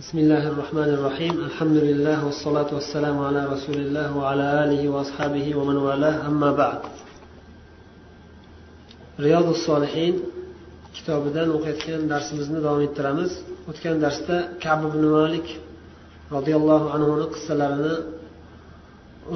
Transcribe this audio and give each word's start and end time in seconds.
بسم 0.00 0.18
الله 0.18 0.48
الرحمن 0.48 0.90
الرحيم 0.96 1.34
الحمد 1.44 1.76
لله 1.76 2.26
والصلاة 2.26 2.68
rasulilloh 2.68 3.16
على 3.26 3.46
رسول 3.46 3.76
va 3.76 4.16
وعلى 4.16 4.48
va 4.92 5.64
man 5.64 5.76
vala 5.76 5.84
والاه 5.86 6.26
أما 6.26 6.52
بعد 6.52 6.80
رياض 9.20 9.46
kitobidan 10.92 11.48
o'qiyotgan 11.56 12.02
darsimizni 12.12 12.58
davom 12.64 12.80
ettiramiz. 12.86 13.30
O'tgan 13.70 13.96
darsda 14.04 14.36
kab 14.64 14.84
ibn 14.88 15.02
malik 15.16 15.46
roziyallohu 16.30 16.86
anhuni 16.96 17.26
qissalarini 17.34 17.94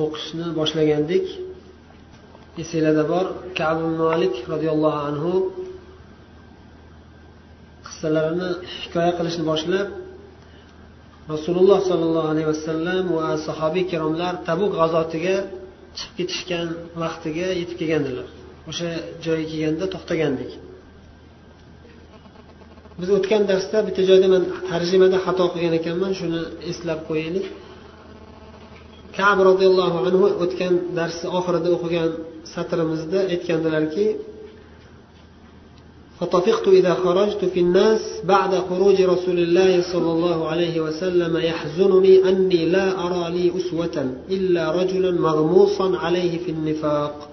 o'qishni 0.03 0.47
boshlagandik. 0.59 1.27
Esinglarda 2.63 3.05
bor 3.13 3.27
kab 3.61 3.77
ibn 3.81 3.95
malik 4.07 4.35
roziyallohu 4.53 5.01
anhu 5.09 5.33
qissalarini 7.87 8.49
hikoya 8.83 9.13
qilishni 9.19 9.45
boshlab 9.53 9.89
rasululloh 11.35 11.79
sollallohu 11.91 12.29
alayhi 12.33 12.49
vasallam 12.53 13.05
va 13.19 13.29
sahobiy 13.47 13.83
ikromlar 13.87 14.33
tabuk 14.49 14.71
g'azotiga 14.79 15.37
chiqib 15.99 16.15
ketishgan 16.19 16.67
vaqtiga 17.03 17.47
yetib 17.61 17.77
kelgandilar. 17.81 18.27
O'sha 18.71 18.91
joyga 19.25 19.47
kelganda 19.53 19.87
to'xtagandik. 19.95 20.51
Biz 23.01 23.09
o'tgan 23.17 23.43
darsda 23.51 23.79
bitta 23.89 24.03
joyda 24.11 24.29
man 24.35 24.43
tarjimada 24.71 25.19
xato 25.27 25.45
qilgan 25.53 25.75
ekanman 25.81 26.13
shuni 26.21 26.41
eslab 26.71 27.01
qo'yaylik. 27.09 27.47
Kab 29.19 29.39
roziyallohu 29.49 29.97
anhu 30.09 30.27
o'tgan 30.45 30.75
darsni 30.99 31.29
oxirida 31.39 31.69
o'qigan 31.77 32.11
satrimizda 32.55 33.19
aytgandilarki 33.35 34.05
فطفقت 36.21 36.69
إذا 36.69 36.95
خرجت 36.95 37.45
في 37.45 37.61
الناس 37.61 38.01
بعد 38.25 38.55
خروج 38.69 39.03
رسول 39.03 39.39
الله 39.39 39.83
صلى 39.93 40.11
الله 40.13 40.49
عليه 40.49 40.81
وسلم 40.81 41.37
يحزنني 41.37 42.29
أني 42.29 42.67
لا 42.67 43.07
أرى 43.07 43.25
لي 43.37 43.53
أسوة 43.57 44.15
إلا 44.31 44.71
رجلا 44.73 45.11
مغموصا 45.11 45.97
عليه 45.99 46.39
في 46.45 46.51
النفاق 46.51 47.29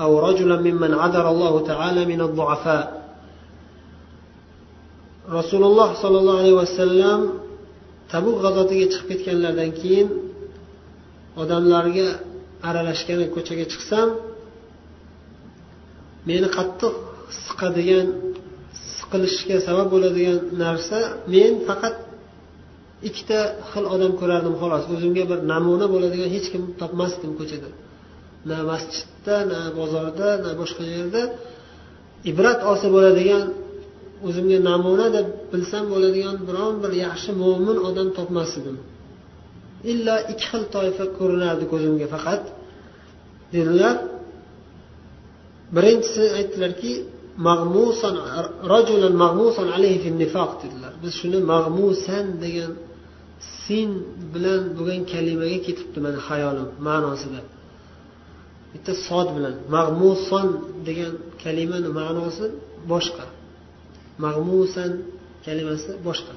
أو 0.00 0.28
رجلا 0.28 0.56
ممن 0.60 0.94
عذر 0.94 1.28
الله 1.28 1.66
تعالى 1.66 2.04
من 2.04 2.20
الضعفاء. 2.20 3.04
رسول 5.30 5.64
الله 5.64 5.94
صلى 6.02 6.18
الله 6.18 6.38
عليه 6.38 6.52
وسلم 6.52 7.20
tabuk 8.12 8.36
g'azotiga 8.44 8.86
chiqib 8.92 9.06
ketganlaridan 9.10 9.70
keyin 9.80 10.08
odamlarga 11.42 12.08
aralashgan 12.68 13.20
ko'chaga 13.34 13.64
chiqsam 13.72 14.08
meni 16.28 16.48
qattiq 16.56 16.94
siqadigan 17.46 18.06
siqilishga 18.96 19.56
sabab 19.68 19.88
bo'ladigan 19.94 20.38
narsa 20.62 20.98
men 21.34 21.52
faqat 21.68 21.96
ikkita 23.08 23.40
xil 23.70 23.84
odam 23.94 24.12
ko'rardim 24.20 24.54
xolos. 24.60 24.84
O'zimga 24.94 25.24
bir 25.30 25.38
namuna 25.52 25.86
bo'ladigan 25.94 26.28
hech 26.34 26.46
kim 26.52 26.62
topmasdim 26.80 27.32
ko'chada. 27.38 27.70
Na 28.50 28.58
masjidda 28.70 29.36
na 29.52 29.60
bozorda 29.78 30.28
na 30.44 30.50
boshqa 30.60 30.84
yerda. 30.94 31.22
Ibrat 32.30 32.60
olsa 32.70 32.86
bo'ladigan 32.96 33.44
o'zimga 34.26 34.58
namuna 34.70 35.06
deb 35.16 35.26
bilsam 35.52 35.84
bo'ladigan 35.92 36.36
biron 36.48 36.74
bir 36.82 36.92
yaxshi 37.04 37.30
mo'min 37.42 37.78
odam 37.88 38.08
topmas 38.18 38.52
edim 38.60 38.76
illo 39.92 40.16
ikki 40.32 40.46
xil 40.50 40.62
toifa 40.74 41.04
ko'rinardi 41.18 41.64
ko'zimga 41.72 42.06
faqat. 42.14 42.42
Dedilar. 43.54 43.96
Birinchisi 45.76 46.24
aytdilarki 46.38 46.92
mag'musan 47.48 48.14
rajulan 48.72 49.14
mag'musan 49.24 49.66
alayhi 49.76 49.98
fi 50.04 50.10
nifoq 50.22 50.50
dedilar. 50.62 50.92
Biz 51.02 51.12
shuni 51.20 51.38
mag'musan 51.54 52.24
degan 52.44 52.72
sin 53.64 53.88
bilan 54.34 54.62
bo'lgan 54.76 55.02
kalimaga 55.12 55.58
ketibdi 55.66 55.98
mani 56.04 56.18
hayolim 56.28 56.68
ma'nosida 56.88 57.40
bitta 58.72 58.92
sod 59.06 59.28
bilan 59.36 59.54
mag'muson 59.76 60.48
degan 60.88 61.12
kalimani 61.42 61.90
ma'nosi 62.00 62.46
boshqa. 62.92 63.26
Mag'musan 64.24 64.90
kalimasi 65.46 65.90
boshqa 66.06 66.34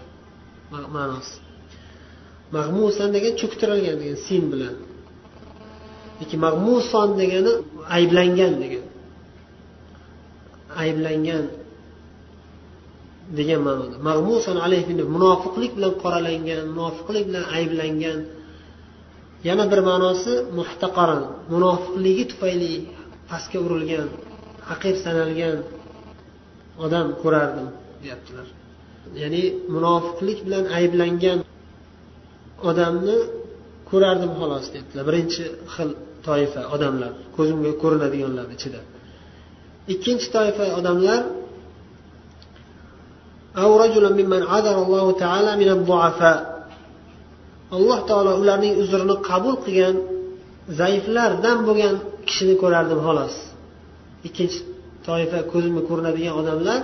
ma'nosi. 0.96 1.36
Mag'musan 2.58 3.10
degan 3.16 3.34
cho'ktirilgan 3.42 3.96
degan 4.02 4.18
sin 4.28 4.44
bilan. 4.54 4.76
Lekin 6.20 6.40
mag'muson 6.48 7.10
degani 7.22 7.54
ayblangan 7.98 8.54
degan. 8.64 8.86
Ayblangan 10.84 11.46
degan 13.38 13.62
ma'noda. 13.68 13.96
Mag'musun 14.10 14.58
alayhi 14.66 14.94
munofiqlik 15.16 15.72
bilan 15.78 15.94
qoralangan 16.04 16.64
munofiqlik 16.76 17.24
bilan 17.30 17.46
ayblangan 17.58 18.20
yana 19.48 19.64
bir 19.72 19.80
ma'nosi 19.90 20.34
muhtaqaran 20.60 21.24
munofiqligi 21.54 22.24
tufayli 22.32 22.74
pastga 23.30 23.60
urilgan 23.66 24.08
haqir 24.70 24.96
sanalgan 25.06 25.58
odam 26.86 27.08
ko'rardim 27.22 27.68
deyaptilar. 28.04 28.48
Ya'ni 29.22 29.44
munofiqlik 29.76 30.40
bilan 30.46 30.66
ayblangan 30.78 31.40
odamni 32.70 33.18
ko'rardim 33.90 34.32
xolos 34.40 34.66
deyaptilar. 34.74 35.04
Birinchi 35.10 35.44
xil 35.74 35.90
toifa 36.28 36.62
odamlar 36.76 37.12
ko'zimga 37.36 37.72
ko'rinadiganlar 37.82 38.48
ichida. 38.56 38.80
Ikkinchi 39.94 40.28
toifa 40.36 40.66
odamlar 40.80 41.22
alloh 47.76 48.00
taolo 48.10 48.32
ularning 48.42 48.74
uzrini 48.82 49.16
qabul 49.30 49.56
qilgan 49.66 49.96
zaiflardan 50.80 51.58
bo'lgan 51.68 51.96
kishini 52.28 52.56
ko'rardim 52.62 53.00
xolos. 53.08 53.36
Ikkinchi 54.28 54.60
toifa 55.08 55.40
ko'zimga 55.52 55.82
ko'rinadigan 55.90 56.34
odamlar 56.42 56.80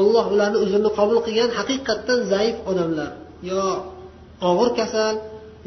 olloh 0.00 0.24
ularni 0.34 0.58
uzrini 0.64 0.90
qabul 0.98 1.18
qilgan 1.26 1.50
haqiqatdan 1.58 2.18
zaif 2.32 2.56
odamlar. 2.70 3.10
Yo 3.50 3.62
og'ir 4.50 4.70
kasal 4.78 5.14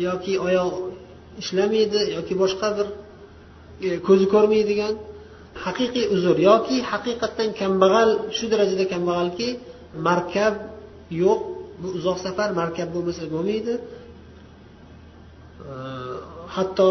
yoki 0.08 0.34
oyoq 0.48 0.74
ishlamaydi 1.42 2.00
yoki 2.16 2.34
boshqa 2.42 2.68
bir 2.78 2.88
e, 3.86 3.90
ko'zi 4.08 4.26
ko'rmaydigan 4.34 4.94
haqiqiy 5.66 6.06
uzr 6.16 6.36
yoki 6.50 6.78
haqiqatdan 6.92 7.50
kambag'al 7.60 8.10
shu 8.38 8.46
darajada 8.52 8.86
kambag'alki 8.94 9.48
markab 10.08 10.54
yo'q. 11.24 11.42
Bu 11.82 11.88
uzoq 11.98 12.18
safar 12.26 12.50
markab 12.62 12.88
bo'lmasa 12.96 13.24
bo'lmaydi. 13.34 13.74
Hatto 16.56 16.90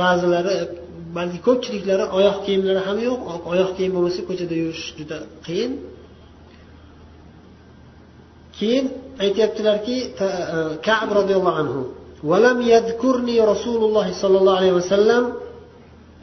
ba'zilari 0.00 0.54
balki 1.16 1.38
ko'pchiliklari 1.46 2.04
oyoq 2.18 2.36
kiyimlari 2.44 2.80
ham 2.88 2.98
yo'q. 3.08 3.20
Oyoq 3.52 3.70
kiyim 3.76 3.92
bo'lmasa 3.96 4.20
ko'chada 4.28 4.54
yurish 4.62 4.84
juda 4.98 5.18
qiyin. 5.46 5.72
Keyin 8.58 8.84
aytyaptilarki 9.24 9.96
e, 10.24 10.28
kab 10.86 11.08
roziyallohu 11.18 11.58
anhu 11.62 11.80
rasululloh 13.52 14.06
sollallohu 14.22 14.58
alayhi 14.60 14.76
vasallam 14.80 15.24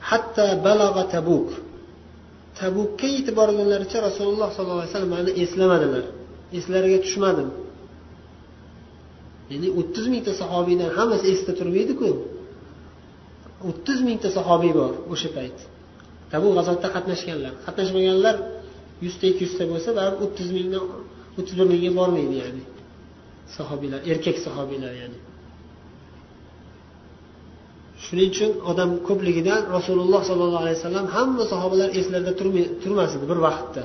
hatta 0.09 0.45
balag'a 0.68 1.03
tabuk. 1.13 1.50
Tabukka 2.59 3.07
yetib 3.16 3.35
borgunlaricha 3.40 3.97
rasululloh 4.07 4.50
sollallohu 4.56 4.81
alayhi 4.81 4.94
vasallam 4.94 5.13
mani 5.18 5.31
eslamadilar. 5.44 6.06
Eslariga 6.57 7.00
tushmadim. 7.06 7.50
Ya'ni 9.51 9.69
o'ttiz 9.79 10.06
mingta 10.13 10.31
sahobiydan 10.41 10.90
hammasi 10.97 11.25
esda 11.34 11.51
turmaydiku. 11.59 12.09
O'ttiz 13.69 14.00
mingta 14.07 14.29
sahobiy 14.38 14.73
bor 14.79 14.94
o'sha 15.13 15.29
payt. 15.38 15.57
Tabu 16.31 16.47
g'azotda 16.57 16.88
qatnashganlar. 16.96 17.53
Qatnashmaganlar 17.66 18.35
yuzta 19.06 19.25
ikki 19.31 19.44
yuzta 19.47 19.63
bo'lsa 19.72 19.90
baribir 20.00 20.19
o'ttiz 20.25 20.49
mingdan 20.58 20.84
o'ttiz 21.37 21.53
bir 21.59 21.67
mingga 21.73 21.91
bormaydi 21.99 22.35
ya'ni. 22.43 22.64
Sahobiylar 23.58 23.99
erkak 24.11 24.37
sahobiylar 24.46 24.93
ya'ni. 25.02 25.20
Shuning 28.05 28.29
uchun 28.34 28.52
odam 28.72 28.90
ko'pligidan 29.08 29.61
rasululloh 29.76 30.22
sollallohu 30.29 30.64
alayhi 30.66 30.78
vasallam 30.79 31.05
hamma 31.16 31.44
sahobalar 31.53 31.90
eslarida 31.99 32.34
turmas 32.84 33.11
edi 33.17 33.26
bir 33.32 33.40
vaqtda. 33.47 33.84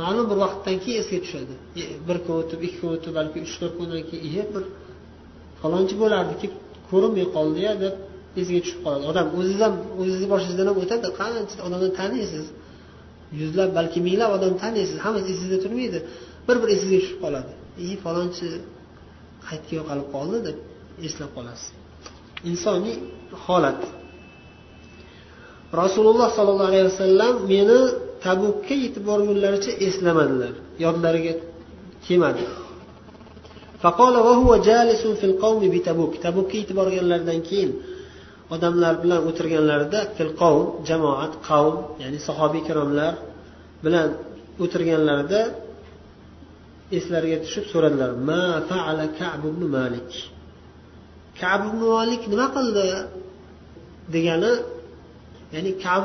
Ma'lum 0.00 0.26
bir 0.30 0.38
vaqtdan 0.44 0.76
keyin 0.82 0.98
esga 1.02 1.18
tushadi. 1.24 1.54
E, 1.80 1.82
bir 2.08 2.16
kun 2.24 2.34
o'tib 2.40 2.60
ikki 2.66 2.78
kun 2.82 2.90
o'tib 2.96 3.12
balki 3.18 3.38
uch 3.46 3.54
to'rt 3.60 3.74
kundan 3.78 4.02
keyin 4.10 4.24
e 4.40 4.42
bir 4.54 4.64
falonchi 5.60 5.94
bo'lardiki 6.02 6.46
ko'rinmay 6.90 7.26
qoldiya 7.36 7.72
deb 7.84 7.94
esiga 8.40 8.60
tushib 8.64 8.80
qoladi. 8.84 9.04
Odam 9.10 9.26
o'ziz 9.38 9.58
ham 9.64 9.74
o'zizni 10.00 10.26
boshingizdan 10.32 10.66
ham 10.70 10.78
o'tadi. 10.82 11.06
Qancha 11.20 11.58
odamni 11.66 11.90
taniysiz? 12.00 12.46
Yuzlab 13.40 13.70
balki 13.78 13.98
minglab 14.06 14.30
odamni 14.36 14.58
taniysiz. 14.64 14.96
Hammasi 15.04 15.26
esingizda 15.34 15.58
turmaydi. 15.64 15.98
Bir 16.46 16.56
bir 16.62 16.68
esingizga 16.74 17.00
tushib 17.04 17.18
qoladi. 17.24 17.52
I 17.86 17.88
falonchi 18.04 18.46
qayerga 19.46 19.72
yo'qolib 19.78 20.08
qoldi 20.14 20.38
deb 20.48 20.56
eslab 21.06 21.30
qolasiz. 21.38 21.77
insoniy 22.50 22.96
holat. 23.44 23.80
Rasululloh 25.82 26.28
sollallohu 26.36 26.70
alayhi 26.72 26.86
vasallam 26.90 27.34
meni 27.52 27.80
tabukka 28.24 28.74
yetib 28.84 29.02
borgunlaricha 29.10 29.72
eslamadilar 29.86 30.54
yodlariga 30.84 31.34
kelmadi 32.06 32.44
tabukka 36.26 36.56
yetib 36.60 36.76
borganlaridan 36.80 37.40
keyin 37.48 37.70
odamlar 38.54 38.94
bilan 39.02 39.20
o'tirganlarida 39.28 40.00
fil 40.16 40.32
qavm 40.40 40.66
jamoat 40.88 41.32
qavm 41.48 41.76
ya'ni 42.02 42.18
sahobiy 42.28 42.60
ikromlar 42.64 43.14
bilan 43.84 44.08
o'tirganlarida 44.62 45.40
eslariga 46.98 47.38
tushib 47.44 47.64
so'radilar 47.72 48.10
ma 48.28 48.44
faala 48.70 49.06
malik? 49.76 50.10
kab 51.40 51.62
nima 52.30 52.46
qildi? 52.56 52.86
Degani 54.14 54.52
ya'ni 55.54 55.70
kab 55.84 56.04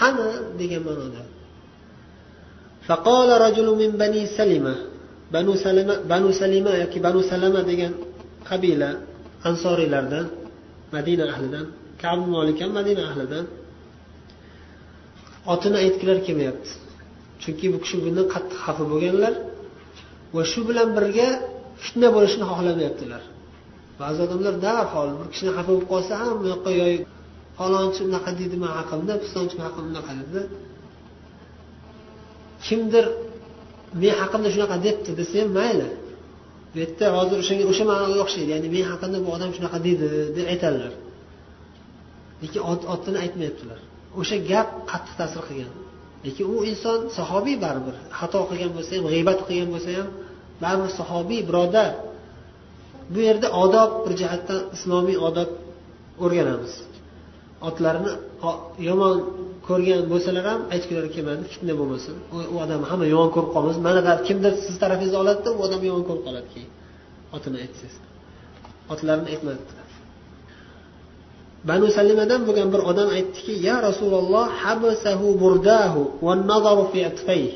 qani 0.00 0.28
degan 0.60 0.82
ma'noda. 0.88 1.22
فقال 2.88 3.28
رجل 3.46 3.68
من 3.82 3.90
بني 4.02 4.22
سلمة 4.38 4.74
بنو 5.34 5.52
سلمة 5.66 5.94
بنو 6.12 6.28
سلمة 6.40 6.70
yoki 6.82 6.98
banu 7.06 7.20
salama 7.30 7.60
degan 7.70 7.92
qabila 8.48 8.90
ansorilardan 9.48 10.26
madina 10.94 11.24
ahlidan 11.32 11.66
kab 12.02 12.18
molik 12.34 12.58
ham 12.62 12.70
madina 12.78 13.02
ahlidan. 13.10 13.44
Otini 15.52 15.76
aytgilar 15.84 16.18
kelmayapti. 16.26 16.70
Chunki 17.42 17.66
bu 17.72 17.78
kishi 17.84 17.96
bundan 18.04 18.26
qattiq 18.34 18.58
xafa 18.66 18.84
bo'lganlar 18.92 19.34
va 20.34 20.42
shu 20.52 20.60
bilan 20.68 20.88
birga 20.96 21.28
fitna 21.84 22.08
bo'lishini 22.16 22.44
xohlamayaptilar 22.50 23.22
ba'zi 24.00 24.18
odamlar 24.26 24.54
darhol 24.66 25.08
bir 25.18 25.26
kishini 25.32 25.50
xafa 25.56 25.70
bo'lib 25.70 25.86
qolsa 25.92 26.12
ham 26.22 26.34
bu 26.40 26.44
yoqqa 26.52 26.70
yoy 26.80 26.94
falonchi 27.58 28.00
unaqa 28.08 28.30
deydi 28.38 28.56
man 28.64 28.72
haqimda 28.78 29.12
pistonchi 29.22 29.56
haqimda 29.66 29.88
unaqa 29.94 30.12
dedi 30.20 30.40
kimdir 32.66 33.04
men 34.02 34.14
haqimda 34.20 34.48
shunaqa 34.54 34.76
debdi 34.86 35.10
desa 35.20 35.34
ham 35.40 35.50
mayli. 35.58 35.88
Bu 36.72 36.76
yerda 36.82 37.06
hozir 37.16 37.36
o'shanga 37.42 37.64
o'sha 37.72 37.84
ma'noga 37.90 38.16
o'xshaydi 38.24 38.50
ya'ni 38.54 38.68
men 38.74 38.84
haqimda 38.92 39.18
bu 39.24 39.28
odam 39.36 39.50
shunaqa 39.56 39.78
deydi 39.86 40.06
deb 40.36 40.46
aytadilar 40.52 40.92
lekin 42.42 42.60
otini 42.94 43.18
aytmayaptilar. 43.24 43.78
O'sha 44.20 44.36
gap 44.50 44.68
qattiq 44.90 45.14
ta'sir 45.20 45.42
qilgan. 45.48 45.72
Lekin 46.26 46.44
u 46.54 46.56
inson 46.70 47.00
sahobiy 47.18 47.56
baribir 47.64 47.96
xato 48.18 48.40
qilgan 48.50 48.70
bo'lsa 48.76 48.92
ham 48.96 49.04
g'iybat 49.12 49.38
qilgan 49.48 49.68
bo'lsa 49.74 49.90
ham 49.98 50.08
baribir 50.62 50.90
sahobiy 51.00 51.40
birodar 51.48 51.90
bu 53.12 53.18
yerda 53.28 53.48
odob 53.62 53.90
bir 54.04 54.12
jihatdan 54.20 54.60
islomiy 54.76 55.18
odob 55.28 55.50
o'rganamiz. 56.24 56.74
Otlarini 57.68 58.12
yomon 58.88 59.16
ko'rgan 59.68 60.02
bo'lsalar 60.12 60.44
ham 60.50 60.60
aytgilari 60.74 61.08
kelmadi 61.14 61.42
fitna 61.52 61.74
bo'lmasin. 61.80 62.14
U 62.54 62.56
odamni 62.64 62.86
hamma 62.90 63.06
yomon 63.14 63.30
ko'rib 63.36 63.50
qolmasin. 63.56 63.80
Mana 63.88 64.12
kimdir 64.28 64.52
sizni 64.64 64.78
tarafingizga 64.84 65.18
oladida 65.24 65.50
u 65.58 65.60
odam 65.66 65.80
yomon 65.88 66.04
ko'rib 66.08 66.22
qoladi 66.26 66.48
keyin. 66.54 66.70
Otini 67.36 67.56
aytsangiz. 67.64 67.96
Otlarini 68.92 69.28
aytmadi. 69.34 69.62
Banu 71.68 71.86
salimadan 71.96 72.40
bo'lgan 72.46 72.68
bir 72.74 72.80
odam 72.90 73.08
aytdiki 73.16 73.54
ya 73.68 73.76
rasululloh 73.88 74.46
habasahu 74.62 75.26
burdahu 75.42 76.00
va 76.26 76.32
nazaru 76.50 76.84
fi 76.92 77.00
atfayh. 77.10 77.52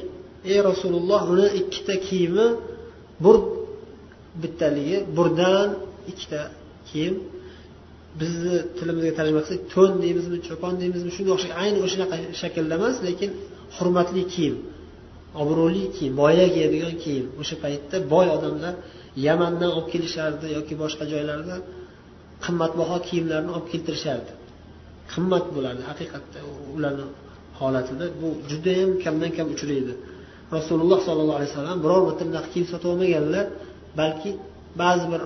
Ey 0.53 0.59
rasululloh 0.71 1.21
uni 1.35 1.49
ikkita 1.61 1.95
kiyimi 2.07 2.47
burd 3.25 3.58
bittaligi 4.43 4.97
burdan 5.17 5.69
ikkita 6.11 6.41
kiyim. 6.89 7.15
Bizni 8.21 8.57
tilimizga 8.79 9.13
tarjima 9.19 9.41
qilsak 9.45 9.61
to'n 9.75 9.93
deymizmi 10.05 10.39
cho'pon 10.49 10.73
deymizmi 10.83 11.11
shunga 11.17 11.31
o'xshagan 11.37 11.57
ayni 11.65 11.79
o'shanaqa 11.87 12.17
shaklda 12.41 12.75
emas 12.81 12.97
lekin 13.09 13.31
hurmatli 13.77 14.23
kiyim 14.35 14.57
obro'li 15.43 15.85
kiyim 15.97 16.15
boya 16.23 16.47
kiyadigan 16.55 16.95
kiyim. 17.05 17.27
O'sha 17.41 17.57
paytda 17.65 17.97
boy 18.15 18.27
odamlar 18.37 18.75
yamandan 19.27 19.71
olib 19.77 19.89
kelishardi 19.93 20.47
yoki 20.57 20.75
boshqa 20.83 21.05
joylardan 21.13 21.61
qimmatbaho 22.45 22.97
kiyimlarni 23.09 23.51
olib 23.57 23.69
keltirishardi. 23.73 24.33
Qimmat 25.13 25.45
bo'lardi 25.55 25.83
haqiqatda 25.91 26.39
ularni 26.77 27.07
holatida. 27.61 28.05
Bu 28.21 28.29
judayam 28.51 28.91
kamdan 29.05 29.31
kam 29.37 29.47
uchraydi. 29.55 29.93
Rasululloh 30.57 30.99
sollallohu 31.09 31.39
alayhi 31.41 31.53
vasallam 31.53 31.79
biror 31.85 32.01
marta 32.09 32.23
bunaqa 32.29 32.49
kiyim 32.53 32.67
sotib 32.73 32.89
olmaganlar 32.93 33.47
balki 33.99 34.31
ba'zi 34.83 35.07
bir 35.13 35.23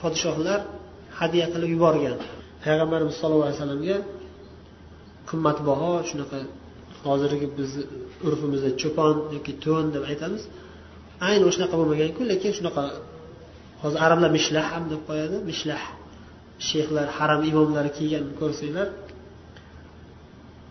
podshohlar 0.00 0.60
hadya 1.18 1.46
qilib 1.52 1.70
yuborgan. 1.76 2.16
Payg'ambarimiz 2.64 3.14
sallallohu 3.20 3.48
alayhi 3.48 3.58
vasallamga 3.60 3.96
qimmatbaho 5.30 5.90
shunaqa 6.10 6.38
hozirgi 7.06 7.46
bizni 7.58 7.82
urfimizda 8.26 8.70
cho'pon 8.82 9.14
yoki 9.36 9.52
to'n 9.64 9.86
deb 9.94 10.02
aytamiz. 10.10 10.42
Ayni 11.28 11.44
o'shanaqa 11.50 11.74
bo'lmaganku 11.80 12.20
lekin 12.32 12.52
shunaqa 12.58 12.84
hozir 13.82 13.98
arablar 14.06 14.30
mishlah 14.38 14.64
ham 14.72 14.84
deb 14.92 15.00
qo'yadi 15.08 15.36
mishlah. 15.50 15.82
Shayxlar 16.68 17.06
haram 17.18 17.40
imomlari 17.50 17.90
kiygan 17.98 18.24
ko'rsanglar 18.40 18.88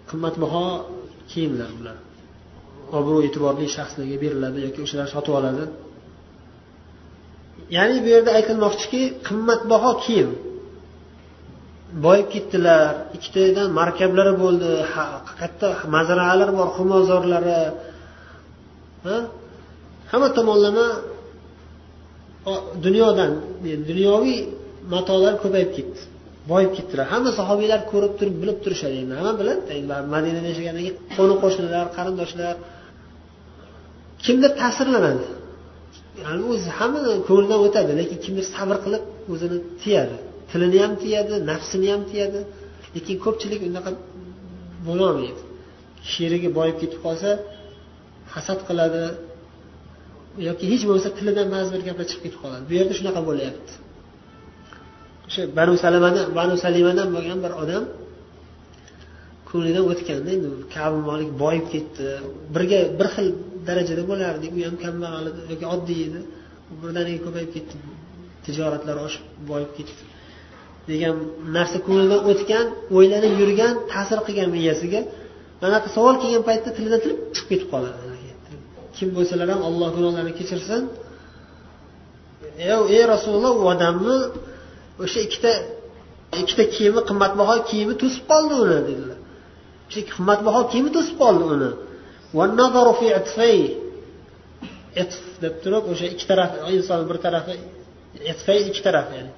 qimmatbaho 0.10 0.63
kiyimlar 1.31 1.69
bular. 1.80 1.98
Obro' 2.98 3.22
e'tiborli 3.28 3.66
shaxslarga 3.78 4.18
beriladi 4.24 4.60
yoki 4.68 4.80
o'shalar 4.86 5.08
sotib 5.16 5.34
oladi. 5.40 5.63
Ya'ni 7.76 7.96
bu 8.04 8.08
yerda 8.16 8.32
aytilmoqchiki 8.38 9.02
qimmatbaho 9.28 9.92
kiyim. 10.04 10.30
Boyib 12.06 12.28
ketdilar 12.34 12.84
ikkitadan 13.16 13.68
markablari 13.80 14.34
bo'ldi 14.44 14.70
katta 15.40 15.68
mazraalar 15.96 16.50
bor 16.58 16.68
xumozorlari. 16.78 17.60
Hamma 20.12 20.30
tomonlama 20.38 20.88
dunyodan 22.86 23.32
dunyoviy 23.90 24.40
matolar 24.94 25.34
ko'payib 25.44 25.72
ketdi 25.78 26.02
boyib 26.52 26.72
ketdilar. 26.78 27.06
Hamma 27.14 27.32
sahobiylar 27.40 27.80
ko'rib 27.92 28.14
turib 28.20 28.36
bilib 28.42 28.58
turishadi 28.64 28.96
endi. 29.04 29.14
Hamma 29.20 29.34
biladi 29.40 29.62
madinada 30.14 30.48
yashagandan 30.52 30.82
keyin 30.86 30.98
qo'ni 31.18 31.36
qo'shnilar 31.44 31.86
qarindoshlar. 31.98 32.56
Kimdir 34.26 34.52
ta'sirlanadi. 34.62 35.26
Ya'ni 36.24 36.44
o'zi 36.52 36.70
hamma 36.78 37.00
ko'nglidan 37.28 37.60
o'tadi 37.68 37.92
lekin 38.00 38.18
kimdir 38.26 38.46
sabr 38.56 38.78
qilib 38.86 39.04
o'zini 39.34 39.58
tiyadi. 39.82 40.16
Tilini 40.50 40.78
ham 40.84 40.94
tiyadi 41.04 41.34
nafsini 41.52 41.88
ham 41.94 42.02
tiyadi 42.12 42.40
lekin 42.96 43.16
ko'pchilik 43.26 43.62
unaqa 43.70 43.92
bo'lolmaydi 44.88 45.42
sherigi 46.14 46.50
boyib 46.58 46.78
ketib 46.82 47.00
qolsa 47.06 47.30
hasad 48.34 48.60
qiladi 48.68 49.04
yoki 50.48 50.66
hech 50.72 50.84
bo'lmasa 50.88 51.10
tilidan 51.18 51.48
ba'zi 51.56 51.70
bir 51.75 51.82
gaplar 51.88 52.06
chiqib 52.10 52.24
ketib 52.25 52.39
qoladi. 52.44 52.63
Bu 52.70 52.74
yerda 52.80 52.94
shunaqa 53.00 53.22
bo'lyapti 53.30 53.74
o'sha 55.28 55.42
banu 55.58 55.74
salamadan 55.84 56.25
banu 56.39 56.56
salimadan 56.63 57.08
bo'lgan 57.16 57.39
bir 57.46 57.54
odam 57.63 57.84
ko'nglidan 59.50 59.84
o'tganda 59.92 60.30
endi 60.36 60.48
kabi 60.75 60.98
molik 61.10 61.30
boyib 61.44 61.66
ketdi. 61.74 62.06
Birga 62.56 62.80
bir 63.00 63.08
xil 63.16 63.28
darajada 63.67 64.03
bo'lardik 64.12 64.51
u 64.57 64.60
ham 64.67 64.75
kambag'al 64.86 65.25
edi 65.31 65.41
yoki 65.51 65.65
oddiy 65.75 66.00
edi. 66.07 66.19
Birdaniga 66.81 67.19
ko'payib 67.25 67.51
ketdi 67.55 67.75
tijoratlar 68.45 68.98
oshib 69.05 69.25
boyib 69.50 69.72
ketdi. 69.77 70.01
Degan 70.89 71.15
narsa 71.57 71.77
ko'nglidan 71.86 72.22
o'tgan 72.31 72.65
o'ylanib 72.98 73.34
yurgan 73.41 73.74
ta'sir 73.91 74.19
qilgan 74.27 74.50
miyasiga 74.55 75.01
anaqa 75.67 75.88
savol 75.95 76.15
kelgan 76.24 76.43
paytda 76.50 76.69
tilidan 76.77 77.00
tilib 77.03 77.19
chiqib 77.36 77.48
ketib 77.51 77.69
qoladi. 77.74 78.00
Kim 78.98 79.10
bo'lsalar 79.17 79.48
ham 79.53 79.62
alloh 79.69 79.89
gunohlarini 79.98 80.34
kechirsin. 80.39 80.84
Ey 82.95 83.03
rasululloh 83.13 83.53
u 83.62 83.63
odamni 83.74 84.17
o'sha 85.03 85.19
ikkita 85.27 85.51
ikkita 86.41 86.63
kiyimi 86.75 87.01
qimmatbaho 87.10 87.55
kiyimi 87.69 87.93
to'sib 88.01 88.24
qoldi 88.31 88.53
uni 88.63 88.77
dedilar. 88.89 89.19
O'sha 89.88 90.01
qimmatbaho 90.13 90.62
kiyimi 90.72 90.89
to'sib 90.95 91.15
qoldi 91.24 91.43
uni. 91.55 91.69
Itf 95.01 95.24
deb 95.44 95.54
turib 95.63 95.84
o'sha 95.92 96.06
ikki 96.13 96.25
taraf 96.32 96.51
inson 96.74 97.01
bir 97.10 97.18
tarafi 97.25 97.54
itfay 98.32 98.60
ikki 98.70 98.82
taraf 98.88 99.08
ya'ni 99.18 99.32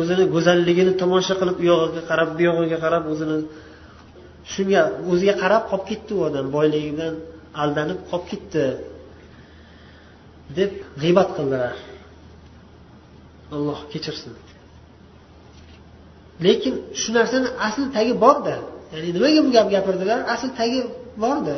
o'zini 0.00 0.24
go'zalligini 0.34 0.92
tomosha 1.02 1.34
qilib 1.40 1.56
u 1.62 1.64
yog'iga 1.70 2.02
qarab 2.10 2.28
bu 2.36 2.40
yog'iga 2.48 2.78
qarab 2.84 3.04
o'zini 3.12 3.36
shunga 4.52 4.82
o'ziga 5.12 5.34
qarab 5.42 5.62
qolib 5.70 5.84
ketdi 5.90 6.10
u 6.18 6.20
odam 6.28 6.46
boyligidan 6.56 7.14
aldanib 7.62 7.98
qolib 8.10 8.26
ketdi 8.30 8.64
deb 10.58 10.70
g'iybat 11.02 11.28
qildilar 11.36 11.74
alloh 13.54 13.78
kechirsin 13.92 14.32
lekin 16.46 16.74
shu 17.00 17.08
narsani 17.18 17.48
asli 17.66 17.86
tagi 17.96 18.12
borda 18.24 18.56
ya'ni 18.92 19.08
nimaga 19.16 19.40
bu 19.46 19.50
gap 19.56 19.66
gapirdilar 19.74 20.18
asli 20.34 20.50
tagi 20.60 20.80
borda 21.24 21.56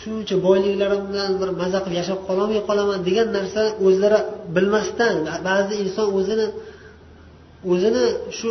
shuncha 0.00 0.36
boyliklarim 0.46 1.02
bilan 1.10 1.32
bir 1.40 1.48
maza 1.62 1.78
qilib 1.84 1.96
yashab 2.00 2.18
qololmay 2.28 2.60
qolaman 2.68 2.98
degan 3.08 3.28
narsa 3.36 3.62
o'zlari 3.86 4.18
bilmasdan 4.56 5.14
ba'zi 5.48 5.74
inson 5.84 6.06
o'zini 6.18 6.46
o'zini 7.72 8.04
shu 8.38 8.50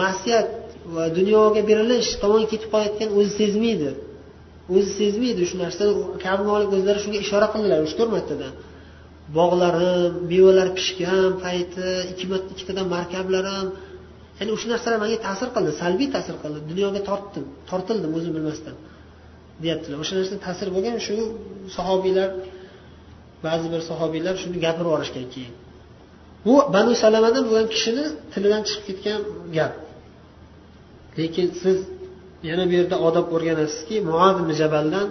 ma'siyat 0.00 0.48
va 0.94 1.04
dunyoga 1.18 1.60
berilish 1.70 2.08
tomon 2.22 2.44
ketib 2.52 2.68
qolayotgan 2.74 3.08
o'zi 3.18 3.32
sezmaydi. 3.40 3.90
O'zi 4.74 4.90
sezmaydi 5.00 5.42
shu 5.50 5.56
narsani. 5.64 5.92
Kabi 6.24 6.42
o'zlari 6.76 6.98
shunga 7.04 7.18
ishora 7.26 7.46
qildilar 7.54 7.78
uch 7.86 7.94
to'rt 7.98 8.10
martadan 8.16 8.52
bog'larim 9.38 10.12
mevalar 10.30 10.68
pishgan 10.78 11.30
payti 11.44 11.88
ikkitadan 12.52 12.86
markablarim. 12.96 13.66
Ya'ni 14.38 14.50
o'sha 14.56 14.66
narsalar 14.72 14.98
menga 15.04 15.18
ta'sir 15.26 15.48
qildi 15.54 15.72
salbiy 15.82 16.08
ta'sir 16.14 16.34
qildi. 16.42 16.58
Dunyoga 16.70 17.00
tortdim 17.08 17.44
tortildim 17.70 18.10
o'zim 18.18 18.32
bilmasdan. 18.36 18.76
Deyaptilar. 19.62 19.96
O'sha 20.02 20.14
narsa 20.18 20.34
ta'sir 20.46 20.68
bo'lgan 20.76 20.96
shu 21.06 21.16
sahobiylar 21.76 22.28
ba'zi 23.46 23.66
bir 23.72 23.80
sahobiylar 23.90 24.34
shuni 24.42 24.56
gapirib 24.66 24.88
yuborishgan 24.88 25.26
keyin. 25.34 25.54
Bu 26.46 26.54
banu 26.74 26.92
salamadan 27.04 27.42
bo'lgan 27.48 27.66
kishini 27.74 28.04
tilidan 28.32 28.62
chiqib 28.68 28.84
ketgan 28.88 29.20
gap. 29.56 29.72
Lekin 31.18 31.48
siz 31.62 31.78
yana 32.48 32.64
bu 32.70 32.72
yerda 32.78 32.96
odob 33.08 33.26
o'rganasizki 33.36 33.96
muaz 34.10 34.36
jabaldan 34.60 35.06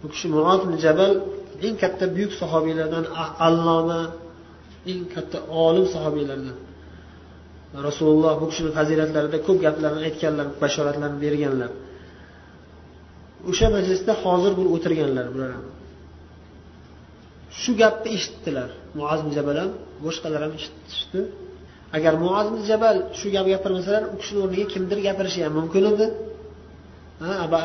bu 0.00 0.06
kishi 0.12 0.26
muaz 0.34 0.60
jabal 0.84 1.12
eng 1.66 1.76
katta 1.82 2.04
buyuk 2.14 2.32
sahobiylardan 2.40 3.04
alloma 3.46 4.02
eng 4.90 5.02
katta 5.14 5.38
olim 5.64 5.86
sahobiylardan. 5.94 6.56
Rasululloh 7.88 8.34
bu 8.42 8.46
kishini 8.50 8.70
fazilatlarida 8.78 9.38
ko'p 9.46 9.58
gaplarni 9.66 10.00
aytganlar 10.08 10.46
bashoratlarni 10.62 11.18
berganlar. 11.24 11.70
O'sha 13.48 13.66
majlisda 13.76 14.12
hozir 14.22 14.52
bo'lib 14.58 14.72
o'tirganlar 14.76 15.26
bular 15.34 15.50
ham. 15.56 15.66
Shu 17.60 17.70
gapni 17.82 18.08
eshitdilar. 18.16 18.70
Muaz 18.98 19.20
jabal 19.36 19.56
ham 19.62 19.70
boshqalar 20.04 20.40
ham 20.44 20.52
eshitishdi. 20.58 21.20
Agar 21.96 22.14
muaz 22.24 22.46
jabal 22.70 22.96
shu 23.18 23.26
gap 23.34 23.46
gapirmasalar 23.52 24.02
u 24.12 24.16
kishini 24.20 24.40
o'rniga 24.44 24.66
kimdir 24.74 24.98
gapirishi 25.06 25.40
ham 25.46 25.52
mumkin 25.58 25.84
edi. 25.92 26.06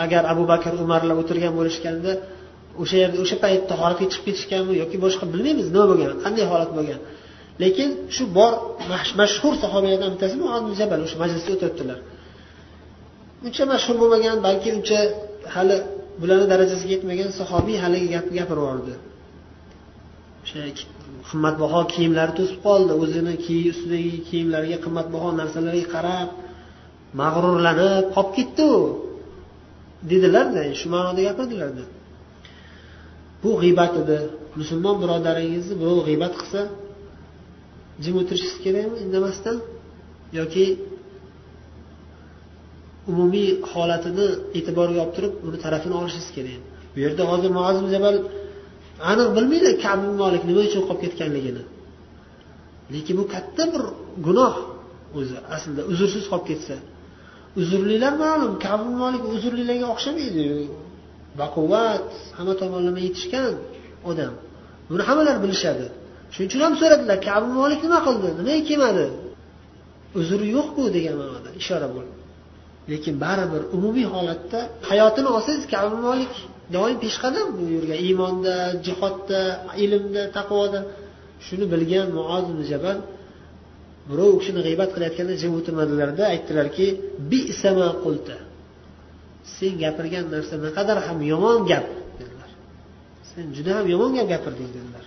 Agar 0.05 0.23
abu 0.33 0.43
bakr 0.51 0.71
umarlar 0.83 1.15
o'tirgan 1.21 1.53
bo'lishganda 1.59 2.11
o'sha 2.81 2.95
yerda 3.03 3.17
o'sha 3.23 3.37
paytda 3.45 3.73
holatga 3.81 4.05
chiqib 4.11 4.25
ketishganmi 4.27 4.73
yoki 4.81 4.97
boshqa 5.05 5.25
bilmaymiz 5.33 5.67
nima 5.73 5.85
bo'lgan 5.91 6.09
qanday 6.25 6.45
holat 6.51 6.71
bo'lgan. 6.77 6.99
Lekin 7.63 7.89
shu 8.15 8.23
bor 8.37 8.51
mashhur 9.21 9.53
sahobalardan 9.63 10.09
bittasi 10.13 10.35
muaz 10.43 10.63
jabal 10.79 10.99
o'sha 11.05 11.17
majlisda 11.23 11.49
o'tiribdilar. 11.55 11.99
Uncha 13.45 13.63
mashhur 13.73 13.95
bo'lmagan 14.01 14.37
balki 14.47 14.69
uncha 14.77 14.99
hali 15.55 15.75
bularni 16.21 16.47
darajasiga 16.53 16.91
yetmagan 16.95 17.29
sahobiy 17.39 17.77
haligi 17.83 18.07
gapni 18.15 18.33
gapirib 18.39 18.61
yubordi 18.63 18.95
o'sha 20.45 20.61
qimmatbaho 21.29 21.79
kiyimlari 21.93 22.33
to'sib 22.39 22.59
qoldi. 22.67 22.91
O'zini 23.03 23.33
ustidagi 23.71 24.13
kiyimlariga 24.29 24.77
qimmatbaho 24.85 25.29
narsalarga 25.39 25.85
qarab 25.95 26.29
mag'rurlanib 27.21 28.05
qolib 28.15 28.31
ketdi 28.37 28.63
u. 28.77 28.79
Dedilarda 30.11 30.61
shu 30.79 30.87
ma'noda 30.95 31.21
gapirdilarda. 31.29 31.83
Bu 33.41 33.49
g'iybat 33.61 33.93
edi. 34.01 34.17
Musulmon 34.59 34.95
birodaringizni 35.01 35.75
birov 35.81 35.99
g'iybat 36.07 36.33
qilsa 36.39 36.61
jim 38.03 38.15
o'tirishingiz 38.21 38.57
kerakmi 38.65 38.97
indamasdan? 39.05 39.57
Yoki 40.39 40.65
umumiy 43.11 43.49
holatini 43.71 44.27
e'tiborga 44.57 44.99
olib 45.03 45.13
turib 45.15 45.33
uni 45.47 45.57
tarafini 45.65 45.95
olishingiz 46.01 46.29
kerak. 46.37 46.59
Bu 46.93 46.97
yerda 47.03 47.23
hozir 47.31 47.49
muazim 47.57 47.87
jabal 47.93 48.15
aniq 49.11 49.29
bilmaydi 49.35 49.69
kabi 49.85 50.07
molik 50.21 50.43
nima 50.49 50.61
uchun 50.67 50.83
qolib 50.87 51.01
ketganligini. 51.03 51.63
Lekin 52.93 53.15
bu 53.19 53.23
katta 53.33 53.63
bir 53.73 53.83
gunoh 54.25 54.55
o'zi 55.17 55.35
aslida 55.55 55.81
uzrsiz 55.91 56.23
qolib 56.31 56.45
ketsa. 56.51 56.75
Uzrlilar 57.59 58.13
ma'lum 58.23 58.53
kabi 58.65 58.87
molik 59.01 59.23
uzrlilarga 59.35 59.87
o'xshamaydi. 59.93 60.45
Baquvvat 61.41 62.09
hamma 62.37 62.53
tomonlama 62.61 62.99
yetishgan 63.07 63.53
odam. 64.09 64.33
Buni 64.89 65.03
hammalar 65.07 65.37
bilishadi. 65.43 65.85
Shuning 66.33 66.47
uchun 66.49 66.61
ham 66.65 66.73
so'radilar 66.81 67.17
kabi 67.29 67.47
molik 67.59 67.79
nima 67.85 67.99
qildi? 68.07 68.29
Nimaga 68.39 68.63
kelmadi? 68.69 69.05
Uzri 70.19 70.47
yo'qku 70.57 70.81
degan 70.95 71.15
ma'noda 71.21 71.49
ishora 71.61 71.87
bo'ldi. 71.95 72.13
Lekin 72.91 73.15
baribir 73.23 73.61
umumiy 73.75 74.07
holatda 74.15 74.59
hayotini 74.89 75.29
olsangiz 75.35 75.65
kabi 75.73 75.95
molik 76.07 76.33
doim 76.75 76.97
peshqadam 77.03 77.47
yurgan 77.75 77.99
iymonda 78.07 78.55
jihodda 78.85 79.41
ilmda 79.83 80.23
taqvoda. 80.37 80.79
Shuni 81.45 81.65
bilgan 81.73 82.07
muoz 82.17 82.45
jabal 82.71 82.97
birov 84.09 84.29
u 84.35 84.37
kishini 84.41 84.61
g'iybat 84.67 84.89
qilayotganda 84.95 85.33
jim 85.41 85.51
o'tirmadilarda 85.59 86.23
aytdilarki 86.33 86.87
qulta. 88.03 88.35
Sen 89.55 89.73
gapirgan 89.83 90.25
narsa 90.33 90.55
naqadar 90.67 90.97
ham 91.07 91.19
yomon 91.31 91.59
gap 91.71 91.85
dedilar. 92.19 92.49
Sen 93.31 93.45
juda 93.55 93.71
ham 93.77 93.85
yomon 93.93 94.11
gap 94.17 94.27
gapirding 94.33 94.69
dedilar. 94.77 95.05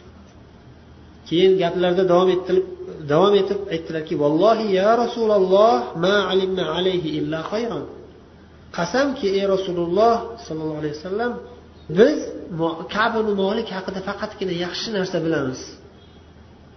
Keyin 1.29 1.53
gaplarida 1.63 2.05
davom 2.13 2.29
ettirib 2.37 2.67
davom 3.13 3.35
etib 3.43 3.61
aytdilarki 3.75 4.15
vallohi 4.23 4.67
ya 4.79 4.91
rasululloh 5.03 5.79
ma 6.05 6.17
alimna 6.33 6.65
alayhi 6.77 7.09
illa 7.19 7.39
xayron 7.53 7.85
qasamki 8.77 9.27
ey 9.39 9.45
rasululloh 9.55 10.15
sollallohu 10.47 10.81
alayhi 10.83 10.97
vasallam 10.99 11.33
biz 11.99 12.19
kabini 12.95 13.33
molik 13.43 13.69
haqida 13.77 14.01
faqatgina 14.09 14.55
yaxshi 14.65 14.89
narsa 14.97 15.17
bilamiz. 15.27 15.61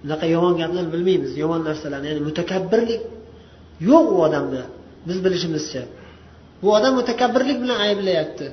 Bunaqa 0.03 0.25
yomon 0.35 0.53
gaplarni 0.61 0.89
bilmaymiz 0.95 1.31
yomon 1.43 1.61
narsalarni 1.69 2.07
ya'ni 2.11 2.21
mutakabbirlik 2.29 3.01
yo'q 3.89 4.05
u 4.15 4.17
odamda 4.27 4.61
biz 5.07 5.17
bilishimizcha. 5.25 5.83
Bu 6.61 6.67
odam 6.77 6.93
mutakabbirlik 6.99 7.57
bilan 7.63 7.79
ayblayapti. 7.87 8.47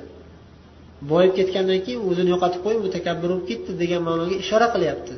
Boyib 1.11 1.33
ketgandan 1.39 1.79
keyin 1.85 2.01
o'zini 2.09 2.29
yo'qotib 2.33 2.61
qo'yib 2.65 2.81
mutakabbir 2.87 3.27
bo'lib 3.31 3.45
ketdi 3.49 3.71
degan 3.81 4.01
ma'noga 4.07 4.35
ishora 4.43 4.67
qilyapti. 4.75 5.13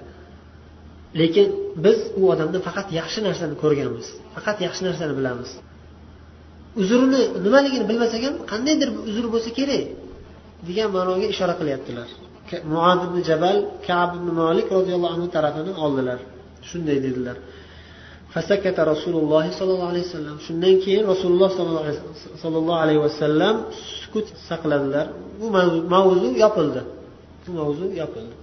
Lekin 1.19 1.47
biz 1.85 1.97
u 2.19 2.21
odamda 2.33 2.59
faqat 2.67 2.87
yaxshi 2.99 3.19
narsani 3.27 3.55
ko'rganmiz 3.63 4.07
faqat 4.35 4.57
yaxshi 4.65 4.81
narsani 4.87 5.13
bilamiz. 5.19 5.51
Uzrini 6.81 7.21
nimaligini 7.45 7.85
bilmasak 7.91 8.21
ham 8.27 8.35
qandaydir 8.51 8.89
bir 8.95 9.01
uzr 9.09 9.25
bo'lsa 9.33 9.49
kerak 9.59 9.83
degan 10.67 10.89
ma'noga 10.97 11.25
ishora 11.33 11.53
qilyaptilar. 11.59 12.09
Muad 12.73 12.99
ibn 13.07 13.17
jabal 13.29 13.57
kab 13.87 14.09
ibn 14.17 14.27
molik 14.41 14.67
roziyallohu 14.77 15.13
anhu 15.15 15.27
tarafini 15.35 15.71
oldilar. 15.85 16.19
Shunday 16.69 16.97
dedilar. 17.05 17.37
Fasakata 18.33 18.81
rasululloh 18.93 19.43
sollallohu 19.59 19.91
alayhi 19.93 20.05
vasallam. 20.09 20.35
Shundan 20.47 20.75
keyin 20.83 21.03
rasululloh 21.11 21.49
sollallohu 22.41 22.79
alayhi 22.83 23.01
vasallam 23.07 23.55
sukut 24.01 24.27
saqladilar. 24.49 25.05
Bu 25.39 25.47
mavzu 25.93 26.27
yopildi. 26.43 26.81
Bu 27.45 27.51
mavzu 27.59 27.85
yopildi. 28.01 28.35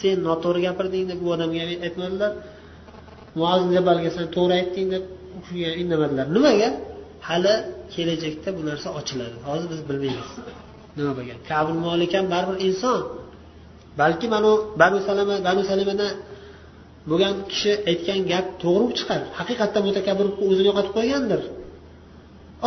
Sen 0.00 0.16
noto'g'ri 0.28 0.60
gapirding 0.66 1.04
deb 1.10 1.18
u 1.24 1.28
odamga 1.34 1.62
aytmadilar. 1.86 2.32
Muaz 3.38 3.60
jabalga 3.76 4.10
sen 4.16 4.26
to'g'ri 4.36 4.54
aytding 4.60 4.86
deb 4.94 5.04
shunga 5.46 5.70
indamadilar. 5.82 6.26
Nimaga? 6.36 6.68
Hali 7.28 7.54
kelajakda 7.94 8.48
bu 8.56 8.62
narsa 8.68 8.88
ochiladi. 8.98 9.36
Hozir 9.48 9.68
biz 9.72 9.80
bilmaymiz. 9.88 10.30
Nima 10.96 11.12
bo'lgan? 11.18 11.38
Kabul 11.50 11.78
molik 11.86 12.12
ham 12.16 12.26
baribir 12.34 12.58
inson. 12.68 13.00
Balki 14.00 14.26
mana 14.34 14.50
banu 14.80 14.98
salama 15.08 15.36
banu 15.48 15.62
salamadan 15.70 16.12
bo'lgan 17.10 17.34
kishi 17.50 17.72
aytgan 17.90 18.20
gap 18.32 18.46
to'g'ri 18.62 18.82
bo'lib 18.82 18.96
chiqar 19.00 19.20
haqiqatdan 19.38 19.82
mutakabbir 19.88 20.26
o'zini 20.46 20.66
yo'qotib 20.70 20.92
qo'ygandir. 20.98 21.40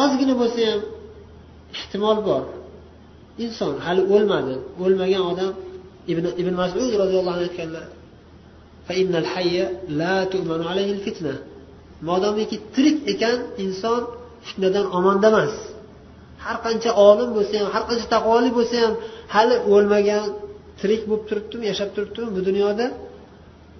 Ozgina 0.03 0.33
bo'lsa 0.41 0.59
ham 0.69 0.81
ehtimol 1.79 2.17
bor. 2.27 2.43
Inson 3.43 3.73
hali 3.85 4.01
o'lmadi. 4.13 4.53
O'lmagan 4.83 5.23
odam 5.31 5.51
ibn 6.11 6.25
ibn 6.41 6.53
masud 6.61 6.91
roziyallohu 7.01 7.35
anhu 7.35 7.45
aytganlar 7.49 7.85
modomiki 12.09 12.57
tirik 12.75 12.97
ekan 13.13 13.39
inson 13.63 14.01
fitnadan 14.47 14.85
omonda 14.97 15.27
emas. 15.33 15.53
Har 16.43 16.57
qancha 16.65 16.91
olim 17.09 17.29
bo'lsa 17.37 17.55
ham 17.61 17.69
har 17.75 17.83
qancha 17.89 18.07
taqvoli 18.15 18.49
bo'lsa 18.57 18.75
ham 18.83 18.93
hali 19.35 19.55
o'lmagan 19.73 20.25
tirik 20.79 21.01
bo'lib 21.09 21.23
turibdimi 21.29 21.65
yashab 21.71 21.89
turibdimi 21.95 22.29
bu 22.35 22.41
dunyoda 22.49 22.85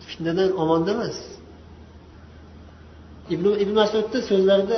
fitnadan 0.10 0.50
omonda 0.64 0.92
emas. 0.98 1.18
Ibn 3.34 3.46
ibn 3.64 3.74
masudni 3.82 4.20
so'zlarida 4.30 4.78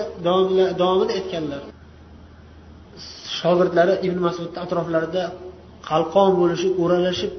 davomida 0.79 1.13
aytganlar. 1.19 1.61
Shogirdlari 3.39 3.93
ibn 4.07 4.17
masudni 4.27 4.57
atroflarida 4.65 5.23
qalqon 5.89 6.29
bo'lishib 6.39 6.73
o'ralashib 6.83 7.33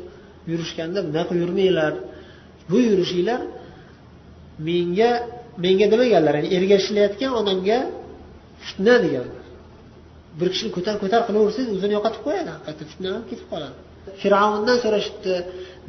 yurishganda 0.51 0.99
bunaqa 1.09 1.33
yurmanglar. 1.43 1.93
Bu 2.71 2.79
yurishinglar 2.91 3.41
menga 4.69 5.11
menga 5.65 5.87
demaganlar 5.93 6.35
ya'ni 6.39 6.49
ergashilayotgan 6.57 7.33
odamga 7.41 7.79
fitna 8.67 8.95
deganlar. 9.05 9.45
Bir 10.39 10.49
kishini 10.53 10.71
ko'tar 10.77 10.95
ko'tar 11.03 11.21
qilaversangiz 11.29 11.71
o'zini 11.77 11.93
yo'qotib 11.97 12.23
qo'yadi 12.27 12.51
haqiqatda 12.57 13.09
ham 13.15 13.25
ketib 13.31 13.47
qoladi. 13.53 13.77
Fir'avndan 14.23 14.77
so'rashibdi 14.85 15.35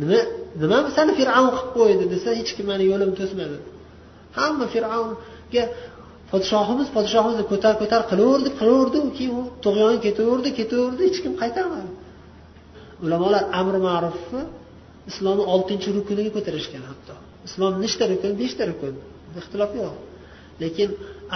nima 0.02 0.20
nima 0.62 0.78
sani 0.98 1.12
fir'avn 1.20 1.50
qilib 1.56 1.70
qo'ydi 1.78 2.06
desa 2.14 2.30
hech 2.40 2.52
kim 2.58 2.66
mani 2.72 2.84
yo'limni 2.92 3.16
to'smadi. 3.22 3.58
Hamma 4.38 4.66
fir'avnga 4.74 5.64
podshohimiz 6.32 6.88
podshohimizni 6.98 7.46
ko'tar 7.52 7.74
ko'tar 7.82 8.02
qilaverdi 8.12 8.50
qilaverdi 8.60 8.98
keyin 9.18 9.34
u 9.40 9.42
tug'yon 9.66 9.96
ketaverdi 10.06 10.50
ketaverdi 10.60 11.02
hech 11.08 11.20
kim 11.24 11.34
qaytarmadi. 11.42 11.90
Ulamolar 13.06 13.44
amri 13.60 13.80
ma'rufni 13.88 14.42
islomni 15.10 15.44
oltinchi 15.54 15.90
rukuniga 15.98 16.32
ko'tarishgan 16.38 16.84
hatto. 16.90 17.14
Islom 17.48 17.74
nechta 17.84 18.04
rukun? 18.12 18.32
Beshta 18.42 18.64
rukun. 18.72 18.94
Ixtilof 19.40 19.72
yo'q. 19.82 19.96
Lekin 20.62 20.90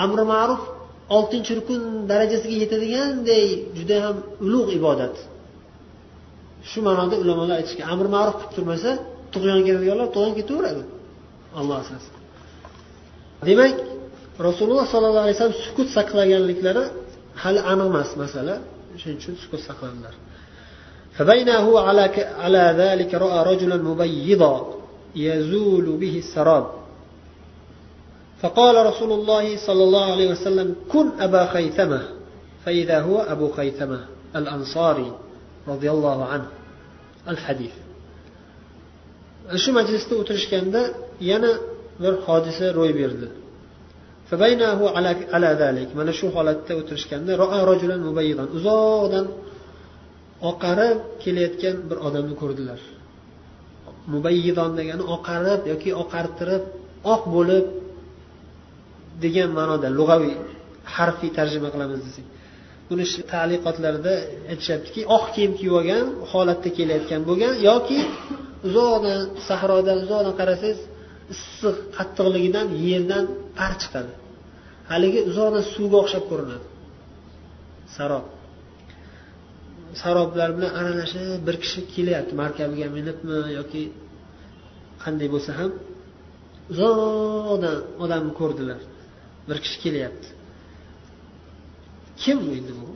amri 0.04 0.24
ma'ruf 0.34 0.62
oltinchi 1.18 1.52
rukun 1.60 1.82
darajasiga 2.12 2.56
yetadiganday 2.64 3.46
juda 3.78 3.98
ham 4.06 4.16
ulug' 4.46 4.72
ibodat. 4.80 5.16
Shu 6.70 6.80
ma'noda 6.88 7.16
ulamolar 7.24 7.56
aytishgan. 7.62 7.86
Amri 7.94 8.10
ma'ruf 8.16 8.36
qilib 8.40 8.54
turmasa 8.58 8.92
tug'yon 9.34 9.60
keladiganlar 9.68 10.08
tug'yon 10.16 10.34
ketaveradi 10.40 10.84
alloh 11.60 11.76
asrasin. 11.84 12.14
Demak 13.48 13.76
rasululloh 14.48 14.86
sollallohu 14.94 15.24
alayhi 15.26 15.38
vasallam 15.38 15.60
sukut 15.66 15.88
saqlaganliklari 15.98 16.84
hali 17.44 17.60
aniq 17.72 17.88
emas 17.92 18.10
masala. 18.24 18.56
Shuning 19.02 19.18
uchun 19.22 19.34
sukut 19.44 19.62
saqladilar 19.70 20.16
فبينه 21.18 21.58
هو 21.58 21.78
على 21.78 22.02
على 22.40 22.76
ذلك 22.78 23.14
رأى 23.14 23.56
رجلا 23.56 23.78
مبيضا 23.78 24.74
يزول 25.16 25.98
به 25.98 26.18
السراب. 26.18 26.68
فقال 28.42 28.86
رسول 28.86 29.12
الله 29.12 29.58
صلى 29.68 29.84
الله 29.84 30.12
عليه 30.12 30.32
وسلم 30.32 30.76
كن 30.92 31.10
أبا 31.20 31.46
خيثمة. 31.46 32.02
فإذا 32.66 33.02
هو 33.02 33.20
أبو 33.20 33.52
خيثمة 33.52 34.00
الأنصاري 34.36 35.12
رضي 35.68 35.92
الله 35.92 36.26
عنه. 36.26 36.48
الحديث. 37.28 37.72
shu 39.64 39.72
majlisda 39.80 40.14
o'tirishganda 40.22 40.82
yana 41.32 41.52
bir 42.04 42.14
hodisa 42.26 42.66
ro'y 42.80 42.94
berdi 43.00 43.28
mana 46.00 46.14
shu 46.20 46.28
holatda 46.36 46.74
o'tirishganda 46.82 47.32
uzoqdan 48.58 49.26
oqarib 50.50 50.98
kelayotgan 51.24 51.78
bir 51.90 51.98
odamni 52.08 52.36
ko'rdilar. 52.42 52.80
Mubayyidon 54.14 54.72
degani 54.80 55.04
oqarib 55.16 55.62
yoki 55.72 55.90
oqartirib 56.04 56.64
oq 57.14 57.22
bo'lib 57.36 57.66
degan 59.24 59.50
ma'noda 59.60 59.88
lug'aviy 60.00 60.36
harfiy 60.96 61.32
tarjima 61.38 61.70
qilamiz 61.74 62.00
desak. 62.08 62.26
Buni 62.90 63.06
taliqotlarida 63.34 64.14
aytishyaptiki 64.52 65.02
oq 65.16 65.26
kiyim 65.34 65.52
kiyib 65.60 65.74
olgan 65.80 66.06
holatda 66.32 66.70
kelayotgan 66.78 67.22
bo'lgan 67.30 67.54
yoki 67.70 68.00
uzoqdan 68.68 69.22
sahrodan 69.48 69.98
uzoqdan 70.06 70.34
qarasangiz 70.40 70.80
issiq 71.34 71.76
qattiqligidan 71.98 72.68
yerdan 72.88 73.26
par 73.58 73.72
chiqadi 73.82 74.14
haligi 74.92 75.20
uzoqdan 75.30 75.64
suvga 75.74 75.98
o'xshab 76.04 76.24
ko'rinadi. 76.32 76.66
Sarob. 77.96 78.26
Saroblar 80.02 80.50
bilan 80.56 80.72
aralashib 80.80 81.42
bir 81.48 81.56
kishi 81.64 81.80
kelyapti. 81.96 82.34
Markabiga 82.42 82.88
minibmi 82.98 83.40
yoki 83.60 83.84
qanday 85.04 85.28
bo'lsa 85.34 85.52
ham 85.60 85.72
uzoqdan 86.72 87.78
odamni 88.04 88.34
ko'rdilar. 88.40 88.80
Bir 89.48 89.58
kishi 89.64 89.78
kelyapti. 89.86 90.28
Kim 92.22 92.38
endi 92.58 92.74
bu? 92.80 92.88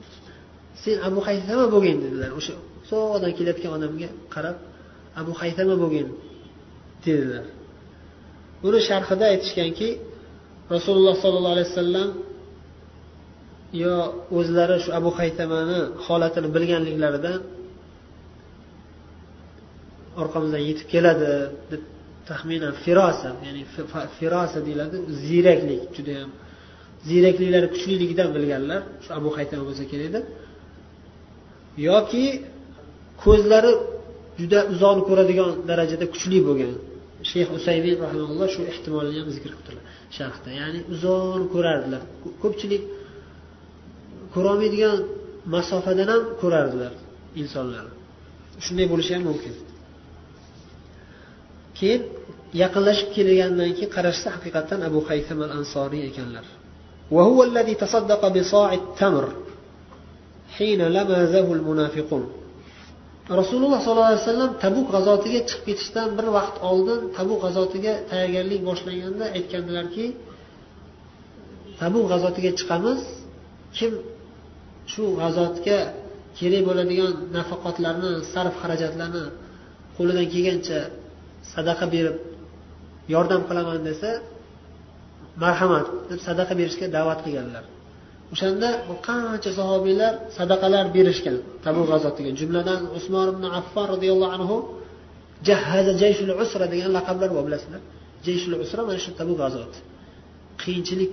Sen 0.82 0.96
abu 1.08 1.20
haytama 1.28 1.66
bo'lgin 1.74 1.96
dedilar. 2.04 2.30
O'sha 2.38 2.54
uzoqdan 2.84 3.32
kelayotgan 3.38 3.72
odamga 3.78 4.08
qarab 4.34 4.56
abu 5.20 5.32
haytama 5.40 5.74
bo'lgin 5.82 6.08
dedilar. 7.04 7.44
Buni 8.62 8.80
sharhida 8.88 9.24
aytishganki 9.32 9.88
rasululloh 10.74 11.14
sollallohu 11.24 11.54
alayhi 11.56 11.70
vasallam 11.72 12.08
yo 13.72 13.94
o'zlari 14.38 14.76
shu 14.84 14.90
abu 14.98 15.10
haytamani 15.18 15.78
holatini 16.06 16.48
bilganliklaridan 16.56 17.40
orqamizdan 20.22 20.62
yetib 20.68 20.86
keladi 20.94 21.30
deb 21.70 21.82
taxminan 22.28 22.74
firosa 22.84 23.30
ya'ni 23.46 23.62
firosa 24.18 24.58
deyiladi 24.66 24.96
ziyraklik 25.24 25.82
judayam. 25.96 26.30
Ziyrakliklari 27.08 27.68
kuchliligidan 27.74 28.28
bilganlar 28.36 28.80
shu 29.04 29.10
abu 29.18 29.28
haytama 29.36 29.62
bo'lsa 29.68 29.84
kerak 29.92 30.10
deb. 30.16 30.24
Yoki 31.88 32.26
ko'zlari 33.24 33.72
juda 34.40 34.60
uzoqni 34.72 35.02
ko'radigan 35.08 35.50
darajada 35.70 36.06
kuchli 36.14 36.38
bo'lgan. 36.48 36.72
Shayx 37.30 37.48
usaymin 37.58 37.94
rahimalloh 38.04 38.48
shu 38.54 38.60
ehtimolni 38.72 39.16
ham 39.20 39.28
zikr 39.36 39.50
qilibdilar 39.56 39.84
sharhda 40.16 40.50
ya'ni 40.60 40.80
uzoqni 40.94 41.46
ko'rardilar. 41.54 42.02
Ko'pchilik 42.42 42.82
ko'rolmaydigan 44.34 44.96
masofadan 45.54 46.08
ham 46.12 46.22
ko'rardilar 46.40 46.92
insonlar. 47.40 47.84
Shunday 48.64 48.86
bo'lishi 48.92 49.12
ham 49.16 49.22
mumkin. 49.30 49.54
Keyin 51.78 52.02
yaqinlashib 52.62 53.08
kelgandan 53.16 53.70
keyin 53.76 53.90
qarashsa 53.96 54.28
haqiqatdan 54.36 54.80
abu 54.88 54.98
haytam 55.08 55.38
al 55.46 55.52
ansoriy 55.58 56.02
ekanlar 56.10 56.46
rasululloh 63.40 63.78
sollallohu 63.84 64.10
alayhi 64.12 64.24
vasallam 64.24 64.52
tabuk 64.64 64.86
g'azotiga 64.94 65.40
chiqib 65.48 65.64
ketishdan 65.68 66.08
bir 66.18 66.26
vaqt 66.36 66.56
oldin 66.70 67.00
tabuk 67.16 67.38
g'azotiga 67.44 67.92
tayyorgarlik 68.10 68.60
boshlanganda 68.68 69.24
aytgandilarki 69.36 70.06
tabuk 71.80 72.04
g'azotiga 72.12 72.50
chiqamiz. 72.58 73.00
Kim 73.76 73.92
shu 74.92 75.02
g'azotga 75.20 75.78
kerak 76.38 76.62
bo'ladigan 76.68 77.12
nafaqotlarni 77.36 78.10
sarf 78.32 78.54
xarajatlarni 78.62 79.24
qo'lidan 79.96 80.26
kelgancha 80.32 80.78
sadaqa 81.54 81.86
berib 81.94 82.16
yordam 83.14 83.42
qilaman 83.48 83.80
desa 83.88 84.10
marhamat 85.42 85.86
deb 86.10 86.20
sadaqa 86.28 86.54
berishga 86.60 86.86
da'vat 86.96 87.20
qilganlar. 87.26 87.64
O'shanda 88.32 88.68
qancha 89.08 89.50
sahobiylar 89.58 90.12
sadaqalar 90.38 90.86
berishgan 90.96 91.36
tabu 91.64 91.82
g'azotiga. 91.90 92.30
Jumladan 92.40 92.80
usmon 92.98 93.26
ibn 93.34 93.44
affon 93.60 93.86
roziyallohu 93.94 94.32
anhu 94.36 94.56
jahaza 95.48 95.92
jayshul 96.02 96.30
usra 96.44 96.66
degan 96.72 96.90
laqablar 96.98 97.28
bor 97.36 97.44
bilasizlar. 97.48 97.82
Jayshul 98.26 98.54
usra 98.64 98.80
mana 98.88 99.00
shu 99.04 99.10
tabu 99.20 99.34
g'azoti. 99.40 99.78
Qiyinchilik 100.62 101.12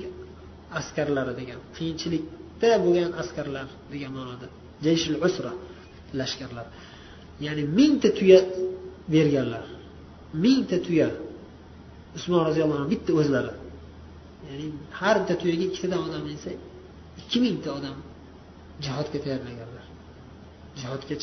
askarlari 0.79 1.33
degan 1.39 1.59
qiyinchilik 1.75 2.23
qiyinchilikda 2.65 2.83
bo'lgan 2.85 3.11
askarlar 3.21 3.67
degan 3.93 4.11
ma'noda. 4.17 4.47
Jayshul 4.85 5.17
usra 5.27 5.51
lashkarlar. 6.19 6.67
Ya'ni 7.45 7.63
mingta 7.79 8.09
tuya 8.17 8.39
berganlar. 9.13 9.65
Mingta 10.43 10.77
tuya. 10.87 11.09
Usmon 12.17 12.41
roziyallohu 12.49 12.79
anhu 12.81 12.89
bitta 12.93 13.11
o'zlari. 13.19 13.53
Ya'ni 14.47 14.65
har 14.99 15.15
bitta 15.21 15.35
tuyaga 15.41 15.63
ikkitadan 15.69 16.01
odam 16.07 16.23
minsa 16.29 16.49
ikki 17.21 17.37
mingta 17.45 17.69
odam 17.77 17.97
jihodga 18.85 19.17
tayyorlaganlar. 19.25 19.85
Jihodga 20.79 21.13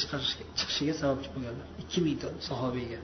chiqishiga 0.59 0.95
sababchi 1.01 1.29
bo'lganlar. 1.35 1.67
Ikki 1.83 1.99
mingta 2.07 2.27
sahobiyga 2.49 2.99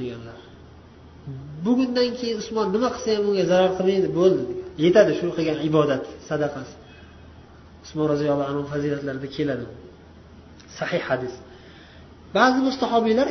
deganlar. 0.00 0.38
Bugundan 1.66 2.08
keyin 2.18 2.36
usmon 2.42 2.66
nima 2.74 2.88
qilsa 2.94 3.10
ham 3.16 3.24
unga 3.30 3.44
zarar 3.52 3.70
qilmaydi 3.78 4.08
bo'ldi. 4.18 4.42
Yetadi 4.84 5.12
shu 5.18 5.26
qilgan 5.36 5.58
ibodat 5.68 6.04
sadaqasi. 6.28 6.74
Usmon 7.84 8.06
roziyallohu 8.12 8.48
anhu 8.52 8.62
fazilatlarida 8.72 9.28
keladi. 9.36 9.66
Sahih 10.78 11.02
hadis. 11.08 11.34
Ba'zi 12.36 12.58
mustahobiylar 12.68 13.28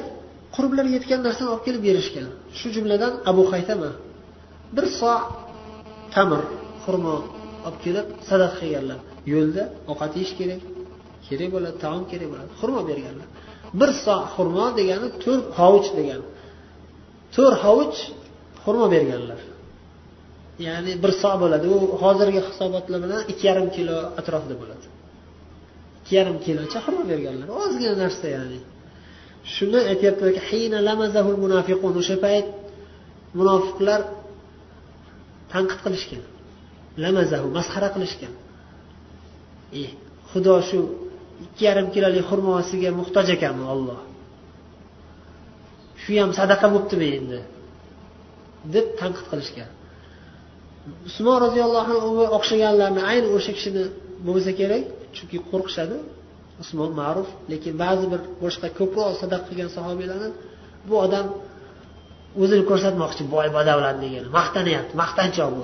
qurblari 0.55 0.89
yetgan 0.97 1.19
narsani 1.27 1.49
olib 1.53 1.63
kelib 1.67 1.81
berishgan. 1.87 2.27
Shu 2.59 2.67
jumladan 2.75 3.13
abu 3.31 3.43
haytama 3.51 3.89
bir 4.75 4.85
so 4.99 5.13
tamir 6.15 6.41
xurmo 6.83 7.15
olib 7.67 7.79
kelib 7.85 8.05
sadaqa 8.29 8.55
qilganlar. 8.61 8.99
Yo'lda 9.33 9.63
ovqat 9.91 10.11
yeyish 10.17 10.33
kerak 10.39 10.61
kerak 11.27 11.49
bo'ladi 11.55 11.75
taom 11.83 12.03
kerak 12.11 12.27
bo'ladi 12.31 12.51
xurmo 12.59 12.81
berganlar. 12.89 13.27
Bir 13.79 13.89
so 14.03 14.15
xurmo 14.35 14.65
degani 14.79 15.07
to'rt 15.23 15.45
hovuch 15.59 15.89
degani. 15.99 16.25
To'rt 17.35 17.57
hovuch 17.65 17.97
xurmo 18.63 18.85
berganlar. 18.95 19.39
Ya'ni 20.67 20.91
bir 21.03 21.11
so 21.21 21.31
bo'ladi. 21.43 21.65
U 21.75 21.77
hozirgi 22.03 22.41
hisobotlar 22.47 22.99
bilan 23.05 23.21
ikki 23.31 23.43
yarim 23.49 23.67
kilo 23.75 23.97
atrofida 24.19 24.55
bo'ladi. 24.61 24.85
Ikki 25.99 26.13
yarim 26.19 26.37
kilocha 26.45 26.79
xurmo 26.85 27.03
berganlar. 27.11 27.47
Ozgina 27.63 27.95
narsa 28.03 28.27
ya'ni. 28.35 28.59
Shuni 29.53 29.79
aytyaptilarki 29.91 30.41
o'sha 32.01 32.15
payt 32.25 32.47
munofiqlar 33.39 34.01
tanqid 35.53 35.79
qilishgan. 35.85 36.23
Lamazahu 37.03 37.47
masxara 37.57 37.89
qilishgan. 37.95 38.33
E 39.81 39.83
xudo 40.31 40.53
shu 40.69 40.79
ikki 41.45 41.63
yarim 41.69 41.87
kilolik 41.93 42.23
xurmosiga 42.29 42.89
muhtoj 42.99 43.27
ekanmi 43.35 43.65
olloh 43.75 43.99
shu 46.03 46.11
ham 46.21 46.31
sadaqa 46.39 46.67
bo'libdimi 46.73 47.07
endi? 47.19 47.39
Deb 48.75 48.85
tanqid 48.99 49.25
qilishgan. 49.31 49.69
Usmon 51.09 51.37
roziyallohu 51.45 51.93
anhu 51.95 52.23
o'xshaganlarni 52.37 53.01
ayni 53.11 53.27
o'sha 53.37 53.51
kishini 53.57 53.83
bo'lsa 54.27 54.51
kerak 54.59 54.83
chunki 55.15 55.37
qo'rqishadi. 55.51 55.97
Usmon 56.63 56.91
ma'ruf 57.01 57.29
lekin 57.51 57.73
ba'zi 57.83 58.05
bir 58.13 58.21
boshqa 58.43 58.67
ko'proq 58.79 59.07
sadaqa 59.21 59.45
qilgan 59.49 59.69
sahobiylarni 59.77 60.29
bu 60.87 60.95
odam 61.05 61.25
o'zini 62.41 62.63
ko'rsatmoqchi 62.69 63.23
boy 63.33 63.47
badavlat 63.57 63.97
degan 64.03 64.25
maqtanyapti 64.37 64.93
maqtanchoq 65.03 65.49
bu 65.57 65.63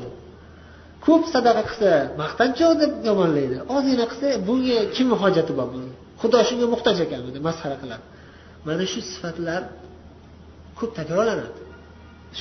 ko'p 1.05 1.23
sadaqa 1.35 1.61
qilsa 1.69 1.91
maqtanchoq 2.23 2.73
deb 2.81 2.91
yomonlaydi. 3.09 3.57
Ozgina 3.75 4.05
qilsa 4.11 4.27
bunga 4.47 4.77
kimni 4.95 5.15
hojati 5.23 5.51
bor 5.59 5.67
buni 5.73 5.89
xudo 6.21 6.39
shunga 6.49 6.65
muhtoj 6.73 6.97
ekan 7.05 7.19
deb 7.35 7.43
masxara 7.49 7.77
qiladi. 7.81 8.05
Mana 8.67 8.83
shu 8.91 8.99
sifatlar 9.11 9.61
ko'p 10.79 10.91
takrorlanadi. 10.99 11.51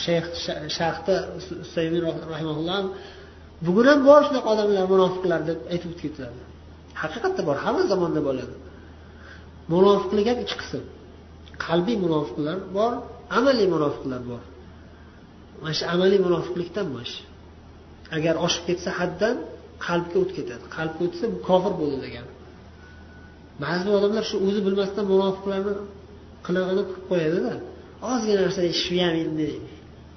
Shayx 0.04 0.26
shayxda 0.78 1.14
usaymin 1.64 2.02
rahimaulloh 2.32 2.80
bugun 3.66 3.86
ham 3.90 4.00
bor 4.08 4.20
shunaqa 4.26 4.48
odamlar 4.54 4.84
munofiqlar 4.94 5.40
deb 5.50 5.58
aytib 5.72 5.90
o'tib 5.92 6.00
ketiladi 6.04 6.40
haqiqatda 7.02 7.42
bor 7.48 7.56
hamma 7.64 7.82
zamonda 7.92 8.20
bo'ladi. 8.28 8.54
Munofiqlik 9.72 10.26
ham 10.30 10.38
ikki 10.44 10.56
qism. 10.62 10.82
Qalbiy 11.66 11.96
munofiqlar 12.04 12.56
bor 12.76 12.92
amaliy 13.38 13.68
munofiqlar 13.74 14.20
bor. 14.30 14.42
Mana 15.62 15.74
shu 15.78 15.84
amaliy 15.94 16.20
munofiqlikdan 16.26 16.86
mana 16.94 17.06
shu 17.12 17.22
agar 18.16 18.34
oshib 18.46 18.62
ketsa 18.68 18.90
haddan 19.00 19.36
qalbga 19.86 20.16
o'tib 20.22 20.34
ketadi. 20.38 20.64
Qalbga 20.76 21.00
o'tsa 21.06 21.24
bu 21.32 21.38
kofir 21.48 21.72
bo'ldi 21.80 21.98
degani 22.04 22.30
ba'zi 23.64 23.86
odamlar 23.98 24.24
shu 24.30 24.36
o'zi 24.46 24.60
bilmasdan 24.66 25.04
munofiqlarni 25.12 25.74
qilig'ini 26.46 26.82
qilib 26.88 27.04
qo'yadida. 27.10 27.54
Ozgina 28.12 28.40
narsa 28.44 28.60
shu 28.82 28.94
ham 29.04 29.14
endi 29.24 29.48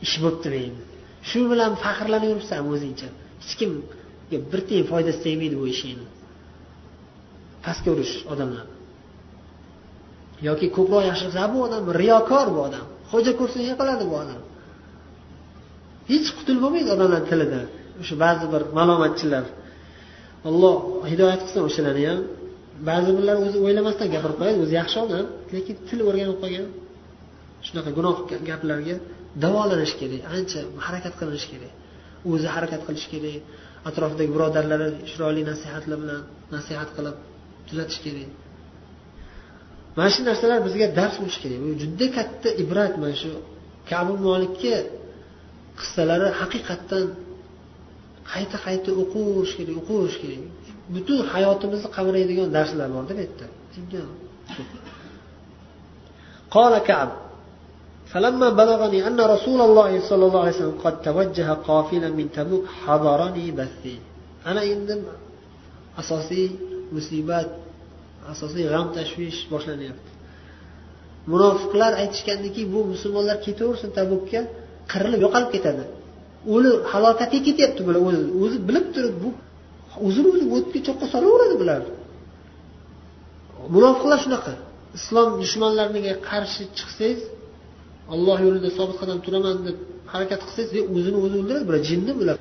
ish 0.05 0.15
bo'libdi 0.23 0.49
deydi 0.55 0.79
shu 1.29 1.39
bilan 1.51 1.71
faxrlanib 1.83 2.29
yuribsan 2.31 2.59
o'zingcha 2.73 3.09
hech 3.43 3.53
kimga 3.59 4.37
bir 4.51 4.59
tiyin 4.67 4.85
foydasi 4.91 5.19
tegmaydi 5.25 5.55
bu 5.61 5.65
ishingni 5.75 6.07
pastga 7.65 7.89
urish 7.95 8.13
odamlar. 8.33 8.65
Yoki 10.47 10.67
ko'proq 10.77 11.03
yaxshi 11.09 11.25
qilsa 11.27 11.43
bu 11.53 11.59
odam 11.67 11.83
riyokor 12.01 12.47
bu 12.55 12.59
odam. 12.67 12.85
Xo'ja 13.11 13.31
ko'rsa 13.39 13.57
qiladi 13.79 14.03
bu 14.11 14.15
odam. 14.23 14.41
Hech 16.11 16.29
qutulib 16.37 16.61
bo'lmaydi 16.65 16.89
odamlar 16.95 17.21
tilida. 17.31 17.61
O'sha 18.01 18.15
ba'zi 18.23 18.45
bir 18.53 18.61
malomatchilar. 18.77 19.45
Alloh 20.49 20.75
hidoyat 21.11 21.41
qilsin 21.45 21.61
o'shalarni 21.69 22.05
ham 22.11 22.19
ba'zi 22.89 23.09
birlar 23.17 23.35
o'zi 23.45 23.57
o'ylamasdan 23.65 24.07
gapirib 24.15 24.37
qo'yadi 24.41 24.59
o'zi 24.65 24.73
yaxshi 24.81 24.97
odam 25.05 25.25
lekin 25.55 25.75
til 25.87 25.99
o'rganib 26.09 26.37
qolgan. 26.43 26.67
Shunaqa 27.65 27.89
gunoh 27.97 28.15
gaplarga 28.49 28.95
davolanish 29.43 29.93
kerak 29.99 30.21
ancha 30.35 30.59
harakat 30.85 31.13
qilinish 31.19 31.47
kerak 31.51 31.73
o'zi 32.31 32.47
harakat 32.55 32.81
qilish 32.87 33.07
kerak 33.13 33.37
atrofidagi 33.89 34.31
birodarlari 34.35 34.87
chiroyli 35.09 35.41
nasihatlar 35.51 35.97
bilan 36.03 36.21
nasihat 36.55 36.89
qilib 36.97 37.15
tuzatish 37.67 37.99
kerak. 38.05 38.29
Mana 39.97 40.09
shu 40.15 40.21
narsalar 40.29 40.59
bizga 40.67 40.87
dars 40.99 41.15
bo'lishi 41.21 41.39
kerak. 41.43 41.59
Bu 41.65 41.69
juda 41.81 42.07
katta 42.17 42.49
ibrat. 42.63 42.93
Mana 43.03 43.15
shu 43.21 43.31
kabi 43.91 44.13
molikka 44.27 44.75
qissalari 45.79 46.27
haqiqatdan 46.39 47.05
qayta 48.31 48.57
qayta 48.65 48.89
o'qish 49.01 49.53
kerak 49.57 49.75
o'qish 49.81 50.17
kerak. 50.23 50.43
Butun 50.95 51.19
hayotimizni 51.33 51.89
qamraydigan 51.97 52.47
darslar 52.57 52.87
borda 52.95 53.13
bu 53.17 53.21
yerda. 53.25 53.45
قال 56.55 56.73
kab. 56.89 57.09
فلما 58.11 58.49
بلغني 58.49 59.07
أن 59.07 59.19
رسول 59.33 59.59
الله 59.67 59.91
صلى 60.09 60.23
الله 60.27 60.41
عليه 60.45 60.55
وسلم 60.55 60.77
قد 60.83 60.95
توجه 61.01 61.49
قافلا 61.67 62.09
من 62.19 62.27
تبوك 62.37 62.65
حضرني 62.83 63.51
بثي. 63.51 63.97
أنا 64.45 64.61
إندم 64.63 65.01
أساسي 65.99 66.43
مصيبات 66.95 67.49
أساسي 68.31 68.63
غم 68.73 68.87
تشويش 68.95 69.37
باشلانيapti 69.51 70.11
munofiqlar 71.27 71.91
aytishgandiki 72.01 72.61
bu 72.73 72.79
musulmonlar 72.91 73.37
ketaversin 73.45 73.89
tabukka 73.97 74.39
qirilib 74.91 75.21
yo'qolib 75.25 75.49
ketadi 75.55 75.83
o'li 76.53 76.71
halokatga 76.91 77.39
ketyapti 77.47 77.81
bular 77.87 78.01
o'zi 78.09 78.23
o'zi 78.43 78.57
bilib 78.67 78.87
turib 78.95 79.15
bu 79.23 79.29
o'zini 80.07 80.27
o'zi 80.33 80.45
o'tga 80.55 80.79
cho'qqa 80.87 81.05
solaveradi 81.13 81.55
bular 81.61 81.81
munofiqlar 83.75 84.17
shunaqa 84.25 84.53
islom 84.97 85.29
dushmanlariga 85.41 86.13
qarshi 86.29 86.63
chiqsangiz 86.77 87.21
alloh 88.13 88.37
yo'lida 88.45 88.69
sobit 88.77 88.97
qadam 89.01 89.17
turaman 89.25 89.55
deb 89.67 89.77
harakat 90.13 90.41
qilsangiz 90.47 90.71
o'zini 90.95 91.17
o'zi 91.25 91.35
o'ldiradi. 91.41 91.63
Bular 91.69 91.81
jinni 91.89 92.13
bular. 92.19 92.37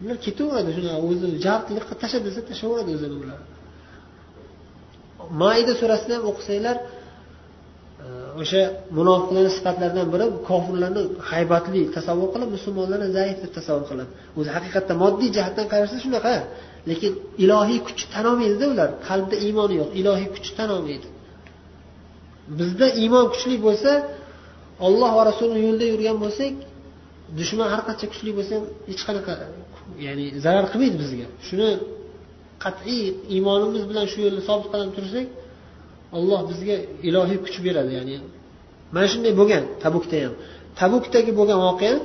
Bular 0.00 0.16
ketaveradi 0.26 0.70
shunaqa 0.76 0.98
o'zi 1.08 1.26
javqlik 1.46 1.84
qilib 1.88 2.00
tasha 2.02 2.18
desa 2.26 2.40
tashlayveradi 2.50 2.90
o'zini 2.96 3.16
ular 3.24 3.40
maida 5.42 5.72
surasini 5.80 6.14
ham 6.16 6.24
o'qisanglar 6.30 6.76
e, 8.04 8.06
o'sha 8.42 8.62
munofiqlarni 8.98 9.50
sifatlaridan 9.58 10.06
biri 10.14 10.26
kofirlarni 10.48 11.02
haybatli 11.30 11.80
tasavvur 11.96 12.28
qilib 12.34 12.50
musulmonlarni 12.56 13.08
zaif 13.18 13.36
deb 13.44 13.52
tasavvur 13.58 13.86
qiladi. 13.90 14.10
O'zi 14.38 14.50
haqiqatda 14.56 14.92
moddiy 15.02 15.30
jihatdan 15.36 15.66
qarasa 15.72 15.96
shunaqa. 16.04 16.34
Lekin 16.90 17.12
ilohiy 17.44 17.80
kuchni 17.86 18.08
tan 18.14 18.24
olmaydida 18.30 18.66
ular. 18.74 18.88
Qalbida 19.08 19.36
iymoni 19.46 19.74
yo'q 19.80 19.90
ilohiy 20.00 20.28
kuchni 20.34 20.54
tan 20.60 20.70
olmaydi 20.76 21.08
bizda 22.58 22.86
iymon 23.02 23.26
kuchli 23.32 23.56
bo'lsa 23.66 23.90
olloh 24.86 25.10
va 25.18 25.22
rasulini 25.30 25.60
yo'lida 25.66 25.86
yurgan 25.92 26.16
bo'lsak 26.24 26.54
dushman 27.38 27.68
har 27.72 27.80
qancha 27.88 28.06
kuchli 28.12 28.30
bo'lsa 28.38 28.52
ham 28.56 28.64
hech 28.90 29.02
qanaqa 29.08 29.32
ya'ni 30.06 30.26
zarar 30.44 30.66
qilmaydi 30.72 30.96
bizga. 31.02 31.26
Shuni 31.48 31.68
qat'iy 32.64 33.02
iymonimiz 33.34 33.82
bilan 33.90 34.06
shu 34.12 34.18
yo'lda 34.26 34.42
sobit 34.48 34.68
qadam 34.72 34.90
tursak 34.96 35.26
olloh 36.18 36.40
bizga 36.50 36.76
ilohiy 37.08 37.38
kuch 37.44 37.56
beradi 37.66 37.92
ya'ni 37.98 38.16
mana 38.94 39.06
shunday 39.12 39.32
bo'lgan 39.40 39.64
tabukda 39.84 40.16
ham. 40.24 40.34
Tabukdagi 40.80 41.32
bo'lgan 41.38 41.58
voqeani 41.66 42.00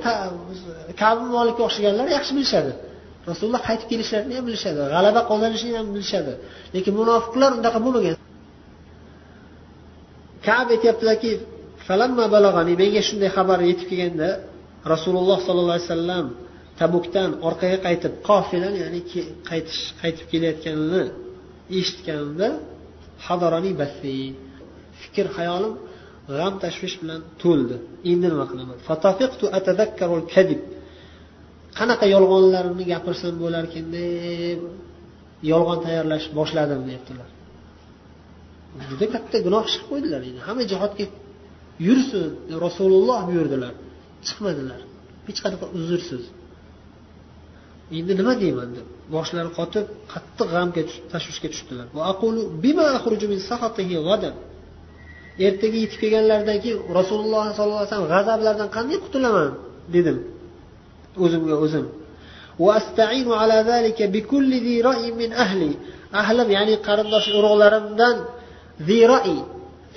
kabi 1.02 1.22
molikka 1.36 1.62
o'xshaganlar 1.68 2.06
yaxshi 2.16 2.32
bilishadi. 2.38 2.72
Rasululloh 3.30 3.62
qaytib 3.68 3.88
kelishlarini 3.92 4.34
ham 4.38 4.44
bilishadi 4.48 4.78
g'alaba 4.94 5.20
qozonishini 5.30 5.74
ham 5.80 5.86
bilishadi. 5.94 6.32
Lekin 6.74 6.92
munofiqlar 7.00 7.50
unaqa 7.60 7.78
bo'lmagan. 7.86 8.16
Kab 10.46 10.66
aytyaptilarki 10.74 11.30
menga 12.82 13.02
shunday 13.08 13.30
xabar 13.36 13.58
yetib 13.70 13.86
kelganda 13.90 14.30
rasululloh 14.92 15.38
sollallohu 15.46 15.76
alayhi 15.78 15.88
vasallam 15.90 16.26
tabukdan 16.80 17.30
orqaga 17.48 17.78
qaytib 17.86 18.12
qofilan 18.28 18.74
ya'ni 18.82 19.00
qaytish 19.50 19.82
qaytib 20.00 20.26
kelayotganini 20.32 21.04
eshitganimda 21.78 22.48
hadorani 23.26 23.72
basiy 23.82 24.22
fikr 25.02 25.26
hayolim 25.36 25.74
g'am 26.38 26.54
tashvish 26.64 26.96
bilan 27.02 27.20
to'ldi. 27.42 27.76
Endi 28.10 28.26
nima 28.32 28.46
qilaman? 28.50 28.76
Kadib. 30.34 30.60
Qanaqa 31.78 32.06
yolg'onlarni 32.14 32.84
gapirsam 32.92 33.34
bo'larkan 33.42 33.86
deb 33.96 34.60
yolg'on 35.52 35.78
tayyorlash 35.86 36.26
boshladim 36.38 36.80
deyaptilar. 36.88 37.28
Juda 38.88 39.06
katta 39.14 39.36
gunoh 39.46 39.62
ish 39.68 39.76
qilib 39.76 39.88
qo'ydilar 39.90 40.20
endi. 40.28 40.40
Hamma 40.48 40.64
jihodga 40.72 41.04
yursin 41.86 42.28
rasululloh 42.64 43.20
buyurdilar. 43.28 43.74
Chiqmadilar. 44.26 44.80
Hech 45.28 45.38
qanaqa 45.44 45.66
uzrsiz. 45.78 46.24
Endi 47.98 48.12
nima 48.20 48.32
deyman 48.42 48.68
deb 48.76 48.86
boshlari 49.14 49.50
qotib 49.58 49.84
qattiq 50.12 50.48
g'amga 50.54 50.82
tashvishga 51.12 51.48
tushdilar. 51.54 51.86
Ertaga 55.46 55.76
yetib 55.84 55.98
kelganlaridan 56.02 56.58
keyin 56.62 56.78
rasululloh 56.98 57.42
sollallohu 57.58 57.80
alayhi 57.80 57.90
vasallam 57.90 58.10
g'azablaridan 58.14 58.68
qanday 58.76 58.98
qutulaman 59.04 59.50
dedim. 59.94 60.16
O'zimga 61.24 61.56
o'zim. 61.64 61.86
Ahlim 66.20 66.48
ya'ni 66.56 66.74
qarindosh 66.88 67.28
urug'larimdan 67.38 68.16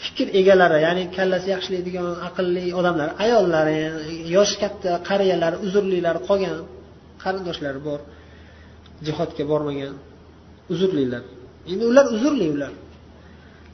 fikr 0.04 0.28
egalari 0.40 0.80
ya'ni 0.88 1.04
kallasi 1.18 1.48
yaxshilaydigan 1.56 2.08
aqlli 2.28 2.64
odamlar 2.80 3.10
ayollari 3.24 3.78
yoshi 4.36 4.56
katta 4.64 4.92
qariyalar 5.10 5.54
uzrlilar 5.66 6.16
qolgan 6.28 6.56
qarindoshlari 7.24 7.80
bor 7.88 8.00
jihodga 9.06 9.44
bormagan 9.52 9.96
uzrlilar. 10.74 11.24
Endi 11.72 11.84
ular 11.92 12.06
uzrli 12.16 12.48
ular. 12.56 12.74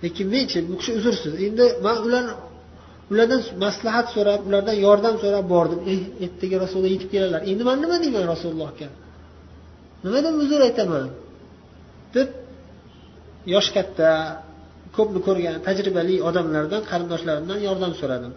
Lekin 0.04 0.28
menchi 0.34 0.58
bu 0.70 0.74
kishi 0.80 0.92
uzrsiz. 1.00 1.34
Endi 1.48 1.66
man 1.86 1.98
ular 2.08 2.26
ulardan 3.12 3.42
maslahat 3.66 4.08
so'rab 4.16 4.42
ulardan 4.48 4.76
yordam 4.86 5.16
so'rab 5.24 5.46
bordim. 5.54 5.80
Eh 5.92 6.00
ertaga 6.26 6.56
rasululloh 6.64 6.92
yetib 6.96 7.10
keladilar 7.14 7.42
endi 7.52 7.64
man 7.70 7.78
nima 7.84 7.96
deyman 8.04 8.26
rasulullohga? 8.34 8.88
Nimadan 10.06 10.34
uzr 10.44 10.60
aytaman? 10.68 11.08
Deb 12.16 12.30
yoshi 13.54 13.72
katta 13.78 14.10
ko'pni 14.98 15.20
ko'rgan 15.28 15.56
tajribali 15.68 16.16
odamlardan 16.30 16.82
qarindoshlarimdan 16.92 17.60
yordam 17.68 17.92
so'radim. 18.02 18.34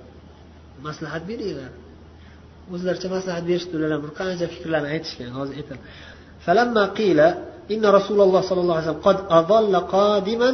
Maslahat 0.87 1.23
beringlar. 1.31 1.73
O'zlaricha 2.75 3.09
maslahat 3.17 3.45
berishdi 3.51 3.73
ular 3.79 3.99
bir 4.05 4.13
qancha 4.21 4.47
fikrlarni 4.55 4.89
aytishgan 4.95 5.31
hozir 5.39 5.55
aytadi 5.61 5.83
فلما 6.47 6.85
قيل 7.01 7.21
إن 7.75 7.83
رسول 7.99 8.21
الله 8.21 8.41
صلى 8.49 8.61
الله 8.61 8.77
عليه 8.77 8.89
وسلم 8.89 9.07
قد 9.11 9.19
أضل 9.41 9.75
قادما 9.77 10.51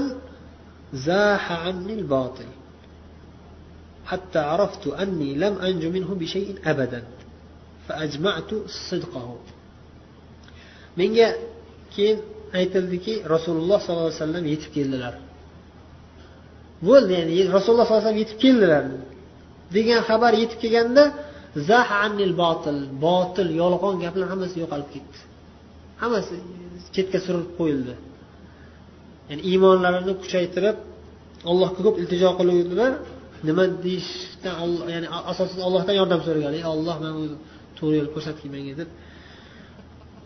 زاح 1.09 1.45
عني 1.53 1.95
الباطل 2.01 2.51
حتى 4.11 4.39
عرفت 4.39 4.85
أني 4.87 5.31
لم 5.35 5.55
أنج 5.69 5.83
منه 5.87 6.11
بشيء 6.15 6.49
أبدا 6.65 7.03
فأجمعت 7.89 8.51
صدقه 8.91 9.29
menga 10.99 11.29
keyin 11.95 12.19
aytildiki 12.59 13.15
rasululloh 13.35 13.79
sollallohu 13.83 14.11
alayhi 14.11 14.23
vasallam 14.23 14.45
yetib 14.53 14.71
keldilar. 14.77 15.15
Bo'ldi 16.89 17.13
ya'ni 17.19 17.33
rasululloh 17.57 17.87
sollallohu 17.87 18.01
alayhi 18.01 18.07
vasallam 18.07 18.23
yetib 18.25 18.39
keldilar. 18.45 18.83
Degan 19.77 20.01
xabar 20.09 20.33
yetib 20.43 20.59
kelganda 20.65 21.05
zahanil 21.71 22.33
botil 22.43 22.79
botil 23.07 23.49
yolg'on 23.63 23.95
gaplar 24.05 24.27
hammasi 24.33 24.57
yo'qolib 24.63 24.89
ketdi. 24.95 25.19
Hammasi 26.03 26.35
chetga 26.95 27.19
surilib 27.27 27.53
qo'yildi. 27.59 27.95
Ya'ni 29.31 29.43
iymonlarini 29.51 30.15
kuchaytirib 30.23 30.77
allohga 31.51 31.81
ko'p 31.87 31.97
iltijo 32.03 32.31
qiluvdilar. 32.39 32.93
Nima 33.49 33.65
deyishdan 33.85 34.55
ya'ni 34.95 35.07
asosan 35.31 35.61
allohdan 35.69 35.95
yordam 36.01 36.21
so'ragan. 36.27 36.53
Ey 36.59 36.65
olloh 36.75 36.97
man 37.05 37.13
to'g'ri 37.79 37.95
yo'l 38.01 38.11
ko'rsatgin 38.15 38.51
menga 38.57 38.75
deb 38.81 38.89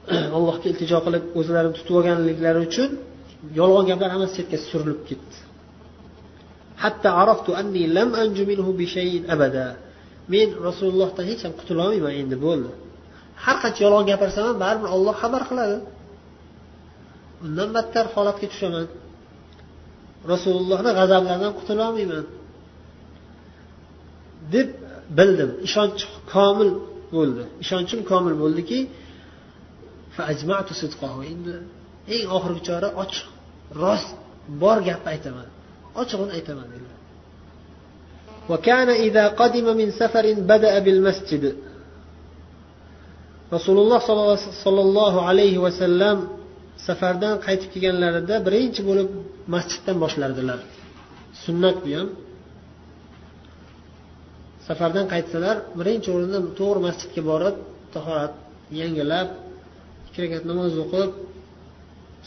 allohga 0.37 0.67
iltijo 0.73 0.99
qilib 1.07 1.25
o'zlarini 1.39 1.75
tutib 1.79 1.95
olganliklari 1.99 2.61
uchun 2.69 2.91
yolg'on 3.61 3.85
gaplar 3.91 4.11
hammasi 4.15 4.33
chetga 4.39 4.59
surilib 4.71 5.01
ketdi. 5.11 5.37
Hatto 6.83 7.09
araftu 7.23 7.51
anni 7.61 7.83
lam 7.97 8.11
anju 8.23 8.45
minhu 8.51 8.71
bi 8.81 8.87
shay'in 8.97 9.23
abada. 9.35 9.67
Men 10.33 10.49
rasulullohdan 10.67 11.25
hech 11.31 11.43
ham 11.47 11.53
qutulolmayman 11.61 12.13
endi 12.23 12.37
bo'ldi. 12.47 12.71
Har 13.45 13.57
qancha 13.63 13.81
yolg'on 13.87 14.07
gapirsam 14.11 14.45
ham 14.49 14.57
baribir 14.65 14.89
olloh 14.97 15.15
xabar 15.23 15.43
qiladi. 15.51 15.79
Undan 17.47 17.69
battar 17.77 18.05
holatga 18.15 18.47
tushaman. 18.53 18.87
Rasulullohni 20.33 20.91
g'azablaridan 20.99 21.53
qutulolmayman 21.59 22.25
deb 24.55 24.69
bildim. 25.19 25.51
Ishonch 25.67 26.01
komil 26.35 26.71
bo'ldi. 27.17 27.43
Ishonchim 27.65 28.01
komil 28.11 28.35
bo'ldiki 28.43 28.81
endi 31.33 31.55
eng 32.15 32.27
oxirgi 32.37 32.63
chora 32.69 32.89
ochiq 33.03 33.27
rost 33.83 34.11
bor 34.63 34.79
gapni 34.89 35.09
aytaman. 35.15 35.49
ochig'ini 36.01 36.33
aytaman 36.39 36.67
dedilar 36.73 36.99
rasululloh 43.55 44.01
sollallohu 44.65 45.19
alayhi 45.31 45.59
vasallam 45.67 46.19
safardan 46.87 47.35
qaytib 47.47 47.71
kelganlarida 47.75 48.35
birinchi 48.47 48.81
bo'lib 48.89 49.09
masjiddan 49.55 49.97
boshlardilar. 50.05 50.61
Sunnat 51.45 51.77
bu 51.85 51.89
ham. 51.97 52.09
Safardan 54.67 55.07
qaytsalar 55.15 55.57
birinchi 55.81 56.09
o'rinda 56.17 56.39
to'g'ri 56.61 56.81
masjidga 56.89 57.23
borib 57.31 57.57
tahorat 57.95 58.33
yangilab 58.81 59.29
ikki 60.07 60.19
rakat 60.25 60.43
namoz 60.51 60.73
o'qib 60.85 61.11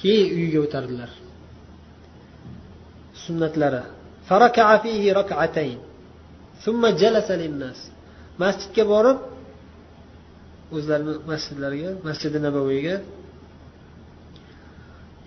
keyin 0.02 0.28
uyiga 0.38 0.60
o'tardilar. 0.66 1.10
Sunnatlari. 3.26 3.84
Masjidga 8.44 8.84
borib 8.94 9.18
o'zlarini 10.76 11.14
masjidlariga 11.32 11.92
masjidi 12.08 12.40
nabaviyga 12.48 12.96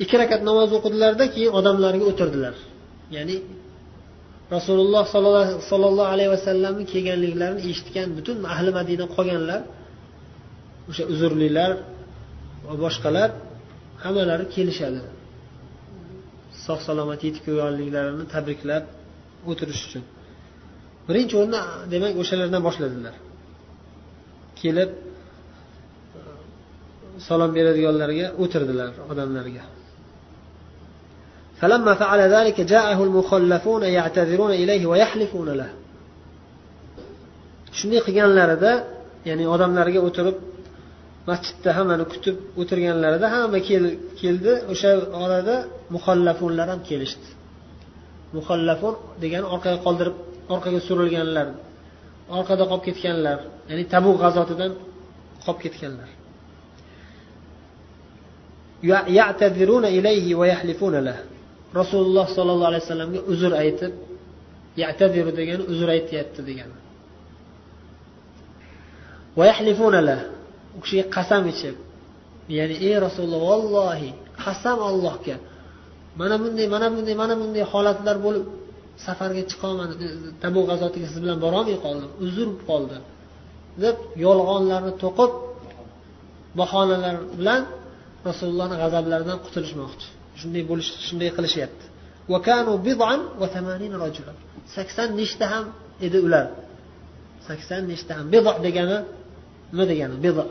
ikki 0.02 0.16
rakat 0.22 0.40
namoz 0.48 0.70
o'qidilarda 0.78 1.24
keyin 1.34 1.52
odamlarga 1.58 2.04
o'tirdilar. 2.10 2.54
Ya'ni 3.16 3.36
rasululloh 4.54 5.04
sollallohu 5.70 6.10
alayhi 6.14 6.30
vasallamni 6.36 6.84
kelganliklarini 6.92 7.60
eshitgan 7.70 8.08
butun 8.16 8.36
ahli 8.52 8.70
madina 8.78 9.04
qolganlar 9.16 9.60
o'sha 10.90 11.04
uzrlilar 11.12 11.70
va 12.66 12.74
boshqalar 12.84 13.28
hammalari 14.04 14.44
kelishadi. 14.54 15.00
sog' 16.66 16.82
salomat 16.88 17.20
yetib 17.26 17.42
kelganliklarini 17.46 18.24
tabriklab 18.34 18.84
o'tirish 19.50 19.82
uchun. 19.86 20.04
Birinchi 21.08 21.34
o'rinda 21.40 21.60
demak 21.92 22.14
o'shalardan 22.22 22.62
boshladilar. 22.68 23.14
Kelib 24.60 24.90
e, 24.94 25.00
salom 27.28 27.50
beradiganlarga 27.58 28.26
o'tirdilar 28.42 28.90
odamlarga. 29.12 29.64
فلما 31.60 31.94
فعل 32.02 32.20
ذلك 32.36 32.60
جاءه 32.60 32.98
المخلفون 33.04 33.82
يعتذرون 33.82 34.50
إليه 34.62 34.82
ويحلفون 34.86 35.48
له 35.60 35.70
shunday 37.78 38.00
qilganlarida 38.06 38.72
ya'ni 39.28 39.44
odamlarga 39.54 40.00
o'tirib 40.08 40.36
masjidda 41.28 41.70
hammani 41.78 42.04
kutib 42.12 42.36
o'tirganlarida 42.60 43.26
hamma 43.34 43.58
keldi. 44.20 44.52
O'sha 44.72 44.90
orada 45.24 45.54
muhallafunlar 45.94 46.66
ham 46.72 46.80
kelishdi. 46.88 47.28
Muhallafun 48.36 48.94
degani 49.22 49.46
orqaga 49.54 49.78
qoldirib 49.86 50.16
orqaga 50.54 50.80
surilganlar 50.88 51.46
orqada 52.38 52.64
qolib 52.70 52.84
ketganlar 52.88 53.38
ya'ni 53.70 53.84
tabuk 53.94 54.16
g'azotidan 54.22 54.72
qolib 55.44 55.60
ketganlar. 55.64 56.10
Rasululloh 61.80 62.26
sollallohu 62.36 62.70
alayhi 62.70 62.84
vasallamga 62.86 63.20
uzr 63.32 63.52
aytib 63.62 63.92
yatadiru 64.82 65.30
degani 65.40 65.62
uzr 65.72 65.88
aytyapti 65.96 66.40
degani. 66.48 66.76
U 70.76 70.78
kishiga 70.82 71.04
qasam 71.16 71.42
ichib 71.52 71.76
ya'ni 72.56 72.76
ey 72.88 72.94
rasululloh 73.06 73.40
vallohi 73.50 74.10
qasam 74.44 74.78
allohga 74.90 75.36
mana 76.20 76.36
bunday 76.42 76.66
mana 76.74 76.86
bunday 76.94 77.14
mana 77.22 77.34
bunday 77.40 77.64
holatlar 77.72 78.16
bo'lib 78.26 78.44
safarga 79.06 79.42
chiqolman 79.50 79.88
e, 80.04 80.06
tabu 80.42 80.60
g'azotiga 80.70 81.06
siz 81.12 81.18
bilan 81.24 81.38
borolmay 81.44 81.76
qoldim 81.86 82.10
uzr 82.26 82.48
qoldi 82.68 82.96
deb 83.82 83.96
yolg'onlarni 84.26 84.92
to'qib 85.02 85.32
bahonalar 86.60 87.16
bilan 87.38 87.62
rasulullohni 88.28 88.76
g'azablaridan 88.82 89.38
qutulishmoqchi. 89.44 90.06
Shunday 90.40 90.62
bo'lish 90.70 90.90
shunday 91.06 91.30
qilishyapti. 91.36 91.84
Sakson 94.76 95.08
nechta 95.20 95.44
ham 95.52 95.64
edi 96.06 96.18
ular. 96.26 96.46
Sakson 97.46 97.82
nechta 97.92 98.12
ham 98.18 98.26
bido 98.34 98.52
degani 98.66 98.98
nima 99.72 99.84
degani? 99.92 100.14
Bido 100.24 100.44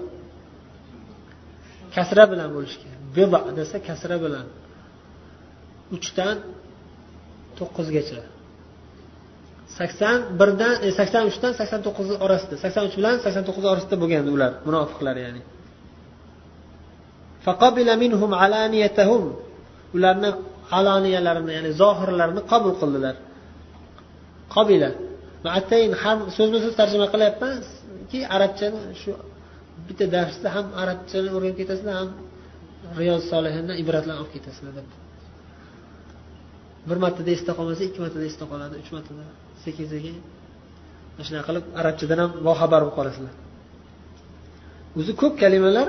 kasra 1.95 2.23
bilan 2.32 2.49
bo'lishi 2.56 2.77
kerak. 2.82 2.99
Bido 3.15 3.39
desa 3.60 3.77
kasra 3.88 4.17
bilan. 4.25 4.45
Uchdan 5.95 6.36
to'qqizgacha. 7.58 8.21
Sakson 9.77 10.17
birdan 10.39 10.73
e, 10.86 10.88
sakson 10.99 11.23
uchdan 11.32 11.51
sakson 11.60 11.79
to'qqiz 11.88 12.10
orasida. 12.25 12.56
Sakson 12.63 12.84
uch 12.89 12.95
bilan 12.99 13.15
sakson 13.25 13.43
to'qqiz 13.47 13.65
orasida 13.73 13.95
bo'lgan 14.01 14.25
ular 14.36 14.51
munofiqlar 14.67 15.15
ya'ni. 15.25 15.41
Ularni 19.97 20.29
aloniyalarini 20.77 21.51
ya'ni 21.58 21.71
zohirlarini 21.82 22.41
qabul 22.51 22.73
qildilar. 22.82 23.15
Qobila 24.56 24.89
ham 26.03 26.17
so'zma 26.38 26.58
so'z 26.63 26.75
tarjima 26.79 27.08
qilyapmanki 27.13 28.19
arabchani 28.36 28.79
shu 29.01 29.12
bitta 29.88 30.06
darsda 30.15 30.48
ham 30.56 30.65
arabchani 30.82 31.30
o'rganib 31.36 31.58
ketasizlar 31.62 31.96
ham 32.02 32.10
riyoz 33.00 33.24
solihindan 33.32 33.76
ibratlarni 33.84 34.22
olib 34.24 34.34
ketasizlar 34.38 34.74
deb. 34.80 34.89
Bir 36.89 36.98
martada 37.04 37.30
esda 37.38 37.52
qolmasa 37.58 37.82
ikki 37.89 38.00
martada 38.04 38.26
esda 38.32 38.46
qoladi 38.52 38.76
uch 38.82 38.89
martada 38.96 39.24
sekin 39.63 39.86
sekin 39.93 40.15
mana 41.13 41.24
shunaqa 41.28 41.46
qilib 41.50 41.65
arabchadan 41.82 42.19
ham 42.24 42.32
boxabar 42.48 42.82
bo'lib 42.84 42.96
qolasizlar. 43.00 43.34
O'zi 45.00 45.12
ko'p 45.22 45.34
kalimalar 45.43 45.88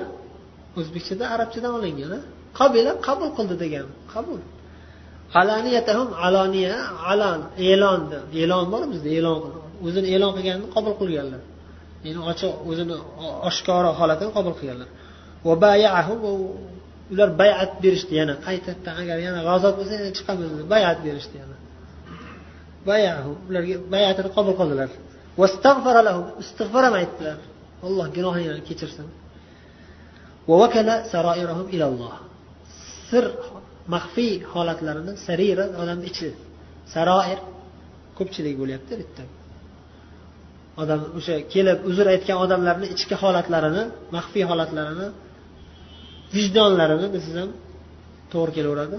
o'zbekchada 0.79 1.25
arabchadan 1.35 1.73
olingan 1.79 2.13
qabila 2.59 2.93
qabul 3.07 3.29
qildi 3.39 3.55
degan 3.65 3.87
qabul. 4.15 4.41
Alaniyatahum 5.41 6.09
aloniya 6.27 6.75
alan 7.11 7.41
e'lon 7.71 8.01
e'lon 8.43 8.65
bor 8.73 8.83
bizda? 8.93 9.09
E'lon 9.19 9.39
o'zini 9.87 10.07
e'lon 10.15 10.33
qilganini 10.37 10.67
qabul 10.77 10.95
qilganlar. 11.01 11.43
Ya'ni 12.07 12.21
ochiq 12.31 12.53
o'zini 12.71 12.97
oshkora 13.49 13.91
holatini 14.01 14.31
qabul 14.37 14.55
qilganlar. 14.61 14.89
Ular 17.13 17.31
bayat 17.43 17.73
berishdi 17.85 18.15
yana. 18.21 18.35
Qaytadan 18.47 18.95
agar 19.03 19.19
yana 19.27 19.41
g'azot 19.49 19.75
bo'lsa 19.79 19.93
yana 19.99 20.11
chiqamiz 20.19 20.51
bayat 20.75 20.99
berishdi 21.07 21.37
yana. 21.43 21.57
Bayahu 22.89 23.33
ularga 23.49 23.77
bayatini 23.95 24.31
qabul 24.37 24.55
qildilar. 24.61 24.91
Istig'for 26.45 26.83
ham 26.87 26.95
aytdilar. 27.01 27.39
Alloh 27.87 28.07
gunohinglarni 28.17 28.65
kechirsin. 28.71 29.07
Sir 33.11 33.25
maxfiy 33.95 34.35
holatlarini 34.53 35.13
sarira 35.27 35.65
odamni 35.83 36.07
ichi 36.13 36.29
saroir 36.95 37.39
ko'pchilik 38.19 38.55
bo'lyapti 38.61 38.93
bitta. 39.01 39.23
Odam 40.83 41.01
o'sha 41.19 41.35
kelib 41.55 41.79
uzr 41.91 42.07
aytgan 42.15 42.39
odamlarni 42.45 42.87
ichki 42.95 43.15
holatlarini 43.23 43.83
maxfiy 44.17 44.45
holatlarini 44.51 45.07
vijdonlarini 46.35 47.07
desangiz 47.15 47.39
ham 47.43 47.51
to'g'ri 48.33 48.53
kelaveradi. 48.59 48.99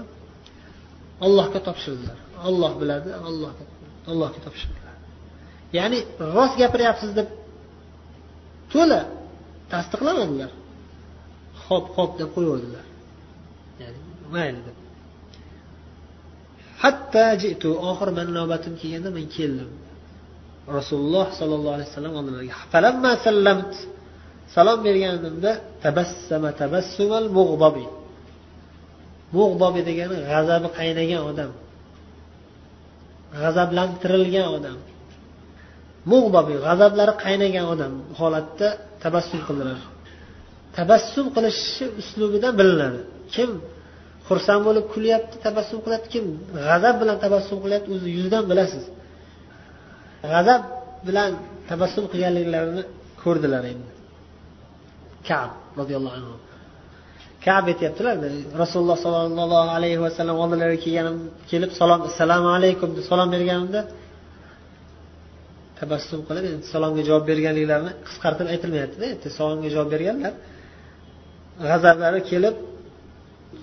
Allohga 1.26 1.60
topshirdilar. 1.68 2.18
Olloh 2.48 2.72
biladi 2.80 3.10
allohga 3.28 3.64
allohga 4.10 4.40
topshirdilar. 4.46 4.94
Ya'ni 5.78 5.98
rost 6.36 6.54
gapiryapsiz 6.62 7.10
deb 7.18 7.28
to'la 8.72 9.00
tasdiqlamadilar. 9.72 10.50
Ho'p 11.66 11.86
ho'p 11.96 12.12
deb 12.20 12.28
qo'yaverdilar 12.36 12.84
ya'ni 13.82 13.98
mayli 14.34 14.60
deb. 14.68 14.76
Hatto 16.82 17.70
oxiri 17.90 18.12
mani 18.18 18.32
navbatim 18.38 18.72
kelganda 18.80 19.10
men 19.18 19.26
keldim. 19.36 19.70
Rasululloh 20.78 21.26
sollallohu 21.38 21.74
alayhi 21.76 21.88
vasallam 21.90 22.14
oldilariga 22.20 22.54
salom 24.54 24.78
berganimda 24.86 25.52
tabassama 25.84 26.50
tabassumal 26.60 27.26
mug'bobi 27.38 27.86
mug'bobi 29.36 29.80
degani 29.88 30.16
g'azabi 30.30 30.68
qaynagan 30.78 31.22
odam 31.30 31.50
g'azablantirilgan 33.42 34.46
odam. 34.56 34.78
Mug'bobi 36.12 36.54
g'azablari 36.66 37.14
qaynagan 37.24 37.66
odam 37.74 37.92
holatda 38.20 38.68
tabassum 39.04 39.40
qildilar. 39.46 39.80
Tabassum 40.78 41.26
qilishi 41.36 41.84
uslubidan 42.00 42.52
bilinadi. 42.60 43.00
Kim 43.34 43.50
xursand 44.28 44.62
bo'lib 44.66 44.84
kulyapti 44.92 45.36
tabassum 45.46 45.78
qilyapti 45.84 46.08
kim 46.14 46.24
g'azab 46.68 46.94
bilan 47.02 47.16
tabassum 47.24 47.58
qilyapti 47.64 47.88
o'zi 47.96 48.08
yuzidan 48.16 48.44
bilasiz. 48.50 48.84
G'azab 50.32 50.62
bilan 51.06 51.30
tabassum 51.70 52.04
qilganliklarini 52.12 52.82
ko'rdilar 53.22 53.64
endi. 53.72 53.90
Kab 55.28 55.50
roziyallohu 55.80 56.16
anhu. 56.18 56.34
Kab 57.46 57.64
aytyaptilar 57.72 58.14
rasululloh 58.62 58.98
sollallohu 59.04 59.70
alayhi 59.78 60.00
vasallam 60.06 60.36
oldilariga 60.44 60.80
kelganim 60.84 61.16
kelib 61.50 61.70
salom 61.80 62.00
assalomu 62.08 62.48
alaykum 62.58 62.88
deb 62.96 63.04
salom 63.10 63.28
berganimda 63.36 63.80
tabassum 65.80 66.20
qilib 66.28 66.44
endi 66.50 66.64
salomga 66.74 67.02
javob 67.08 67.24
berganliklarini 67.30 67.92
qisqartirib 68.08 68.50
aytilmayaptida 68.54 69.06
salomga 69.38 69.68
javob 69.74 69.88
berganlar 69.94 70.34
g'azablari 71.68 72.20
kelib 72.30 72.54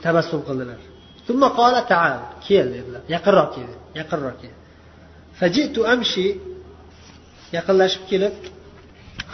tabassum 0.06 0.42
qildilar. 0.48 0.80
Kel 2.48 2.68
dedilar 2.76 3.02
yaqinroq 3.16 3.50
kel 3.56 3.72
yaqinroq 4.00 4.38
kel 4.42 4.56
fajitu 5.40 5.82
amshi 5.94 6.26
yaqinlashib 7.56 8.04
kelib 8.12 8.36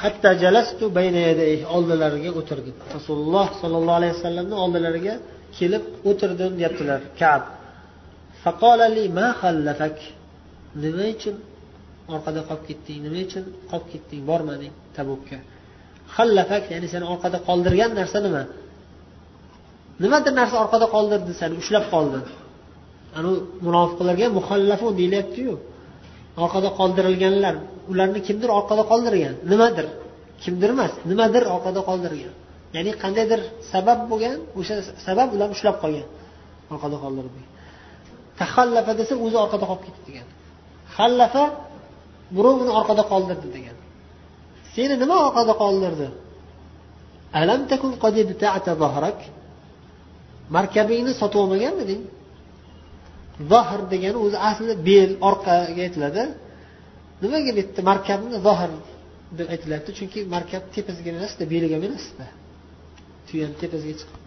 hatto 0.01 0.29
jalastu 0.43 0.85
bayna 0.97 1.19
yadayhi 1.29 1.65
oldilariga 1.75 2.31
o'tirdim 2.39 2.75
rasululloh 2.95 3.47
sollallohu 3.61 3.97
alayhi 3.99 4.13
vasallamni 4.17 4.55
oldilariga 4.63 5.15
kelib 5.57 5.83
o'tirdim 6.09 6.51
deyaptilar 6.59 7.01
kab 7.21 7.41
faqolali 8.43 9.03
ma 9.17 9.27
xallafak 9.41 9.97
nima 10.83 11.05
uchun 11.15 11.35
orqada 12.13 12.41
qolib 12.49 12.63
ketding 12.69 12.99
nima 13.05 13.19
uchun 13.27 13.43
qolib 13.69 13.87
ketding 13.93 14.21
bormading 14.29 14.73
tabukka 14.97 15.37
xallafak 16.15 16.63
ya'ni 16.73 16.87
seni 16.93 17.05
orqada 17.13 17.37
qoldirgan 17.47 17.91
narsa 17.99 18.19
nima? 18.27 18.43
Nimadir 20.03 20.33
narsa 20.39 20.55
orqada 20.63 20.87
qoldirdi 20.95 21.31
seni? 21.41 21.53
Ushlab 21.61 21.85
qoldi 21.93 22.19
anavi 23.17 23.37
munofiqlarga 23.65 24.27
muhallafun 24.37 24.91
deyilyaptiyu 24.99 25.53
orqada 26.43 26.69
qoldirilganlar. 26.79 27.55
Ularni 27.91 28.19
kimdir 28.27 28.49
orqada 28.59 28.83
qoldirgan. 28.91 29.33
Nimadir? 29.51 29.87
Kimdir 30.43 30.69
emas 30.75 30.93
nimadir 31.09 31.43
orqada 31.55 31.81
qoldirgan. 31.89 32.33
Ya'ni 32.75 32.91
qandaydir 33.03 33.39
sabab 33.71 33.99
bo'lgan 34.11 34.37
o'sha 34.59 34.75
sabab 35.07 35.29
ularni 35.35 35.53
ushlab 35.57 35.77
qolgan 35.83 36.07
orqada 36.73 36.97
qoldirib. 37.03 37.33
Tahallafa 38.41 38.91
desa 38.99 39.13
o'zi 39.25 39.37
orqada 39.45 39.65
qolib 39.69 39.83
ketdi 39.87 40.01
degan. 40.07 40.27
Hallafa 40.97 41.43
birov 42.35 42.55
uni 42.63 42.71
orqada 42.79 43.03
qoldirdi 43.11 43.47
degan. 43.55 43.77
Seni 44.75 44.95
nima 45.03 45.15
orqada 45.27 45.53
qoldirdi? 45.63 46.07
Alam 47.39 47.61
takun 47.71 47.91
markabingni 50.55 51.13
sotib 51.21 51.39
olmaganmiding 51.43 52.01
zohir 53.51 53.81
degani 53.93 54.17
o'zi 54.25 54.37
aslida 54.49 54.75
bel 54.89 55.11
orqaga 55.29 55.81
aytiladi. 55.87 56.23
Nimaga 57.23 57.51
bu 57.55 57.59
yerda 57.61 57.81
markabni 57.91 58.37
zohir 58.47 58.71
deb 59.37 59.47
aytilyapti 59.53 59.91
chunki 59.97 60.19
markab 60.35 60.63
tepasiga 60.75 61.09
emasda 61.17 61.43
beliga 61.53 61.75
emasda. 61.89 62.25
Tuyani 63.27 63.55
tepasiga 63.61 63.95
chiqib. 63.99 64.19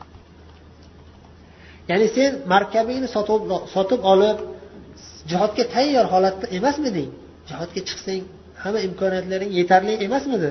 Ya'ni 1.91 2.07
sen 2.17 2.31
markabingni 2.55 3.09
sotib 3.77 4.03
olib 4.13 4.39
jihodga 5.31 5.65
tayyor 5.75 6.07
holatda 6.15 6.47
emasmiding? 6.59 7.11
Jihodga 7.49 7.81
chiqsang 7.89 8.23
hamma 8.63 8.81
imkoniyatlaring 8.89 9.51
yetarli 9.59 9.95
emasmidi? 10.07 10.51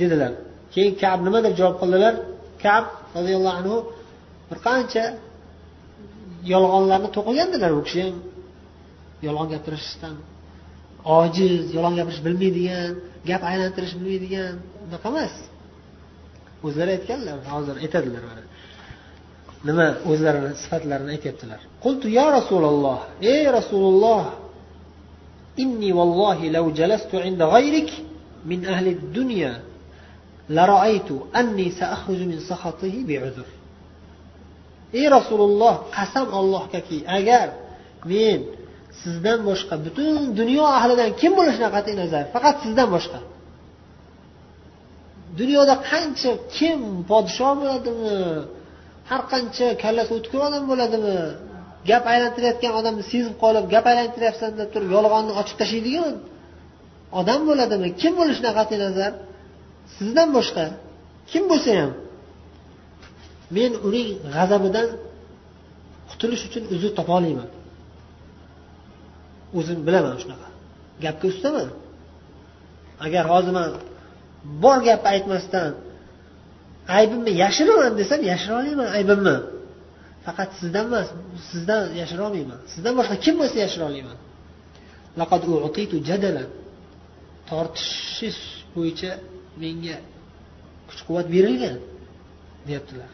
Dedilar. 0.00 0.32
Keyin 0.74 0.92
kab 1.02 1.18
nima 1.26 1.38
deb 1.46 1.54
javob 1.60 1.76
qildilar? 1.82 2.14
Kab 2.64 2.84
roziyallohu 3.16 3.56
anhu 3.60 3.76
bir 4.48 4.58
qancha 4.68 5.04
yolg'onlarni 6.52 7.08
to'qigandilar 7.16 7.70
u 7.78 7.80
kishi. 7.86 8.00
Ham 8.06 8.16
yolg'on 9.26 9.48
gapirishdan. 9.54 10.16
Ojiz 11.18 11.64
yolg'on 11.76 11.94
gapirish 11.98 12.20
bilmaydigan 12.26 12.90
gap 13.28 13.42
aylantirish 13.50 13.94
bilmaydigan 13.98 14.54
unaqa 14.86 15.08
emas. 15.12 15.34
O'zlari 16.66 16.90
aytganlar 16.96 17.36
hozir 17.54 17.74
aytadilar 17.84 18.22
mana. 18.30 18.44
Nima 19.68 19.86
o'zlarini 20.10 20.52
sifatlarini 20.62 21.10
aytyaptilar. 21.16 21.60
Qultu 21.84 22.06
yo 22.18 22.26
rasululloh 22.38 23.00
ey 23.32 23.42
rasululloh 23.58 24.22
inni 25.62 25.90
vallohi 25.98 26.46
law 26.56 26.66
jalastu 26.80 27.16
inda 27.28 27.44
g'ayrik 27.54 27.90
min 28.50 28.60
ahli 28.74 28.90
dunya 29.16 29.52
لرأيت 30.50 31.10
anni 31.34 31.70
سأخرج 31.80 32.20
min 32.30 32.40
سخطه 32.40 32.94
بعذر 33.08 33.57
ey 34.98 35.06
rasululloh 35.16 35.74
qasam 35.96 36.26
ollohgaki 36.38 36.98
agar 37.18 37.46
men 38.10 38.40
sizdan 39.02 39.38
boshqa 39.48 39.74
butun 39.86 40.20
dunyo 40.40 40.64
ahlidan 40.78 41.10
kim 41.20 41.32
bo'lishidan 41.38 41.70
qat'iy 41.76 41.96
nazar 42.02 42.24
faqat 42.34 42.56
sizdan 42.64 42.88
boshqa. 42.96 43.18
Dunyoda 45.40 45.74
qancha 45.90 46.30
kim 46.56 46.80
podshoh 47.10 47.52
bo'ladimi 47.60 48.16
har 49.10 49.22
qancha 49.32 49.66
kallasi 49.82 50.10
o'tkir 50.18 50.40
odam 50.48 50.64
bo'ladimi 50.70 51.16
gap 51.90 52.04
aylantirayotgan 52.12 52.72
odamni 52.80 53.04
sezib 53.12 53.34
qolib 53.42 53.64
gap 53.74 53.84
aylantiryapsan 53.92 54.50
deb 54.60 54.68
turib 54.74 54.90
yolg'onni 54.96 55.32
ochib 55.40 55.56
tashlaydigan 55.62 56.14
odam 57.20 57.40
bo'ladimi 57.48 57.88
kim 58.00 58.12
bo'lishidan 58.20 58.52
qat'iy 58.58 58.78
nazar? 58.86 59.12
Sizdan 59.96 60.28
boshqa 60.36 60.64
kim 61.30 61.44
bo'lsa 61.50 61.70
ham 61.80 61.90
men 63.56 63.72
uning 63.88 64.08
g'azabidan 64.34 64.88
qutulish 66.10 66.42
uchun 66.48 66.64
uzr 66.74 66.90
topolmayman 66.98 67.48
o'zim 69.58 69.78
bilaman 69.86 70.16
shunaqa. 70.22 70.48
Gapga 71.04 71.26
ustaman. 71.32 71.68
Agar 73.06 73.24
hozir 73.32 73.54
bor 74.62 74.78
gapni 74.88 75.08
aytmasdan 75.14 75.70
aybimni 76.98 77.32
yashiraman 77.44 77.92
desam 78.00 78.20
yashira 78.32 78.54
olaman 78.62 78.88
aybimni. 78.98 79.36
Faqat 80.26 80.50
sizdan 80.60 80.84
emas 80.90 81.08
sizdan 81.50 81.82
yashira 82.00 82.22
olmayman 82.28 82.60
sizdan 82.72 82.94
boshqa 82.98 83.16
kim 83.24 83.34
bo'lsa 83.40 83.56
yashira 83.64 83.84
olaman 83.90 84.18
tortishish 87.50 88.42
bo'yicha 88.74 89.10
menga 89.62 89.96
kuch 90.88 91.00
quvvat 91.06 91.26
berilgan 91.34 91.76
deyaptilar. 92.66 93.10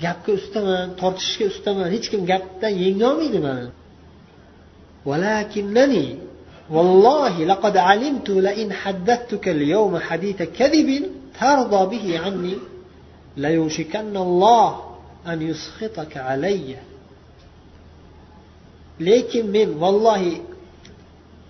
gapga 0.00 0.32
ustaman 0.38 0.86
tortishishga 1.00 1.44
ustaman. 1.52 1.86
Hech 1.94 2.06
kim 2.12 2.22
gapdan 2.32 2.72
yengolmaydi 2.84 3.38
mani. 3.46 3.70
Valakinnani 5.08 6.06
والله 6.70 7.44
لقد 7.44 7.76
علمت 7.76 8.30
لئن 8.30 8.72
حدثتك 8.72 9.48
اليوم 9.48 9.98
حديث 9.98 10.42
كذب 10.42 11.10
ترضى 11.40 11.96
به 11.96 12.18
عني 12.18 12.54
ليوشكن 13.36 14.16
الله 14.16 14.80
أن 15.26 15.42
يسخطك 15.42 16.16
علي 16.16 16.76
lekin 19.00 19.50
men 19.50 19.68
vallohi 19.82 20.42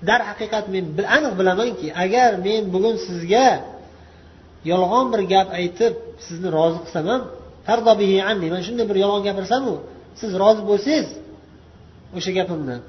darhaqiqat 0.09 0.67
men 0.75 0.85
aniq 1.17 1.35
bilamanki 1.41 1.89
agar 2.05 2.31
men 2.47 2.63
bugun 2.75 2.97
sizga 3.07 3.49
yolg'on 4.71 5.07
bir 5.13 5.23
gap 5.33 5.49
aytib 5.61 5.95
sizni 6.27 6.49
rozi 6.57 6.79
qilsam 6.85 7.05
ham 7.13 7.23
man 8.55 8.63
shunday 8.67 8.87
bir 8.91 8.97
yolg'on 9.05 9.23
gapirsamu 9.29 9.75
siz 10.21 10.31
rozi 10.43 10.63
bo'lsangiz 10.71 11.09
o'sha 12.17 12.31
gapimdan 12.39 12.81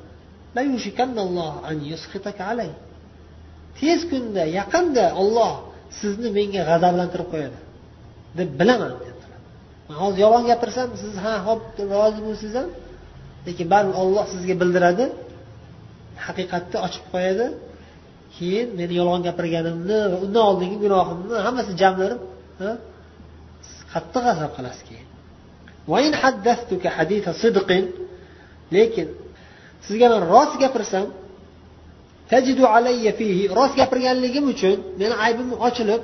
tez 3.79 3.99
kunda 4.11 4.43
yaqinda 4.59 5.05
olloh 5.21 5.51
sizni 5.99 6.29
menga 6.37 6.61
g'azablantirib 6.69 7.27
qo'yadi. 7.33 7.59
Deb 8.39 8.49
bilaman 8.59 8.93
hozir 10.01 10.19
yolg'on 10.25 10.45
gapirsam 10.51 10.89
siz 11.03 11.13
ha 11.23 11.33
hop 11.47 11.61
rozi 11.95 12.19
bo'lsangiz 12.27 12.55
ham 12.59 12.69
lekin 13.47 13.67
baribir 13.73 13.95
olloh 14.03 14.25
sizga 14.33 14.55
bildiradi 14.61 15.05
haqiqatni 16.25 16.77
ochib 16.87 17.05
qo'yadi. 17.13 17.45
Keyin 18.35 18.67
meni 18.79 18.93
yolg'on 19.01 19.21
gapirganimni 19.27 19.99
va 20.11 20.17
undan 20.25 20.43
oldingi 20.49 20.77
gunohimni 20.85 21.35
hammasini 21.45 21.77
jamlanib 21.83 22.21
qattiq 23.93 24.23
g'azab 24.27 24.51
qilasiz 24.57 24.83
keyin 24.89 25.07
lekin 28.75 29.07
sizga 29.85 30.07
man 30.13 30.21
rost 30.33 30.55
gapirsam 30.63 31.07
tajidu 32.31 32.63
alayya 32.75 33.11
fihi 33.19 33.43
rost 33.57 33.75
gapirganligim 33.79 34.45
uchun 34.53 34.77
meni 34.99 35.15
aybim 35.25 35.49
ochilib 35.67 36.01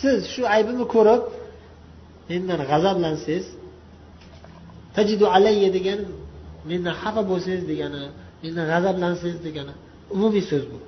siz 0.00 0.20
shu 0.32 0.42
aybimni 0.54 0.86
ko'rib 0.94 1.22
mendan 2.28 2.60
g'azablansangiz 2.70 3.46
tajidu 4.96 5.24
alayya 5.36 5.68
degani 5.76 6.06
mendan 6.70 6.94
xafa 7.02 7.22
bo'lsangiz 7.30 7.64
degani 7.72 8.02
mendan 8.42 8.64
g'azablansangiz 8.72 9.38
degani 9.46 9.74
umumiy 10.14 10.44
so'z 10.50 10.64
bu. 10.70 10.78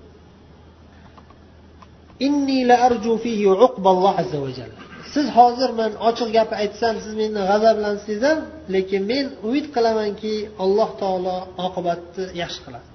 Inni 2.26 2.58
la 2.70 2.76
arju 2.86 3.12
fihi 3.24 3.46
uqballoh 3.66 4.14
azza 4.22 4.38
va 4.44 4.50
jalla. 4.58 4.80
Siz 5.14 5.26
hozir 5.38 5.70
man 5.80 5.92
ochiq 6.08 6.28
gap 6.36 6.50
aytsam 6.62 6.94
siz 7.04 7.14
mendan 7.20 7.44
g'azablansangiz 7.50 8.20
ham 8.28 8.38
lekin 8.74 9.02
men 9.12 9.24
umid 9.46 9.66
qilamanki 9.74 10.34
alloh 10.64 10.90
taolo 11.02 11.36
oqibatni 11.66 12.24
yaxshi 12.42 12.60
qiladi. 12.66 12.88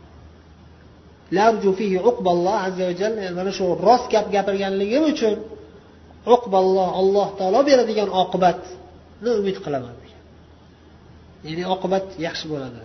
Va 1.36 2.88
jalla 3.02 3.26
mana 3.38 3.52
shu 3.58 3.66
rost 3.88 4.08
gap 4.14 4.26
gapirganligim 4.36 5.04
uchun 5.12 5.36
uqballoh 6.36 6.90
alloh 7.02 7.28
taolo 7.40 7.60
beradigan 7.70 8.10
oqibatni 8.24 9.32
umid 9.42 9.58
qilaman 9.66 9.96
ya'ni 11.48 11.64
oqibat 11.76 12.08
yaxshi 12.28 12.46
bo'ladi. 12.52 12.80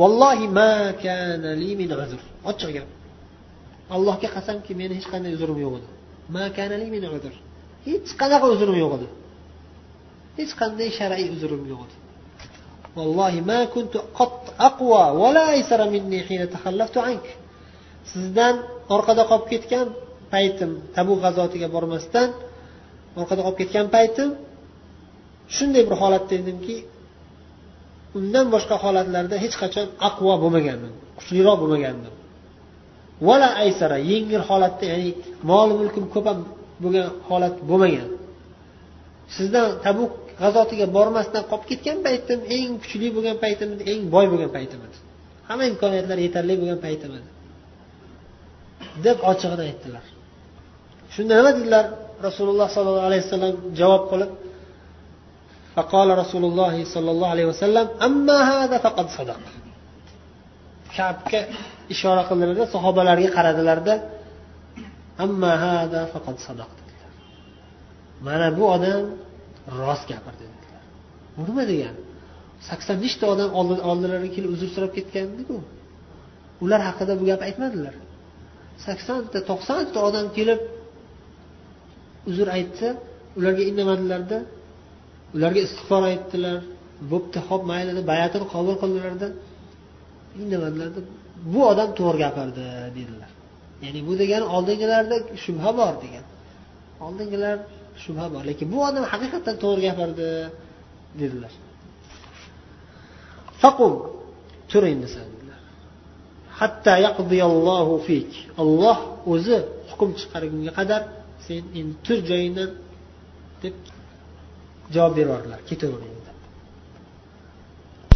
Vallohi 0.00 0.46
ma 0.58 0.72
kana 1.04 1.50
li 1.62 1.70
min 1.80 1.88
g'azr 2.00 2.20
ochiq 2.50 2.70
gap. 2.76 2.88
Allohga 3.94 4.28
qasamki 4.36 4.72
meni 4.80 4.94
hech 4.98 5.08
qanday 5.12 5.32
uzrim 5.36 5.58
yo'q 5.64 5.74
edi. 5.78 5.88
Ma 6.34 6.44
kana 6.56 6.74
li 6.82 6.88
min 6.94 7.04
g'azr 7.12 7.34
hech 7.86 8.10
qanaqa 8.20 8.46
uzrim 8.54 8.76
yo'q 8.82 8.92
edi. 8.98 9.08
Hech 10.38 10.52
qanday 10.60 10.88
shar'iy 10.98 11.28
uzrim 11.36 11.64
yo'q 11.72 11.82
edi. 11.86 11.96
والله 12.96 13.34
ما 13.50 13.64
كنت 13.64 13.94
aqwa 13.96 14.52
أقوى 14.60 15.04
ولا 15.22 15.44
أيسر 15.56 15.80
مني 15.90 16.18
حين 16.28 16.42
takhallaftu 16.52 17.00
ank. 17.00 17.24
Sizdan 18.12 18.54
orqada 18.94 19.22
qolib 19.30 19.46
ketgan 19.52 19.86
paytim 20.32 20.70
tabu 20.96 21.14
g'azotiga 21.22 21.68
bormasdan 21.74 22.28
orqada 23.20 23.40
qolib 23.46 23.58
ketgan 23.60 23.86
paytim 23.96 24.28
shunday 25.56 25.82
bir 25.88 25.94
holatda 26.02 26.34
edimki 26.40 26.76
undan 28.18 28.46
boshqa 28.54 28.76
holatlarda 28.84 29.36
hech 29.44 29.54
qachon 29.62 29.86
aqvo 30.08 30.32
bo'lmagandim 30.42 30.92
kuchliroq 31.18 31.56
bo'lmagandim. 31.62 32.14
Vala 33.26 33.48
aysara 33.64 33.98
yengil 34.12 34.42
holatda 34.50 34.84
ya'ni 34.92 35.10
mol 35.50 35.68
mulkim 35.80 36.04
ko'p 36.14 36.26
ham 36.30 36.38
bo'lgan 36.82 37.06
holat 37.28 37.54
bo'lmagan. 37.70 38.08
Sizdan 39.36 39.66
tabuk 39.84 40.12
g'azotiga 40.42 40.86
bormasdan 40.96 41.42
qolib 41.50 41.64
ketgan 41.70 41.98
paytim 42.06 42.38
eng 42.56 42.70
kuchli 42.82 43.08
bo'lgan 43.16 43.36
paytim 43.44 43.68
edi 43.74 43.82
eng 43.92 44.02
boy 44.14 44.26
bo'lgan 44.32 44.50
paytim 44.56 44.80
edi 44.86 44.96
hamma 45.48 45.64
imkoniyatlar 45.72 46.18
yetarli 46.26 46.54
bo'lgan 46.60 46.80
paytim 46.86 47.10
edi 47.18 47.28
deb 49.06 49.18
ochig'ini 49.30 49.62
aytdilar. 49.68 50.04
Shunda 51.14 51.32
nima 51.38 51.50
dedilar? 51.58 51.84
Rasululloh 52.28 52.68
sollallohu 52.76 53.08
alayhi 53.10 53.22
vasallam 53.26 53.54
javob 53.80 54.04
qilib 54.12 54.32
فقال 55.76 56.08
رسول 56.22 56.44
الله 56.50 56.74
صلى 56.94 57.10
الله 57.14 57.28
عليه 57.34 57.46
وسلم 57.52 57.86
أما 58.08 58.38
هذا 58.52 58.76
فقد 58.86 59.06
صدق 59.18 59.40
كعبك 60.96 61.32
إشارة 61.90 62.22
قلنا 62.28 62.66
sahobalarga 62.74 63.28
qaradilarda 63.36 63.94
amma 65.24 65.52
hada 65.64 66.00
faqat 66.12 66.36
sadaq 66.46 66.70
dedilar. 66.78 67.12
Mana 68.26 68.46
bu 68.58 68.64
odam 68.76 69.02
rost 69.80 70.04
gapirdi 70.12 70.44
dedilar. 70.52 70.84
Bu 71.36 71.42
nima 71.48 71.64
degani 71.72 72.00
sakson 72.68 72.96
nechta 73.04 73.24
odam 73.34 73.50
oldilariga 73.90 74.30
kelib 74.36 74.50
uzr 74.56 74.68
so'rab 74.74 74.92
ketgandiku. 74.98 75.56
Ular 76.64 76.80
haqida 76.88 77.12
bu 77.20 77.24
gapni 77.30 77.44
aytmadilar. 77.50 77.94
Saksonta 78.86 79.38
to'qsonta 79.50 79.98
odam 80.08 80.26
kelib 80.36 80.60
uzr 82.30 82.46
aytsa 82.58 82.88
ularga 83.38 83.62
indamadilarda 83.70 84.38
ularga 85.36 85.60
istig'for 85.66 86.02
aytdilar 86.12 86.56
bo'pti 87.12 87.38
ho'p 87.48 87.62
mayli 87.72 87.90
deb 87.98 88.06
bayatini 88.12 88.46
qabul 88.54 88.74
qildilarda 88.82 89.28
indamadilarda 90.42 91.00
bu 91.52 91.60
odam 91.72 91.88
to'g'ri 91.98 92.18
gapirdi 92.24 92.64
dedilar. 92.98 93.31
Ya'ni 93.84 94.00
bu 94.08 94.12
degani 94.20 94.46
oldingilarda 94.56 95.16
shubha 95.44 95.70
bor 95.80 95.94
degan. 96.04 96.24
Oldingilar 97.06 97.56
shubha 98.02 98.26
bor. 98.32 98.42
Lekin 98.50 98.66
bu 98.74 98.78
odam 98.88 99.04
haqiqatdan 99.12 99.56
to'g'ri 99.62 99.80
gapirdi 99.88 100.28
dedilar. 101.20 101.52
Faqum 103.62 103.94
tur 104.70 104.82
endi 104.92 105.08
san 105.14 105.28
hatta 106.62 106.92
yaqdiyallohu 107.06 107.94
fik. 108.06 108.30
Olloh 108.62 108.98
o'zi 109.32 109.56
hukm 109.90 110.10
chiqargunga 110.20 110.72
qadar 110.78 111.02
sen 111.46 111.62
endi 111.78 111.94
tur 112.06 112.18
joyingdan 112.30 112.70
deb 113.62 113.74
javob 114.94 115.12
beryorlar 115.18 115.58
ketavering 115.70 116.12
endi 116.16 116.30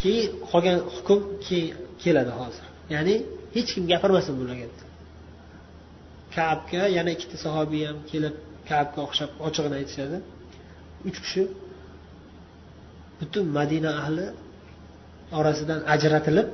keyin 0.03 0.31
qolgan 0.51 0.79
hukm 0.95 1.21
keyin 1.47 1.71
keladi 2.03 2.33
hozir. 2.41 2.67
Ya'ni 2.95 3.15
hech 3.57 3.71
kim 3.75 3.85
gapirmasin 3.93 4.35
bularga 4.41 4.67
kabga 6.37 6.83
yana 6.97 7.11
ikkita 7.17 7.37
sahobiy 7.45 7.83
ham 7.89 7.99
kelib 8.11 8.35
kabga 8.71 8.99
o'xshab 9.07 9.31
ochig'ini 9.47 9.77
aytishadi. 9.81 10.17
Uch 11.09 11.19
kishi 11.25 11.43
butun 13.19 13.45
madina 13.59 13.91
ahli 14.03 14.27
orasidan 15.39 15.81
ajratilib 15.95 16.49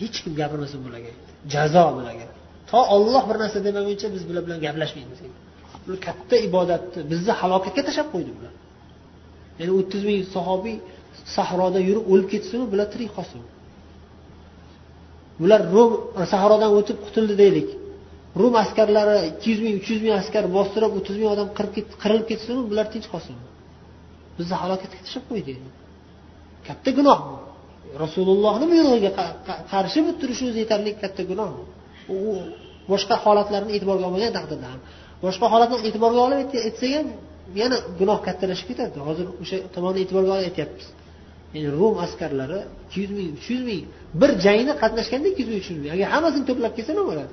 hech 0.00 0.16
kim 0.22 0.32
gapirmasin 0.40 0.80
bularga 0.86 1.12
jazo 1.54 1.84
bularga 1.96 2.26
to 2.70 2.78
olloh 2.94 3.22
bir 3.28 3.36
narsa 3.42 3.58
demaguncha 3.66 4.06
biz 4.14 4.22
bular 4.28 4.42
bilan 4.46 4.58
gaplashmaymiz. 4.66 5.18
Bular 5.84 5.98
katta 6.06 6.36
ibodatni 6.48 7.00
bizni 7.12 7.32
halokatga 7.40 7.82
tashlab 7.88 8.08
qo'ydi 8.14 8.30
bular. 8.38 8.52
Ya'ni 9.58 9.72
o'ttiz 9.78 10.02
ming 10.08 10.20
sahobiy 10.36 10.76
sahroda 11.36 11.80
yurib 11.88 12.04
o'lib 12.12 12.28
ketsin 12.32 12.60
bular 12.72 12.86
tirik 12.92 13.10
qolsin. 13.16 13.40
Bular 15.40 15.60
rum 15.74 15.90
sahrodan 16.32 16.70
o'tib 16.78 16.96
qutuldi 17.06 17.34
deylik. 17.42 17.68
Rum 18.40 18.54
askarlari 18.62 19.16
ikki 19.30 19.46
yuz 19.50 19.60
ming 19.64 19.74
uch 19.80 19.88
yuz 19.92 20.00
ming 20.04 20.14
askar 20.20 20.44
bostirib 20.56 20.92
o'ttiz 20.98 21.16
ming 21.20 21.30
odam 21.34 21.48
qirilib 22.02 22.26
ketsin 22.30 22.56
bular 22.70 22.86
tinch 22.94 23.06
qolsin. 23.12 23.36
Bizni 24.38 24.54
halokatga 24.62 24.98
tashlab 25.04 25.24
qo'ydi 25.30 25.52
katta 26.68 26.90
gunoh 26.98 27.18
bu. 27.28 27.36
Rasulullohni 28.04 28.66
buyrug'iga 28.72 29.10
qarshi 29.72 29.98
bo'lib 30.04 30.18
turishi 30.22 30.44
o'zi 30.48 30.58
yetarli 30.64 30.90
katta 31.02 31.22
gunoh 31.30 31.50
u 32.14 32.16
boshqa 32.92 33.14
holatlarni 33.24 33.70
e'tiborga 33.76 34.04
olmagan 34.08 34.32
taqdirda 34.38 34.66
ham. 34.72 34.80
Boshqa 35.24 35.46
holatlarni 35.52 35.86
e'tiborga 35.90 36.20
olib 36.26 36.38
aytsak 36.66 36.90
ham 36.96 37.06
yana 37.60 37.76
gunoh 38.00 38.18
kattalashib 38.26 38.66
ketadi. 38.70 38.98
Hozir 39.08 39.26
o'sha 39.42 39.56
tomonni 39.74 40.00
e'tiborga 40.04 40.30
olib 40.36 40.46
aytyapmiz. 40.50 40.86
Ya'ni 41.54 41.68
rum 41.78 41.94
askarlari 42.06 42.60
ikki 42.84 42.96
yuz 43.02 43.10
ming 43.18 43.28
uch 43.36 43.46
yuz 43.52 43.62
ming 43.68 43.82
bir 44.20 44.30
jangda 44.44 44.72
qatnashganda 44.82 45.26
ikki 45.32 45.42
yuz 45.42 45.50
ming 45.52 45.60
uch 45.62 45.68
yuz 45.72 45.78
ming. 45.82 45.90
Agar 45.96 46.06
hammasini 46.14 46.44
to'plab 46.50 46.72
kelsa 46.76 46.92
nima 46.96 47.06
bo'ladi? 47.10 47.32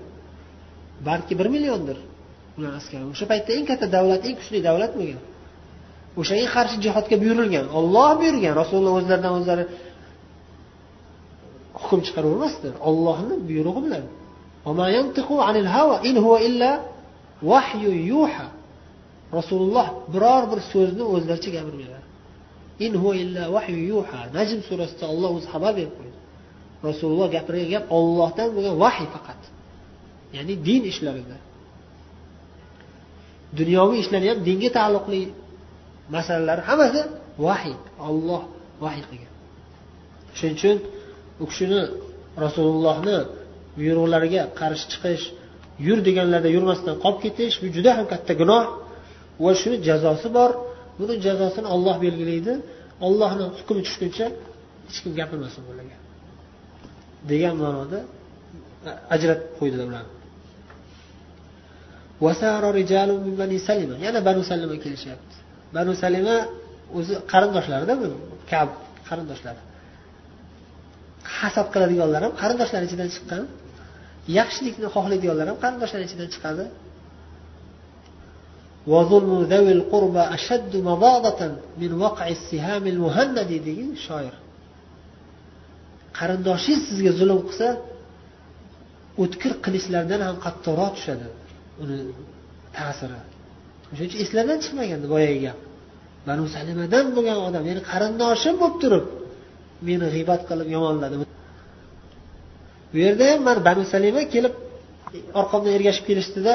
Balki 1.07 1.33
bir 1.39 1.47
milliondir. 1.55 1.97
Ular 2.57 2.73
askar 2.79 2.99
o'sha 3.13 3.25
paytda 3.31 3.51
eng 3.57 3.65
katta 3.71 3.87
davlat 3.97 4.21
eng 4.27 4.35
kuchli 4.39 4.59
davlat 4.69 4.91
bo'lgan 4.99 5.21
o'shanga 6.19 6.47
qarshi 6.55 6.75
jihodga 6.85 7.15
buyurilgan 7.23 7.65
olloh 7.79 8.09
buyurgan 8.21 8.53
rasululloh 8.61 8.93
o'zlaridan 8.99 9.33
o'zlari 9.39 9.63
hukm 11.81 11.99
chiqaravermasdi 12.07 12.69
ollohni 12.89 13.35
buyrug'i 13.49 13.81
bilan. 13.85 14.03
Rasululloh 19.37 19.87
biror 20.13 20.43
bir 20.51 20.59
so'zni 20.71 21.03
o'zlaricha 21.15 21.49
gapirmaydilar 21.57 22.03
in 22.85 22.93
huwa 23.01 23.13
illa 23.23 23.43
vahyu 23.55 23.79
yuha. 23.91 24.21
Najm 24.37 24.59
surasida 24.69 25.05
olloh 25.13 25.29
o'zi 25.37 25.47
xabar 25.53 25.71
berib 25.77 25.93
qo'ydi. 25.99 26.17
Rasululloh 26.87 27.27
gapirgan 27.35 27.69
gap 27.73 27.85
ollohdan 27.97 28.47
bo'lgan 28.55 28.75
vahiy 28.83 29.07
faqat. 29.15 29.41
Ya'ni 30.35 30.53
din 30.67 30.83
ishlarida. 30.91 31.37
Dunyoviy 33.59 33.99
ishlar 34.03 34.21
ham 34.29 34.37
dinga 34.47 34.69
taalluqli 34.77 35.21
masalalar 36.15 36.59
hammasi 36.69 37.01
vahiy 37.45 37.77
olloh 38.07 38.43
vahiy 38.83 39.03
qilgan 39.09 39.33
shuning 40.37 40.55
uchun 40.57 40.77
u 41.43 41.45
kishini 41.51 41.81
rasulullohni 42.43 43.17
buyruqlariga 43.77 44.41
qarshi 44.59 44.85
chiqish 44.91 45.23
yur 45.87 45.99
deganlarda 46.07 46.49
yurmasdan 46.55 46.95
qolib 47.03 47.19
ketish 47.25 47.55
bu 47.61 47.67
juda 47.75 47.91
ham 47.97 48.05
katta 48.13 48.33
gunoh 48.41 48.63
va 49.43 49.51
shuni 49.61 49.77
jazosi 49.87 50.27
bor. 50.37 50.51
Buni 50.99 51.15
jazosini 51.25 51.67
olloh 51.75 51.95
belgilaydi. 52.05 52.53
Ollohni 53.07 53.45
hukmi 53.57 53.81
tushguncha 53.87 54.25
hech 54.87 54.99
kim 55.03 55.11
gapirmasin 55.19 55.61
bularga 55.67 55.97
degan 57.31 57.55
ma'noda 57.63 57.99
ajratib 59.15 59.49
qo'ydilar 59.59 59.85
ularni. 59.91 60.18
Yana 64.05 64.19
banu 64.27 64.41
salima 64.51 64.75
kelishyapti 64.83 65.35
banu 65.75 65.91
salima 66.03 66.35
o'zi 66.97 67.13
qarindoshlarida 67.31 67.93
bu 68.01 68.07
kab 68.51 68.69
qarindoshlari 69.09 69.61
hasad 71.37 71.67
qiladiganlar 71.73 72.21
ham 72.25 72.33
qarindoshlar 72.41 72.81
ichidan 72.87 73.09
chiqqan. 73.15 73.43
Yaxshilikni 74.39 74.87
xohlaydiganlar 74.95 75.45
ham 75.51 75.57
qarindoshlar 75.63 76.01
ichidan 76.07 76.29
chiqadi. 76.35 76.65
deydi 83.51 83.71
shoir 84.05 84.33
qarindoshingiz 86.19 86.81
sizga 86.89 87.11
zulm 87.19 87.39
qilsa 87.47 87.67
o'tkir 89.23 89.51
qilichlardan 89.65 90.21
ham 90.27 90.35
qattiqroq 90.45 90.91
tushadi. 90.97 91.27
Uni 91.83 91.97
ta'siri. 92.77 93.17
O'shaning 93.91 94.09
uchun 94.09 94.19
eslardan 94.23 94.57
chiqmagandi 94.63 95.07
boyagi 95.13 95.39
gap. 95.45 95.57
Banu 96.27 96.43
salimadan 96.55 97.05
bo'lgan 97.15 97.37
odam 97.47 97.63
ya'ni 97.69 97.81
qarindoshim 97.91 98.55
bo'lib 98.61 98.77
turib 98.83 99.05
meni 99.87 100.07
g'iybat 100.13 100.41
qilib 100.49 100.67
yomonladi. 100.75 101.15
Bu 102.91 102.97
yerda 103.05 103.25
ham 103.31 103.41
mana 103.47 103.61
banu 103.69 103.83
salima 103.93 104.21
kelib 104.33 104.53
orqamdan 105.41 105.71
ergashib 105.77 106.05
kelishdida 106.09 106.53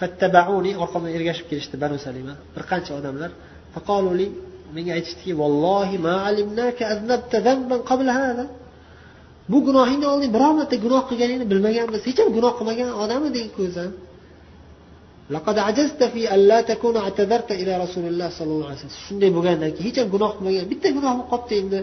fattabauni 0.00 0.70
orqamdan 0.84 1.12
ergashib 1.18 1.46
kelishdi 1.50 1.76
banu 1.84 1.96
salima. 2.06 2.34
Bir 2.54 2.62
qancha 2.70 2.92
odamlar 2.98 3.30
menga 4.76 4.92
aytishdiki 4.98 5.32
vallohi 5.40 5.96
ma 6.06 6.14
alimnaka 6.30 6.82
aznabta 6.94 7.36
zamban 7.46 7.80
qabla 7.90 8.12
hada 8.18 8.44
bu 9.50 9.58
gunohingni 9.68 10.06
oldin 10.12 10.30
biror 10.36 10.52
marta 10.58 10.76
gunoh 10.84 11.02
qilganingni 11.10 11.46
bilmaganmiz. 11.52 12.00
Hech 12.08 12.18
ham 12.22 12.28
gunoh 12.36 12.52
qilmagan 12.58 12.90
odam 13.02 13.22
eding 13.30 13.48
ku 13.56 13.60
o'zi 13.68 13.86
shunday 19.06 19.30
bo'lgandan 19.36 19.70
keyin 19.76 19.86
hech 19.88 19.98
ham 20.00 20.08
gunoh 20.14 20.30
qilmagan 20.36 20.64
bitta 20.72 20.88
gunohim 20.96 21.22
qolibdi 21.30 21.54
endi. 21.62 21.80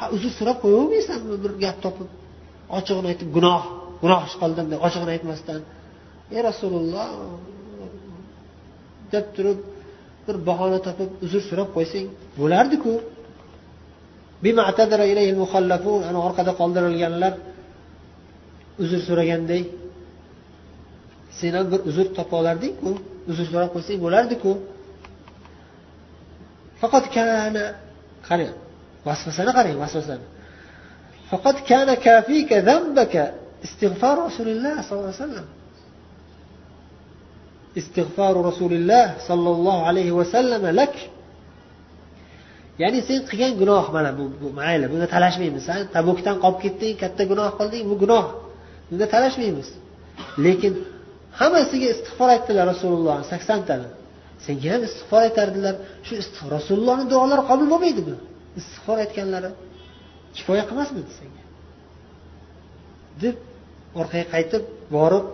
Ha 0.00 0.04
uzr 0.14 0.30
so'rab 0.38 0.56
qo'yavermaysanmi 0.62 1.36
bir 1.44 1.52
gap 1.64 1.76
topib? 1.84 2.08
Ochig'ini 2.78 3.08
aytib 3.12 3.28
gunoh 3.36 3.62
gunoh 4.02 4.20
ish 4.28 4.36
qildim 4.42 4.66
deb 4.72 4.80
ochig'ini 4.86 5.12
aytmasdan 5.16 5.60
ey 6.34 6.40
rasululloh 6.48 7.06
deb 9.12 9.26
turib 9.36 9.58
bir 10.26 10.36
bahona 10.48 10.78
topib 10.86 11.10
uzr 11.24 11.42
so'rab 11.48 11.68
qo'ysang 11.76 12.06
bo'lardiku. 12.40 12.92
bima 14.44 14.62
atadara 14.70 15.04
ilayhil 15.12 15.38
muhallafun 15.44 16.00
ana 16.08 16.18
orqada 16.26 16.52
qoldirilganlar 16.60 17.32
uzr 18.82 19.00
so'raganday 19.08 19.62
senam 21.40 21.64
bir 21.72 21.80
uzr 21.90 22.06
topolardikku 22.18 22.90
uzr 23.30 23.44
so'rab 23.52 23.70
qo'ysak 23.74 23.96
bo'lardiku 24.04 24.50
faqat 26.80 27.04
kana 27.16 27.64
qarang 28.28 28.54
vasvasani 29.06 29.52
qarang 29.58 29.76
vasvasani 29.84 30.26
faqat 31.30 31.56
kana 31.70 31.94
kafika 32.06 32.56
zambaka 32.68 33.22
istig'for 33.66 34.16
rasulilloh 34.26 34.74
sollallohu 34.88 35.10
alayhi 35.10 35.20
vasallam 35.22 35.46
istig'for 37.80 38.34
rasulilloh 38.48 39.06
sollallohu 39.28 39.80
alayhi 39.90 40.12
vasallam 40.20 40.62
lak 40.80 40.94
ya'ni 42.82 43.00
sen 43.08 43.18
qilgan 43.30 43.52
gunoh 43.60 43.84
mana 43.96 44.10
bu, 44.18 44.24
bu 44.40 44.48
mayli 44.58 44.86
bunda 44.92 45.06
talashmaymiz. 45.14 45.62
San 45.68 45.78
tabukdan 45.96 46.36
qolib 46.44 46.58
ketding 46.64 46.94
katta 47.02 47.22
gunoh 47.30 47.48
qilding 47.58 47.84
bu 47.90 47.94
gunoh. 48.02 48.24
Bunda 48.88 49.06
talashmaymiz. 49.14 49.68
Lekin 50.44 50.72
hammasiga 51.40 51.86
istig'for 51.94 52.28
aytdilar 52.34 52.64
rasululloh 52.72 53.16
saksontani 53.32 53.88
senga 54.46 54.68
ham 54.74 54.82
istig'for 54.88 55.20
aytardilar. 55.26 55.74
Shu 56.06 56.12
rasulullohni 56.56 57.04
duolari 57.12 57.42
qabul 57.50 57.66
bo'lmaydimi? 57.72 58.14
Istig'for 58.60 58.96
aytganlari 59.04 59.50
kifoya 60.36 60.64
qilmasmidi 60.70 61.10
senga? 61.20 61.42
Deb 63.22 63.36
orqaga 64.00 64.26
qaytib 64.34 64.62
borib 64.96 65.24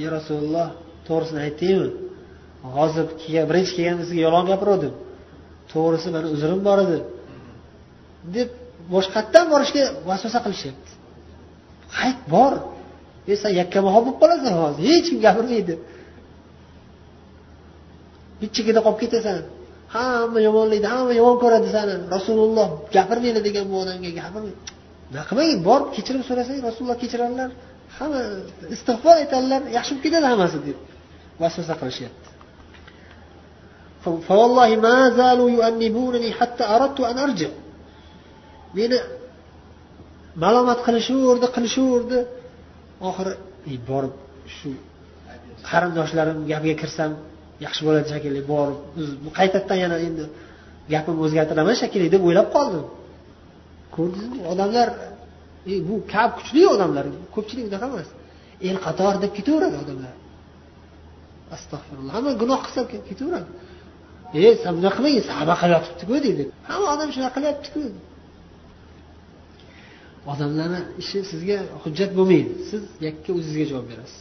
ey 0.00 0.06
rasululloh 0.16 0.68
to'g'risini 1.06 1.40
aytaymi 1.46 1.88
hozir 2.76 3.04
birinchi 3.50 3.72
kelganimizga 3.76 4.18
yolg'on 4.26 4.46
gapiruvdim. 4.52 4.94
To'g'risi 5.74 6.08
mani 6.14 6.26
uzrim 6.34 6.60
bor 6.68 6.78
edi. 6.84 6.98
Deb 8.36 8.48
boshqatdan 8.94 9.44
borishga 9.52 9.84
vasvasa 10.08 10.38
qilishyapti. 10.44 10.90
Qayt 11.96 12.20
bor. 12.34 12.52
E 13.32 13.34
san 13.42 13.52
yakkamaho 13.60 13.98
bo'lib 14.04 14.18
qolasan 14.22 14.54
hozir. 14.62 14.82
Hech 14.90 15.06
kim 15.08 15.18
gapirmaydi. 15.26 15.74
Bichchagida 18.40 18.80
qolib 18.86 19.00
ketasan. 19.04 19.36
Hamma 19.96 20.38
yomonlaydi 20.48 20.86
hamma 20.94 21.12
yomon 21.20 21.36
ko'radi 21.44 21.68
sani 21.76 21.94
rasululloh 22.14 22.66
gapirmanglar 22.96 23.42
degan 23.48 23.64
bu 23.70 23.74
odamga 23.82 24.10
gapirmay 24.20 24.54
nima 25.10 25.22
qilmang 25.28 25.60
borib 25.68 25.88
kechirim 25.96 26.22
so'rasang 26.28 26.58
rasululloh 26.68 26.98
kechiradilar 27.02 27.50
hamma 27.98 28.20
istig'for 28.74 29.14
aytadilar 29.22 29.60
yaxshi 29.76 29.92
bo'lib 29.92 30.04
ketadi 30.06 30.26
hammasi 30.32 30.58
deb 30.66 30.78
vasvasa 31.42 31.74
qilishyapti. 31.80 32.28
Meni 38.78 38.98
malomat 40.44 40.80
qilishaverdi 40.86 41.46
qilishaverdi 41.56 42.18
oxiri 43.08 43.32
borib 43.90 44.14
shu 44.56 44.70
qarindoshlarim 45.68 46.38
gapiga 46.50 46.76
kirsam 46.82 47.10
yaxshi 47.64 47.82
bo'ladi 47.86 48.06
shekilli 48.12 48.42
borib 48.52 48.78
qaytadan 49.38 49.78
yana 49.84 49.96
endi 50.08 50.24
gapimni 50.92 51.20
o'zgartiraman 51.26 51.76
shekilli 51.82 52.08
deb 52.14 52.22
o'ylab 52.28 52.48
qoldim. 52.56 52.84
Ko'rdingizmi? 53.96 54.40
Odamlar 54.52 54.88
e, 55.70 55.72
bu 55.88 55.94
kab 56.14 56.30
kuchli 56.38 56.62
odamlar 56.74 57.04
ko'pchilik 57.34 57.64
unaqa 57.70 57.86
emas. 57.92 58.08
El 58.68 58.76
qator 58.86 59.14
deb 59.24 59.32
ketaveradi 59.38 59.76
odamlar. 59.84 60.14
Astag'firulloh 61.56 62.12
hamma 62.16 62.32
gunoh 62.42 62.60
qilsa 62.66 62.80
ketaveradi. 63.10 63.48
E 64.32 64.56
san 64.62 64.72
bunaqa 64.78 64.96
qilmagin 64.96 65.22
saba 65.30 65.54
qilib 65.60 65.74
yotibdiku 65.78 66.14
deydi 66.26 66.44
hamma 66.68 66.88
odam 66.94 67.08
shunaqa 67.14 67.34
qilyaptiku. 67.36 67.80
Odamlarni 70.32 70.80
ishi 71.02 71.18
sizga 71.30 71.58
hujjat 71.82 72.10
bo'lmaydi. 72.18 72.52
Siz 72.70 72.82
yakka 73.06 73.30
o'zingizga 73.38 73.66
javob 73.70 73.86
berasiz. 73.92 74.20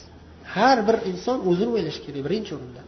Har 0.55 0.77
bir 0.87 0.95
inson 1.11 1.37
o'zini 1.49 1.71
o'ylashi 1.75 1.99
kerak 2.05 2.21
birinchi 2.27 2.51
o'rinda. 2.57 2.81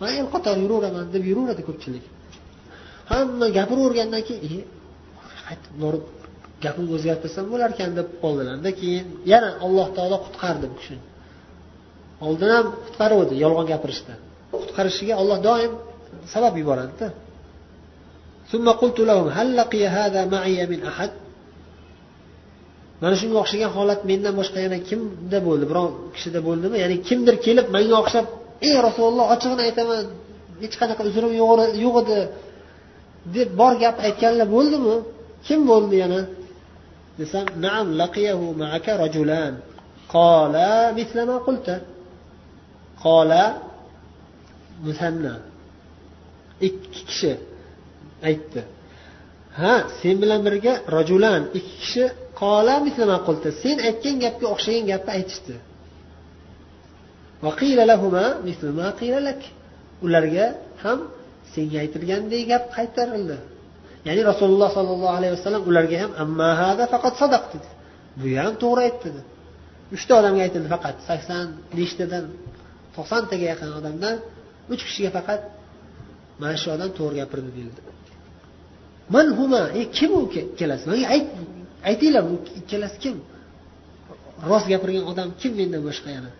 Man 0.00 0.12
el 0.20 0.28
qator 0.34 0.56
yuraveraman 0.64 1.06
deb 1.14 1.22
yuraveradi 1.30 1.62
ko'pchilik. 1.68 2.04
Hamma 3.12 3.46
gapiravergandan 3.58 4.22
keyin 4.28 4.62
e, 4.62 4.64
qaytib 5.46 5.74
borib 5.82 6.04
gapimni 6.64 6.90
o'zgartirsam 6.96 7.46
bo'larkan 7.52 7.90
deb 7.98 8.08
qoldilarda 8.22 8.70
keyin 8.80 9.06
yana 9.32 9.50
alloh 9.64 9.88
taolo 9.96 10.16
qutqardi 10.26 10.66
bu 10.70 10.76
kishini. 10.80 11.02
Oldin 12.28 12.50
ham 12.56 12.66
qutqaruvdi 12.84 13.34
yolg'on 13.44 13.66
gapirishdan 13.72 14.18
qutqarishiga 14.62 15.14
olloh 15.22 15.38
doim 15.48 15.72
sabab 16.34 16.54
yuboradida. 16.60 17.06
Mana 23.02 23.14
shunga 23.20 23.38
o'xshagan 23.44 23.70
holat 23.76 24.00
mendan 24.10 24.34
boshqa 24.40 24.58
yana 24.66 24.78
kimda 24.88 25.38
bo'ldi 25.48 25.64
biror 25.70 25.88
kishida 26.14 26.40
bo'ldimi? 26.48 26.76
Ya'ni 26.82 26.96
kimdir 27.08 27.34
kelib 27.46 27.66
manga 27.76 27.96
o'xshab 28.02 28.26
ey 28.68 28.74
rasululloh 28.86 29.26
ochig'ini 29.34 29.62
aytaman 29.68 30.04
hech 30.62 30.74
qanaqa 30.80 31.02
uzrim 31.08 31.32
yo'q 31.84 31.96
edi 32.02 32.18
deb 33.36 33.48
bor 33.60 33.72
gap 33.82 33.96
aytganlar 34.06 34.48
bo'ldimi? 34.56 34.96
Kim 35.46 35.60
bo'ldi 35.70 35.96
yana? 36.02 36.20
Desam 37.18 37.46
naam 37.64 37.86
laqiyahu 38.00 38.46
ma'aka 38.62 38.92
rajulan. 39.02 39.52
Qala 40.14 40.72
mislama 40.98 41.36
qulta. 41.46 41.74
Qola 43.02 43.44
musanna. 44.86 45.34
Ikki 46.68 47.00
kishi 47.08 47.32
aytdi. 48.28 48.60
Ha 49.60 49.74
sen 50.00 50.16
bilan 50.22 50.40
birga 50.46 50.72
rojulan 50.94 51.42
ikki 51.58 51.74
kishi 51.82 52.04
qola 52.40 52.74
mislama 52.86 53.16
qulta 53.26 53.48
sen 53.62 53.76
aytgan 53.88 54.16
gapga 54.24 54.46
o'xshagan 54.54 54.84
gapni 54.92 55.10
aytishdi. 55.18 55.54
Ularga 60.06 60.46
ham 60.84 60.98
senga 61.54 61.78
aytilgandek 61.84 62.42
gap 62.52 62.64
qaytarildi. 62.76 63.36
Ya'ni 64.06 64.22
rasululloh 64.30 64.70
sollallohu 64.76 65.14
alayhi 65.18 65.34
vasallam 65.36 65.62
ularga 65.70 65.96
ham 66.02 66.12
ammahada 66.24 66.84
faqat 66.94 67.14
sadaq 67.22 67.44
dedi. 67.52 67.68
Bu 68.20 68.28
ham 68.42 68.54
to'g'ri 68.62 68.80
aytdi 68.88 69.06
dedi. 69.06 69.20
Uchta 69.96 70.12
odamga 70.20 70.42
aytildi 70.46 70.68
faqat 70.74 70.96
sakson 71.08 71.46
nechtadan 71.78 72.24
to'qsontaga 72.96 73.44
yaqin 73.52 73.70
odamdan 73.78 74.16
uch 74.72 74.82
kishiga 74.86 75.10
faqat 75.16 75.40
mana 76.40 76.56
shu 76.62 76.68
odam 76.76 76.90
to'g'ri 76.98 77.16
gapirdi 77.20 77.50
deyildi. 77.56 77.80
Man 79.14 79.26
huma 79.38 79.62
e 79.80 79.82
kim 79.96 80.10
u 80.18 80.20
ikkalasi 80.40 80.84
manga 80.90 81.06
ayt 81.14 81.26
aytinglar 81.90 82.22
bu 82.30 82.34
ikkalasi 82.60 82.96
kim? 83.04 83.16
Rost 84.50 84.66
gapirgan 84.72 85.04
odam 85.12 85.28
kim 85.40 85.52
mendan 85.60 85.82
boshqa 85.88 86.10
yana? 86.18 86.30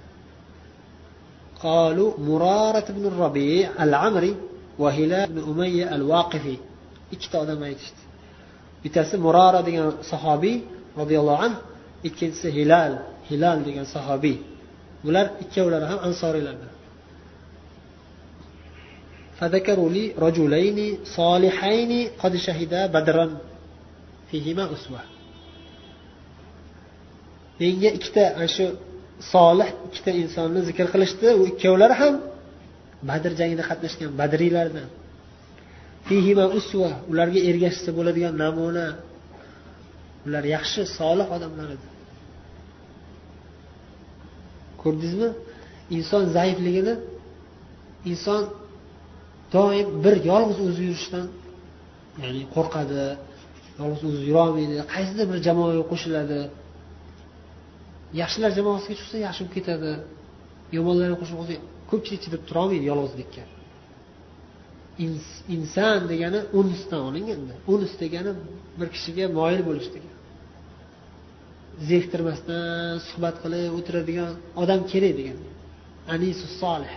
قالوا 1.65 2.11
مرارة 2.19 2.89
al 2.93 3.15
amri 3.25 3.69
العمري 3.81 4.37
وهلال 4.79 5.45
umayya 5.51 5.87
al 5.97 6.03
vaqifi 6.13 6.59
ikkita 7.13 7.37
odam 7.45 7.63
aytishdi. 7.63 8.03
Bittasi 8.83 9.17
murora 9.17 9.63
degan 9.63 9.93
sahobiy 10.11 10.57
roziyallohu 11.01 11.43
anhu 11.47 11.61
ikkinchisi 12.09 12.49
hilal 12.57 12.93
hilal 13.31 13.59
degan 13.65 13.87
sahobiy. 13.97 14.37
bular 15.05 15.27
ikkovlari 15.45 15.87
ham 15.91 16.01
ansoriylardan 16.09 16.73
menga 27.61 27.91
ikkita 27.99 28.25
ana 28.37 28.49
shu 28.57 28.67
solih 29.33 29.69
ikkita 29.87 30.11
insonni 30.23 30.61
zikr 30.69 30.87
qilishdi. 30.95 31.29
U 31.41 31.43
ikkovlari 31.53 31.95
ham 32.03 32.15
badr 33.09 33.33
jangida 33.41 33.65
qatnashgan 33.71 34.11
badriylardan. 34.21 34.89
Ularga 37.13 37.41
ergashsa 37.51 37.91
bo'ladigan 37.99 38.35
namuna. 38.45 38.87
Ular 40.27 40.45
yaxshi 40.55 40.83
solih 40.99 41.27
odamlar 41.37 41.69
edi. 41.77 41.94
Ko'rdingizmi? 44.85 45.29
Inson 45.97 46.23
zaifligini 46.37 46.95
inson 48.13 48.43
doim 49.55 49.89
bir 50.05 50.15
yolg'iz 50.31 50.59
o'zi 50.67 50.83
yurishdan 50.89 51.27
ya'ni 52.23 52.43
qo'rqadi 52.55 53.03
yolg'iz 53.81 54.03
o'zi 54.09 54.23
yurolmaydi 54.31 54.75
qaysidir 54.95 55.27
bir 55.33 55.39
jamoaga 55.47 55.85
qo'shiladi. 55.93 56.39
Yaxshilar 58.21 58.51
jamoasiga 58.59 58.95
tushsa 59.01 59.17
yaxshi 59.27 59.41
bo'lib 59.43 59.55
ketadi. 59.59 59.93
Yomonlarga 60.77 61.17
qo'shilib 61.21 61.39
qolsa 61.41 61.55
ko'pchilik 61.91 62.21
chidab 62.25 62.43
turolmaydi 62.49 62.85
yolg'izlikka. 62.93 63.45
Inson 65.57 66.01
degani 66.13 66.41
unsdan 66.61 67.01
olinganda 67.09 67.55
uns 67.73 67.93
degani 68.03 68.33
bir 68.79 68.89
kishiga 68.95 69.25
moyil 69.39 69.63
bo'lish 69.69 69.89
degani. 69.95 70.14
Zeriktirmasdan 71.89 72.95
suhbat 73.09 73.37
qilib 73.43 73.71
o'tiradigan 73.79 74.33
odam 74.63 74.81
kerak 74.91 75.13
degan. 75.21 75.39
Anisu 76.15 76.47
solih. 76.61 76.95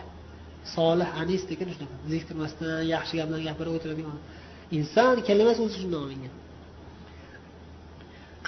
Solih 0.75 1.09
anis 1.21 1.43
degan 1.51 1.67
shunaqa. 1.73 1.95
Zeriktirmasdan 2.11 2.75
yaxshi 2.95 3.13
gaplarni 3.19 3.45
gapirib 3.49 3.73
o'tiradigan 3.78 4.17
inson 4.78 5.15
kalimasi 5.28 5.59
o'zi 5.65 5.78
shundan 5.82 6.01
olingan. 6.05 6.34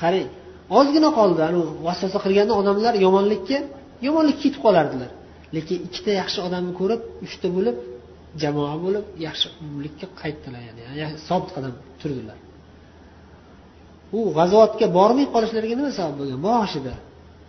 Qarang 0.02 0.28
ozgina 0.80 1.10
qoldi 1.20 1.42
anavi 1.50 1.72
vasvasa 1.88 2.18
qilganda 2.26 2.54
odamlar 2.62 2.94
yomonlikka 3.06 3.58
yomonlikka 4.08 4.42
ketib 4.46 4.62
qolardilar. 4.66 5.12
Lekin 5.56 5.78
ikkita 5.88 6.12
yaxshi 6.22 6.40
odamni 6.48 6.74
ko'rib 6.80 7.02
uchta 7.26 7.48
bo'lib 7.56 7.78
jamoa 8.44 8.76
bo'lib 8.84 9.06
yaxshi 9.28 9.48
yaxshilikka 9.50 10.08
qaytdilar 10.22 10.62
ya'ni 11.02 11.18
sobit 11.28 11.52
qadam 11.56 11.74
turdilar. 12.02 12.38
U 14.18 14.20
g'azovatga 14.38 14.88
bormay 14.98 15.26
qolishlariga 15.36 15.76
nima 15.80 15.92
sabab 16.00 16.16
bo'lgan? 16.20 16.40
Boshida 16.50 16.94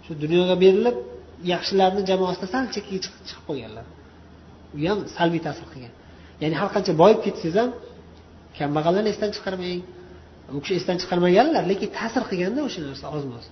shu 0.04 0.12
dunyoga 0.24 0.54
berilib 0.64 0.96
yaxshilarni 1.52 2.02
jamoasida 2.10 2.46
sal 2.54 2.64
chekkaga 2.74 2.98
chiqib 3.04 3.44
qolganlar. 3.48 3.86
U 4.74 4.78
ham 4.90 4.98
salbiy 5.16 5.40
ta'sir 5.46 5.66
qilgan. 5.72 5.92
Ya'ni 6.42 6.56
har 6.60 6.68
qancha 6.74 6.92
boyib 7.02 7.20
ketsangiz 7.24 7.56
ham 7.60 7.70
kambag'allarni 8.58 9.10
esdan 9.14 9.30
chiqarmang. 9.36 9.80
U 10.56 10.58
kishi 10.62 10.74
esdan 10.80 10.96
chiqarmaganlar 11.02 11.64
lekin 11.70 11.88
ta'sir 11.98 12.22
qilganda 12.30 12.60
o'sha 12.68 12.80
narsa 12.88 13.06
ozmoz. 13.16 13.44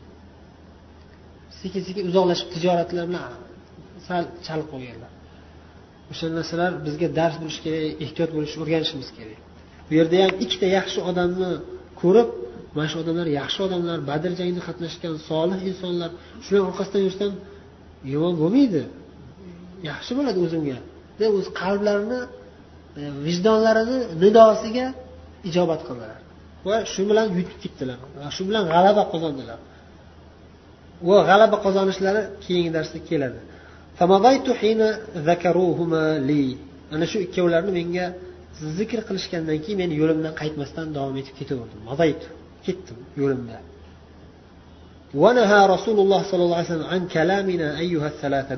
Sekin 1.60 1.82
sekin 1.88 2.04
uzoqlashib 2.10 2.48
tijoratlar 2.54 3.04
bilan 3.10 3.32
sal 4.06 4.22
chalib 4.46 4.68
qo'yganlar 4.72 5.12
o'sha 6.12 6.26
narsalar 6.38 6.72
bizga 6.86 7.08
dars 7.18 7.36
bo'lishi 7.42 7.60
kerak 7.66 7.84
ehtiyot 8.04 8.30
bo'lish 8.36 8.54
o'rganishimiz 8.62 9.08
kerak. 9.16 9.38
Bu 9.88 9.92
yerda 9.98 10.16
ham 10.24 10.32
ikkita 10.44 10.66
yaxshi 10.78 10.98
odamni 11.10 11.50
ko'rib 12.00 12.28
mana 12.74 12.88
shu 12.90 12.96
odamlar 13.02 13.26
yaxshi 13.40 13.60
odamlar 13.66 13.98
badr 14.10 14.30
jangida 14.40 14.62
qatnashgan 14.68 15.14
solih 15.30 15.60
insonlar. 15.70 16.10
Shular 16.44 16.62
orqasidan 16.70 17.02
yursam 17.06 17.32
yomon 18.14 18.34
bo'lmaydi. 18.42 18.82
Yaxshi 19.90 20.12
bo'ladi 20.18 20.38
o'zimga. 20.46 20.78
Deb 21.20 21.32
o'z 21.38 21.46
qalblarini 21.60 22.20
e, 23.00 23.02
vijdonlarini 23.26 23.98
nidosiga 24.22 24.86
ijobat 25.48 25.80
qildilar. 25.88 26.20
Va 26.68 26.76
shu 26.92 27.02
bilan 27.10 27.26
yutib 27.38 27.58
ketdilar. 27.62 27.98
Va 28.18 28.28
shu 28.36 28.42
bilan 28.48 28.64
g'alaba 28.72 29.02
qozondilar. 29.12 29.58
Va 31.08 31.18
g'alaba 31.28 31.56
qozonishlari 31.64 32.22
keyingi 32.44 32.70
darsda 32.76 32.98
keladi. 33.10 33.40
Ana 36.94 37.06
shu 37.10 37.18
ikkovlarini 37.26 37.72
menga 37.78 38.06
zikr 38.78 39.00
qilishgandan 39.08 39.58
keyin 39.64 39.78
men 39.82 39.90
yo'limdan 40.00 40.34
qaytmasdan 40.40 40.86
davom 40.96 41.16
etib 41.20 41.34
ketaverdim. 41.40 41.80
ketdim 42.66 42.98
yo'limda 43.20 43.58
rasululloh 45.74 46.20
sollallohu 46.30 46.58
alayhi 46.60 46.70
vasallam 46.70 46.90
an 46.96 47.02
kalamina 47.14 47.68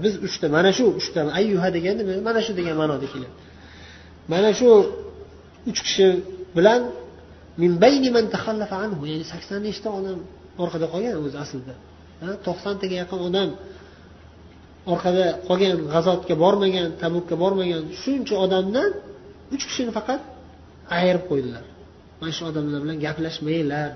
biz 0.05 0.15
uchta 0.27 0.47
mana 0.57 0.71
shu 0.79 0.85
uchta 1.01 1.21
ayyuha 1.41 1.69
deganda 1.77 2.03
mana 2.29 2.41
shu 2.47 2.53
degan 2.59 2.75
ma'noda 2.83 3.07
keladi. 3.13 3.35
Mana 4.33 4.51
shu 4.59 4.69
uch 5.71 5.81
kishi 5.87 6.07
bilan 6.57 6.81
min 7.63 7.73
bayni 7.85 8.09
man 8.17 8.25
takhallafa 8.35 8.77
anhu 8.85 9.03
ya'ni 9.11 9.25
sakson 9.33 9.61
nechta 9.69 9.89
odam 9.99 10.19
orqada 10.63 10.87
qolgan 10.93 11.15
o'zi 11.27 11.39
aslida. 11.45 11.75
To'qsontaga 12.47 12.95
yaqin 13.03 13.21
odam 13.29 13.49
orqada 14.93 15.25
qolgan 15.49 15.77
g'azotga 15.93 16.35
bormagan 16.45 16.89
tabukka 17.03 17.35
bormagan 17.43 17.83
shuncha 18.03 18.35
odamdan 18.45 18.91
uch 19.55 19.65
kishini 19.69 19.93
faqat 19.99 20.21
ayirib 20.97 21.25
qo'ydilar. 21.31 21.65
Mana 22.21 22.33
shu 22.37 22.43
odamlar 22.51 22.81
bilan 22.85 22.99
gaplashmanglar 23.07 23.91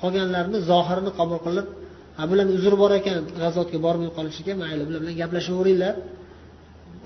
qolganlarni 0.00 0.58
zohirini 0.70 1.10
qabul 1.18 1.38
qilib 1.46 1.66
ha 2.18 2.22
bularni 2.30 2.52
uzri 2.58 2.76
bor 2.82 2.92
ekan 3.00 3.16
g'azotga 3.40 3.78
bormay 3.86 4.10
qolishiga 4.18 4.52
mayli 4.62 4.82
bular 4.88 5.00
bilan 5.02 5.16
gaplashaveringlar 5.22 5.94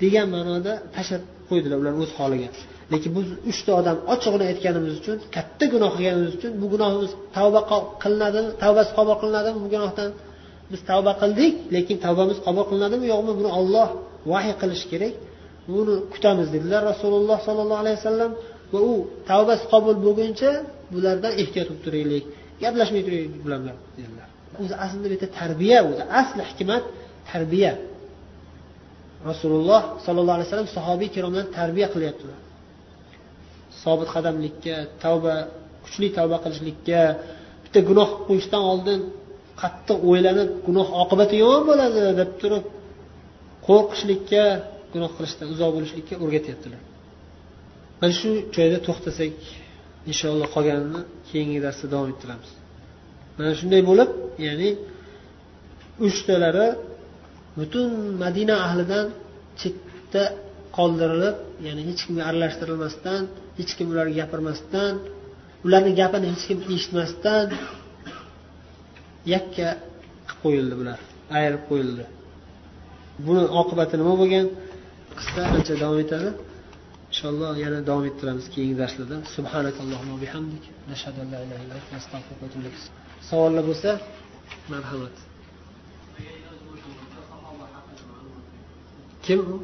degan 0.02 0.26
ma'noda 0.34 0.72
tashlab 0.96 1.22
qo'ydilar 1.48 1.76
ular 1.82 1.94
o'z 2.02 2.10
holiga. 2.18 2.48
Lekin 2.92 3.10
biz 3.16 3.26
uchta 3.50 3.70
odam 3.80 3.96
ochig'ini 4.12 4.44
aytganimiz 4.50 4.94
uchun 5.00 5.16
katta 5.36 5.64
gunoh 5.72 5.90
qilganimiz 5.96 6.32
uchun 6.38 6.52
bu 6.60 6.66
gunohimiz 6.74 7.12
tavba 7.36 7.60
qilinadimi 8.02 8.50
tavbasi 8.62 8.90
qabul 8.98 9.16
qilinadimi 9.22 9.58
bu 9.64 9.68
gunohdan? 9.74 10.10
Biz 10.72 10.80
tavba 10.90 11.12
qildik 11.22 11.52
lekin 11.74 11.96
tavbamiz 12.04 12.38
qabul 12.46 12.64
qilinadimi 12.70 13.06
yo'qmi 13.12 13.32
buni 13.38 13.50
olloh 13.60 13.88
vahiy 14.32 14.54
qilishi 14.62 14.86
kerak. 14.92 15.14
Buni 15.74 15.94
kutamiz 16.12 16.48
dedilar 16.54 16.82
rasululloh 16.92 17.38
sollallohu 17.46 17.80
alayhi 17.84 17.98
vasallam. 18.00 18.32
Va 18.76 18.80
u 18.92 18.94
tavbasi 19.30 19.64
qabul 19.72 19.96
bo'lguncha 20.06 20.50
bulardan 20.94 21.32
ehtiyot 21.42 21.66
bo'lib 21.70 21.82
turaylik 21.86 22.24
gaplashmay 22.62 23.02
turaylik 23.06 23.32
bular 23.44 23.58
bilan 23.62 23.76
dedilar. 23.98 24.28
O'zi 24.62 24.74
aslida 24.84 25.06
bu 25.10 25.14
yerda 25.14 25.28
tarbiya 25.40 25.78
o'zi 25.90 26.04
asli 26.20 26.42
hikmat 26.50 26.84
tarbiya. 27.30 27.72
Rasululloh 29.30 29.82
sollallohu 30.04 30.36
alayhi 30.38 30.48
vasallam 30.48 30.70
sahobiy 30.78 31.08
kiromlarni 31.14 31.50
tarbiya 31.58 31.88
qilyaptilar. 31.94 32.38
Sobit 33.82 34.08
qadamlikka 34.14 34.76
tavba 35.04 35.34
kuchli 35.84 36.08
tavba 36.18 36.36
qilishlikka 36.44 37.00
bitta 37.64 37.80
gunoh 37.88 38.10
qo'yishdan 38.28 38.62
oldin 38.72 39.00
qattiq 39.62 39.98
o'ylanib 40.10 40.48
gunoh 40.66 40.88
oqibati 41.02 41.34
yomon 41.44 41.62
bo'ladi 41.70 42.00
deb 42.20 42.30
turib 42.40 42.64
qo'rqishlikka 43.66 44.44
gunoh 44.94 45.10
qilishdan 45.16 45.46
uzoq 45.54 45.70
bo'lishlikka 45.76 46.14
o'rgatyaptilar. 46.24 46.80
Mana 48.00 48.12
shu 48.20 48.30
joyda 48.56 48.78
to'xtasak 48.86 49.34
inshaalloh 50.10 50.48
qolganini 50.56 51.00
keyingi 51.28 51.58
darsda 51.66 51.86
davom 51.94 52.08
ettiramiz. 52.14 52.50
Mana 53.36 53.50
shunday 53.60 53.82
bo'lib 53.90 54.10
ya'ni 54.46 54.68
uchtalari 56.06 56.68
butun 57.58 57.90
madina 58.22 58.54
ahlidan 58.66 59.06
chetda 59.60 60.22
qoldirilib 60.76 61.36
ya'ni 61.66 61.82
hech 61.88 62.00
kimga 62.06 62.22
aralashtirilmasdan 62.30 63.22
hech 63.58 63.72
kim 63.76 63.86
ularga 63.92 64.14
gapirmasdan 64.20 64.94
ularni 65.66 65.92
gapini 66.00 66.26
hech 66.32 66.44
kim 66.48 66.58
eshitmasdan 66.74 67.46
yakka 69.34 69.68
qilib 70.28 70.38
qo'yildi 70.42 70.74
bular 70.80 70.98
ayirib 71.36 71.62
qo'yildi. 71.70 72.04
Buni 73.26 73.42
oqibati 73.60 73.94
nima 74.00 74.14
bo'lgan? 74.20 74.46
Qissa 75.18 75.42
ancha 75.56 75.74
davom 75.82 75.98
etadi. 76.04 76.28
Inshaalloh 77.16 77.54
yana 77.64 77.78
davom 77.88 78.04
ettiramiz 78.10 78.46
keyingi 78.54 78.76
darslarda. 78.82 79.16
Subhanakallohumma 79.36 80.16
bihamdik. 80.24 80.64
Nashhadu 80.90 81.18
an 81.24 81.28
la 81.34 81.38
ilaha 81.44 81.60
illa 81.64 81.74
anta 81.80 81.94
astag'firuka 82.00 82.42
va 82.42 82.46
atubu 82.48 82.62
ilayk. 82.62 82.76
Savollar 83.30 83.64
bo'lsa 83.70 83.90
marhamat. 84.72 85.14
Kim 89.24 89.40
u? 89.54 89.56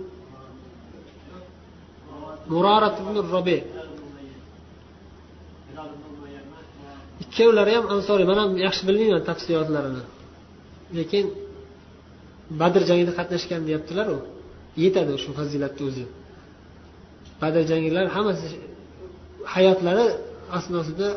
Murorat 2.53 2.97
ibn 3.03 3.15
robi 3.35 3.59
ikkovlari 7.25 7.73
ham 7.77 7.87
ansoriy. 7.95 8.27
Man 8.31 8.39
ham 8.43 8.51
yaxshi 8.67 8.83
bilmayman 8.89 9.23
tafsilotlarini 9.31 10.03
lekin 10.99 11.25
badr 12.61 12.83
jangida 12.91 13.13
qatnashgan 13.19 13.63
deyaptilaru. 13.69 14.17
Yetadi 14.83 15.13
shu 15.25 15.31
fazilatni 15.39 15.83
o'zi. 15.91 16.05
Badr 17.43 17.63
jangilar 17.71 18.07
hammasi 18.17 18.49
hayotlari 19.55 20.07
asnosida 20.59 21.09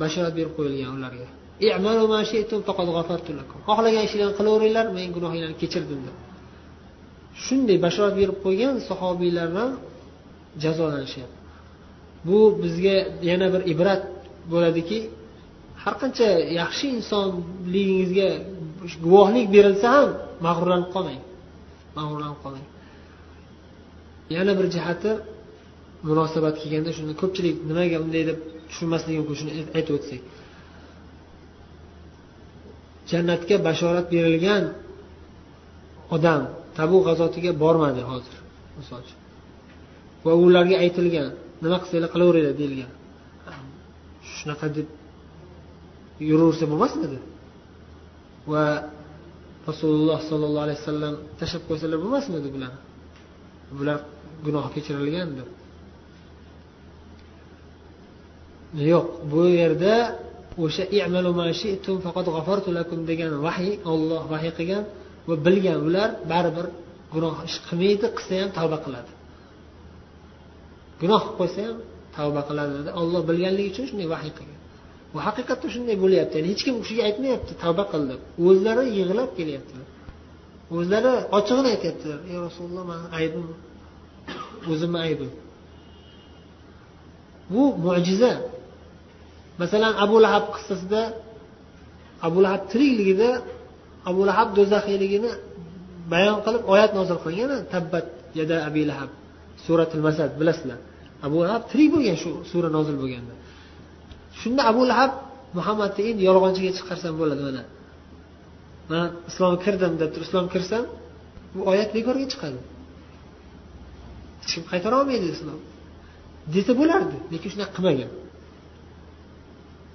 bashorat 0.00 0.32
berib 0.38 0.52
qo'yilgan 0.58 0.92
ularga. 0.98 1.28
Xohlagan 3.68 4.02
ishlarni 4.08 4.34
qilaveringlar 4.38 4.86
men 4.96 5.06
gunohinglarni 5.16 5.56
kechirdim 5.62 6.00
deb. 6.06 6.16
Shunday 7.44 7.76
bashorat 7.86 8.14
berib 8.20 8.36
qo'ygan 8.44 8.74
sahobiylardan 8.88 9.70
jazolanishyapti 10.62 11.38
bu 12.26 12.38
bizga 12.62 12.96
yana 13.30 13.46
bir 13.54 13.62
ibrat 13.72 14.02
bo'ladiki 14.52 14.98
har 15.82 15.94
qancha 16.02 16.28
yaxshi 16.60 16.86
insonligingizga 16.96 18.28
guvohlik 19.04 19.46
berilsa 19.54 19.86
ham 19.96 20.08
mag'rurlanib 20.46 20.88
qolmang. 20.94 21.20
Mag'rurlanib 21.98 22.38
qolmang. 22.44 22.66
Yana 24.36 24.52
bir 24.58 24.66
jihati 24.74 25.10
munosabat 26.08 26.54
kelganda 26.60 26.90
shuni 26.96 27.14
ko'pchilik 27.22 27.56
nimaga 27.70 27.96
unday 28.04 28.22
deb 28.30 28.38
tushunmasligi 28.68 29.18
mumkin 29.20 29.36
shuni 29.40 29.52
aytib 29.78 29.94
o'tsak. 29.98 30.22
Jannatga 33.10 33.56
bashorat 33.68 34.06
berilgan 34.14 34.64
odam 36.16 36.42
tabu 36.78 36.98
g'azotiga 37.06 37.50
bormadi 37.62 38.02
hozir 38.10 38.36
misol 38.78 39.00
uchun. 39.04 39.18
Va 40.24 40.32
ularga 40.44 40.76
aytilgan 40.84 41.28
nima 41.64 41.76
qilsanglar 41.82 42.10
qilaveringlar 42.14 42.54
deyilgan. 42.60 42.90
Shunaqa 44.36 44.66
deb 44.76 44.88
yuraversa 46.30 46.64
bo'lmasmidi? 46.72 47.18
Va 48.52 48.64
rasululloh 49.68 50.18
sollallohu 50.30 50.64
alayhi 50.66 50.80
vasallam 50.82 51.14
tashlab 51.40 51.62
qo'ysalar 51.68 51.98
bo'lmasmidi 52.04 52.48
bularni? 52.54 52.80
Bular 53.78 53.98
gunoh 54.46 54.66
kechirilgan 54.74 55.28
deb. 55.38 55.48
Yo'q 58.90 59.06
bu 59.30 59.42
yerda 59.60 59.94
o'sha 60.64 60.84
degan 63.10 63.32
vahiy 63.46 63.72
olloh 63.92 64.22
vahiy 64.32 64.52
qilgan 64.58 64.84
va 65.28 65.34
bilgan 65.46 65.78
ular 65.88 66.10
baribir 66.32 66.66
gunoh 67.14 67.36
ish 67.48 67.58
qilmaydi 67.66 68.06
qilsa 68.16 68.34
ham 68.42 68.50
tavba 68.58 68.78
qiladi. 68.84 69.12
Gunoh 71.02 71.22
qilib 71.24 71.36
qo'ysa 71.40 71.60
ham 71.68 71.76
tavba 72.16 72.42
qiladi. 72.48 72.90
Olloh 73.00 73.20
bilganligi 73.30 73.68
uchun 73.72 73.84
shunday 73.90 74.08
vahiy 74.14 74.32
qilgan. 74.38 74.60
Va 75.14 75.20
haqiqatda 75.28 75.66
shunday 75.74 75.96
bo'lyapti. 76.04 76.34
Ya'ni 76.38 76.48
hech 76.52 76.62
kim 76.66 76.74
u 76.78 76.80
kishiga 76.84 77.02
aytmayapti 77.08 77.52
tavba 77.64 77.84
qil 77.92 78.02
deb. 78.10 78.20
O'zlari 78.48 78.84
yig'lab 78.98 79.30
kelyaptilar. 79.38 79.86
O'zlari 80.76 81.12
ochig'ini 81.38 81.68
aytyaptilar 81.74 82.20
ey 82.30 82.36
rasululloh 82.46 82.84
mani 82.90 83.06
aybim 83.18 83.46
o'zimni 84.72 84.98
aybim. 85.06 85.30
Bu 87.52 87.62
mo'jiza. 87.86 88.32
Masalan 89.60 89.94
abu 90.04 90.16
lahab 90.24 90.44
qissasida 90.54 91.02
abu 92.26 92.38
lahab 92.44 92.62
tirikligida 92.72 93.28
abu 94.10 94.20
lahab 94.28 94.48
do'zaxiyligini 94.58 95.30
bayon 96.12 96.38
qilib 96.44 96.62
oyat 96.74 96.90
nozil 96.98 97.18
qilgan 97.24 97.50
tabbat 97.72 98.06
yada 98.38 98.56
abi 98.68 98.82
lahab 98.90 99.10
suratil 99.64 100.02
masad 100.08 100.30
bilasizlar. 100.40 100.78
Abu 101.26 101.38
lahab 101.46 101.62
tirik 101.70 101.88
bo'lgan 101.94 102.16
shu 102.22 102.30
sura 102.50 102.68
nozil 102.76 102.96
bo'lganda. 103.02 103.34
Shunda 104.40 104.62
abu 104.72 104.82
lahab 104.90 105.12
muhammadni 105.56 106.02
endi 106.10 106.22
yolg'onchiga 106.28 106.70
chiqarsam 106.78 107.14
bo'ladi 107.20 107.42
mana. 107.48 107.62
Man 108.90 109.06
islomga 109.30 109.58
kirdim 109.64 109.92
deb 110.00 110.10
turib 110.14 110.26
islomga 110.28 110.50
kirsam 110.54 110.84
bu 111.54 111.60
oyat 111.70 111.90
bekorga 111.96 112.26
chiqadi. 112.32 112.60
Hech 114.40 114.52
kim 114.54 114.64
qaytara 114.70 114.94
olmaydi 115.00 115.26
islom. 115.36 115.60
Desa 116.54 116.72
bo'lardi 116.80 117.16
lekin 117.32 117.48
shunaqa 117.54 117.72
qilmagan. 117.76 118.10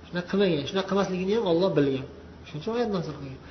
Shunaqa 0.08 0.28
qilmagan 0.32 0.66
shunaqa 0.70 0.88
qilmasligini 0.92 1.34
ham 1.38 1.46
olloh 1.52 1.70
bilgan. 1.78 2.06
Shuning 2.48 2.62
uchun 2.62 2.74
oyat 2.78 2.90
nozil 2.96 3.14
qilgan. 3.20 3.42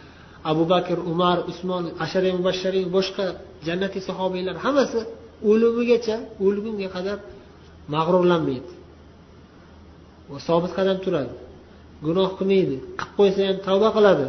Abu 0.51 0.63
bakr 0.73 0.99
umar 1.13 1.37
usmon 1.51 1.85
ashara 2.05 2.31
mubashshariy 2.39 2.85
boshqa 2.97 3.25
jannatiy 3.67 4.03
sahobiylar 4.09 4.57
hammasi 4.65 5.01
o'limigacha 5.51 6.17
o'lgunga 6.47 6.89
qadar 6.97 7.19
mag'rurlanmaydi. 7.95 8.71
Va 10.31 10.39
sobit 10.49 10.73
qadam 10.79 10.97
turadi. 11.05 11.35
Gunoh 12.07 12.31
qilmaydi. 12.39 12.77
Qilib 12.99 13.13
qo'ysa 13.19 13.41
ham 13.49 13.59
tavba 13.69 13.89
qiladi. 13.97 14.27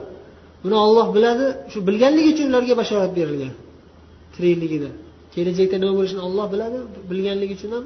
Buni 0.63 0.75
olloh 0.85 1.07
biladi 1.15 1.45
shu 1.71 1.77
bilganligi 1.87 2.29
uchun 2.33 2.45
ularga 2.51 2.73
bashorat 2.81 3.11
berilgan. 3.19 3.53
Tirikligida 4.35 4.89
kelajakda 5.33 5.75
nima 5.81 5.93
bo'lishini 5.99 6.21
olloh 6.27 6.45
biladi 6.53 6.77
bilganligi 7.09 7.53
uchun 7.59 7.71
ham 7.75 7.85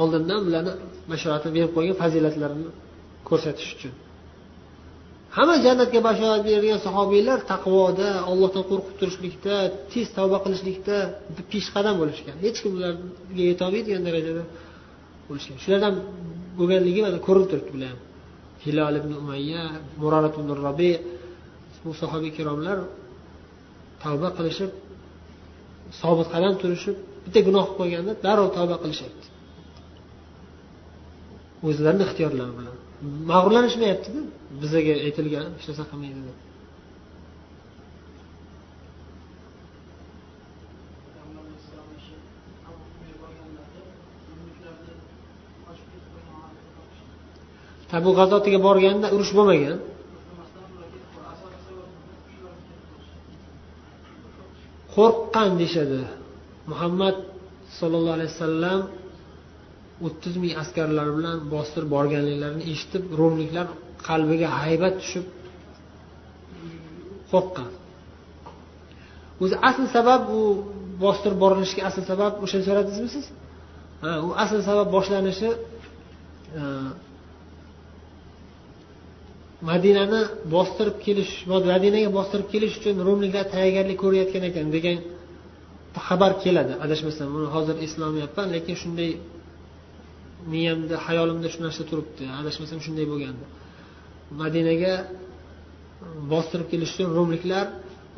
oldindan 0.00 0.40
bularni 0.46 0.72
bashoratini 1.12 1.52
berib 1.56 1.70
qo'ygan 1.76 1.96
fazilatlarini 2.02 2.70
ko'rsatish 3.28 3.70
uchun. 3.76 3.92
Hamma 5.36 5.56
jannatga 5.66 6.00
bashorat 6.08 6.42
berilgan 6.48 6.80
sahobiylar 6.86 7.38
taqvoda 7.52 8.08
ollohdan 8.30 8.64
qo'rqib 8.70 8.94
turishlikda 9.00 9.54
tez 9.92 10.06
tavba 10.16 10.38
qilishlikda 10.44 10.96
peshqadam 11.52 11.94
bo'lishgan. 12.02 12.36
Hech 12.44 12.58
kim 12.62 12.72
ularga 12.78 13.42
yetolmaydigan 13.50 14.02
darajada 14.08 14.44
bo'lishgan. 15.28 15.56
Shulardan 15.64 15.94
bo'lganligi 16.58 17.00
mana 17.06 17.18
ko'rinib 17.26 17.48
turibdi 17.52 17.70
bular 17.74 17.88
ham. 17.92 18.00
Hilol 18.64 18.94
ibn 19.00 19.10
umayya 19.22 19.62
murorat 20.00 20.34
ibn 20.40 20.50
robi 20.64 20.90
bu 21.86 21.92
sahobiy 22.00 22.30
ikromlar 22.34 22.78
tavba 24.02 24.28
qilishib 24.38 24.70
sobit 26.00 26.28
qadam 26.34 26.54
turishib 26.62 26.96
bitta 27.24 27.40
gunoh 27.48 27.64
qilib 27.66 27.78
qo'yganda 27.80 28.12
darrov 28.24 28.48
tavba 28.58 28.76
qilishyapti. 28.82 29.26
O'zlarini 31.68 32.02
ixtiyorlari 32.08 32.52
bilan. 32.58 32.74
Mag'rurlanishmayaptida 33.30 34.20
bizaga 34.62 34.92
aytilgan 35.06 35.46
hech 35.56 35.66
narsa 35.68 35.84
qilmaydi 35.90 36.20
deb 36.28 36.36
tabu 47.92 48.10
g'azotiga 48.18 48.58
borganda 48.66 49.06
urush 49.14 49.32
bo'lmagan. 49.38 49.78
Qo'rqqan 54.96 55.50
deyishadi. 55.60 56.00
Muhammad 56.70 57.16
sollallohu 57.78 58.16
alayhi 58.18 58.32
vasallam 58.34 58.80
o'ttiz 60.06 60.34
ming 60.42 60.52
askarlar 60.62 61.08
bilan 61.16 61.36
bostirib 61.54 61.90
borganliklarini 61.96 62.64
eshitib 62.72 63.04
rumliklar 63.18 63.66
qalbiga 64.08 64.48
haybat 64.60 64.94
tushib 65.00 65.26
qo'rqqan. 67.32 67.70
O'zi 69.42 69.56
asl 69.68 69.84
sabab 69.96 70.22
u 70.38 70.40
bostirib 71.04 71.38
borilishiga 71.44 71.82
asl 71.88 72.02
sabab 72.10 72.32
o'shani 72.44 72.64
so'radingizmi 72.68 73.10
siz? 73.16 73.26
Ha 74.02 74.12
u 74.26 74.28
asl 74.44 74.58
sabab 74.68 74.88
boshlanishi 74.96 75.48
e, 76.60 76.62
madinani 79.70 80.20
bostirib 80.54 80.96
kelish 81.06 81.32
madinaga 81.52 82.10
bostirib 82.18 82.46
kelish 82.52 82.74
uchun 82.78 82.96
rumliklar 83.06 83.44
tayyorgarlik 83.54 83.98
ko'rayotgan 84.04 84.42
ekan 84.50 84.66
degan 84.76 84.98
xabar 86.06 86.32
keladi. 86.42 86.72
Adashmasam 86.84 87.28
buni 87.34 87.48
hozir 87.54 87.76
eslolmayapman 87.86 88.46
lekin 88.56 88.74
shunday 88.82 89.10
miyamda 90.52 90.96
hayolimda 91.06 91.48
shu 91.52 91.58
narsa 91.66 91.82
turibdi. 91.90 92.24
Adashmasam 92.40 92.78
shunday 92.86 93.06
bo'lgandi. 93.12 93.44
Madinaga 94.42 94.94
bostirib 96.32 96.66
kelish 96.72 96.90
uchun 96.94 97.08
rumliklar 97.16 97.66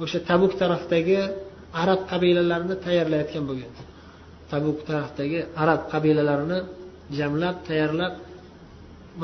o'sha 0.03 0.18
tabuk 0.30 0.53
tarafdagi 0.61 1.18
arab 1.82 2.01
qabilalarini 2.11 2.76
tayyorlayotgan 2.86 3.45
bo'lgan. 3.51 3.72
Tabuk 4.53 4.78
tarafdagi 4.89 5.39
arab 5.62 5.80
qabilalarini 5.93 6.59
jamlab 7.18 7.57
tayyorlab 7.68 8.14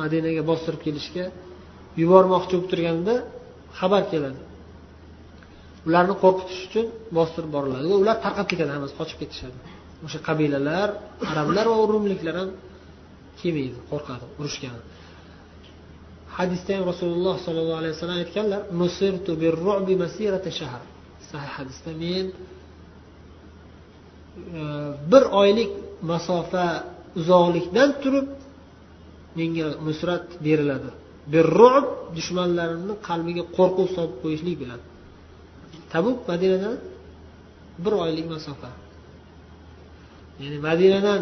madinaga 0.00 0.42
bostirib 0.50 0.80
kelishga 0.86 1.24
yubormoqchi 2.02 2.52
bo'lib 2.56 2.68
turganda 2.72 3.14
xabar 3.78 4.02
keladi. 4.12 4.40
Ularni 5.88 6.14
qo'rqitish 6.22 6.60
uchun 6.68 6.86
bostirib 7.16 7.50
boriladi. 7.56 7.84
Va 7.92 7.96
ular 8.02 8.16
tarqab 8.24 8.46
ketadi 8.52 8.70
hammasi 8.76 8.94
qochib 9.00 9.18
ketishadi. 9.22 9.58
O'sha 10.06 10.18
qabilalar 10.28 10.88
arablar 11.30 11.66
va 11.72 11.76
rumliklar 11.92 12.34
ham 12.40 12.50
kelmaydi 13.40 13.78
qo'rqadi 13.90 14.24
urushgan 14.40 14.76
hadisda 16.38 16.70
ham 16.76 16.84
rasululloh 16.92 17.36
sollallohu 17.46 17.80
alayhi 17.82 17.94
vasallam 17.96 18.18
aytganlar 18.24 18.60
sahih 21.30 21.52
hadisda 21.58 21.90
men 22.04 22.26
e, 24.58 24.62
bir 25.10 25.22
oylik 25.40 25.70
masofa 26.12 26.66
uzoqlikdan 27.20 27.90
turib 28.02 28.28
menga 29.38 29.66
nusrat 29.86 30.26
beriladi. 30.46 30.90
Birru'b 31.32 31.86
dushmanlarimni 32.16 32.94
qalbiga 33.08 33.44
qo'rquv 33.56 33.88
solib 33.96 34.16
qo'yishlik 34.22 34.56
bilan. 34.62 34.80
Tabuk 35.92 36.18
madinadan 36.30 36.76
bir 37.84 37.92
oylik 38.04 38.26
masofa. 38.34 38.70
Ya'ni 40.42 40.58
madinadan 40.68 41.20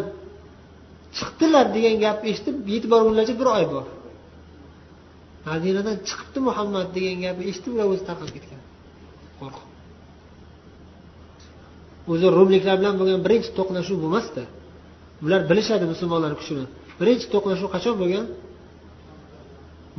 chiqdilar 1.17 1.65
degan 1.75 1.95
gapni 2.05 2.27
eshitib 2.33 2.55
yetib 2.73 2.89
borgunlaricha 2.93 3.35
bir 3.41 3.47
oy 3.57 3.65
bor. 3.73 3.85
Madinadan 5.49 5.97
chiqibdi 6.07 6.39
muhammad 6.49 6.87
degan 6.97 7.17
gapni 7.25 7.43
eshitib 7.51 7.71
ular 7.75 7.87
o'zi 7.93 8.03
tarqab 8.09 8.29
ketgan. 8.35 8.61
Qo'rqib. 9.39 9.67
O'zi 12.11 12.27
rumliklar 12.37 12.75
bilan 12.81 12.95
bo'lgan 12.99 13.19
birinchi 13.25 13.49
to'qnashuv 13.57 13.97
bo'lmasdi. 14.03 14.43
Ular 15.25 15.41
bilishadi 15.49 15.85
musulmonlar 15.93 16.33
kuchini. 16.39 16.65
Birinchi 16.99 17.25
to'qnashuv 17.33 17.69
qachon 17.75 17.95
bo'lgan? 18.01 18.25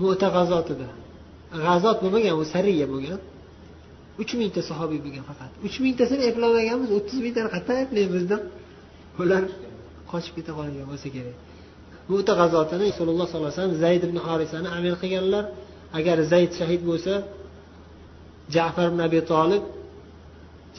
Mo'ta 0.03 0.29
g'azotida 0.37 0.89
g'azot 1.65 1.97
bo'lmagan 2.03 2.35
u 2.43 2.45
sariya 2.55 2.87
bo'lgan. 2.93 3.21
Uch 4.23 4.33
mingta 4.41 4.61
sahobiy 4.71 5.01
bo'lgan 5.05 5.25
faqat. 5.31 5.51
Uch 5.67 5.77
mingtasini 5.85 6.23
eplamaganmiz 6.31 6.91
o'ttiz 6.97 7.19
mingtani 7.25 7.49
qayerdan 7.55 7.79
eplaymiz 7.85 8.25
deb 8.33 8.43
ular 9.23 9.43
qochib 10.11 10.33
keta 10.37 10.53
qolgan 10.59 10.87
bo'lsa 10.91 11.09
kerak. 11.17 11.37
Mo'ta 12.11 12.33
g'azotini 12.41 12.87
rasululloh 12.91 13.27
sollallohu 13.31 13.51
alayhi 13.51 13.61
vasallam 13.61 13.79
zayd 13.85 14.03
ibn 14.09 14.17
horisani 14.27 14.69
amir 14.79 14.95
qilganlar. 15.03 15.45
Agar 15.99 16.17
zayd 16.33 16.51
shahid 16.59 16.83
bo'lsa 16.91 17.13
jafar 18.55 18.87
ibn 18.93 19.01
abi 19.09 19.21
tolib 19.33 19.65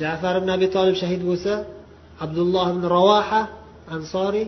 jafar 0.02 0.34
ibn 0.42 0.50
abi 0.56 0.68
tolib 0.76 0.96
shahid 1.02 1.22
bo'lsa 1.30 1.54
abdulloh 2.26 2.66
ibn 2.74 2.84
ravoha 2.96 3.42
ansoriy 3.96 4.48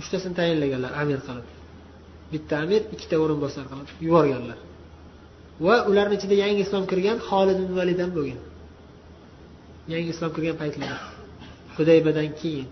uchtasini 0.00 0.34
tayinlaganlar 0.40 0.92
amir 1.02 1.20
qilib. 1.26 1.46
Bitta 2.32 2.54
amir 2.64 2.82
ikkita 2.94 3.16
o'rinbosar 3.24 3.64
qilib 3.70 3.88
yuborganlar. 4.06 4.58
Va 5.66 5.74
ularni 5.90 6.14
ichida 6.18 6.36
yangi 6.44 6.60
islom 6.66 6.84
kirgan 6.90 7.18
holid 7.28 7.58
ibn 7.64 7.74
valid 7.80 7.98
ham 8.02 8.10
bo'lgan. 8.18 8.40
Yangi 9.92 10.08
islom 10.14 10.30
kirgan 10.36 10.56
paytlarda 10.62 10.96
hudaybadan 11.76 12.28
keyin. 12.40 12.68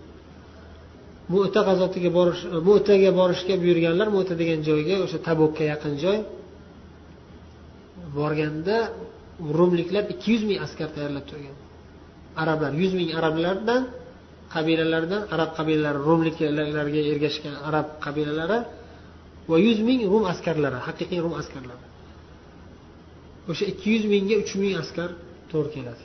Mu'ta 1.33 1.61
g'azotiga 1.67 2.09
borish 2.17 2.41
e, 2.55 2.57
mu'taga 2.69 3.09
borishga 3.19 3.55
buyurganlar 3.63 4.07
mu'ta 4.15 4.33
degan 4.41 4.59
joyga 4.69 4.95
o'sha 5.05 5.17
tabukka 5.27 5.63
yaqin 5.71 5.93
joy. 6.03 6.17
Borganda 8.17 8.77
rumliklar 9.57 10.03
ikki 10.13 10.27
yuz 10.33 10.43
ming 10.49 10.59
askar 10.65 10.89
tayyorlab 10.95 11.25
turgan. 11.31 11.55
Arablar 12.41 12.71
yuz 12.81 12.93
ming 12.99 13.09
arablardan 13.19 13.81
qabilalardan 14.53 15.21
arab 15.35 15.49
qabilalari 15.57 15.99
rumliklarga 16.07 17.01
ergashgan 17.11 17.55
arab 17.69 17.87
qabilalari 18.05 18.59
va 19.49 19.57
yuz 19.65 19.79
ming 19.87 20.01
rum 20.13 20.23
askarlari 20.33 20.79
haqiqiy 20.87 21.19
rum 21.25 21.33
askarlari. 21.41 21.85
O'sha 23.51 23.65
ikki 23.71 23.87
yuz 23.95 24.03
mingga 24.13 24.35
uch 24.43 24.53
ming 24.61 24.73
askar 24.83 25.09
to'g'ri 25.51 25.69
keladi. 25.75 26.03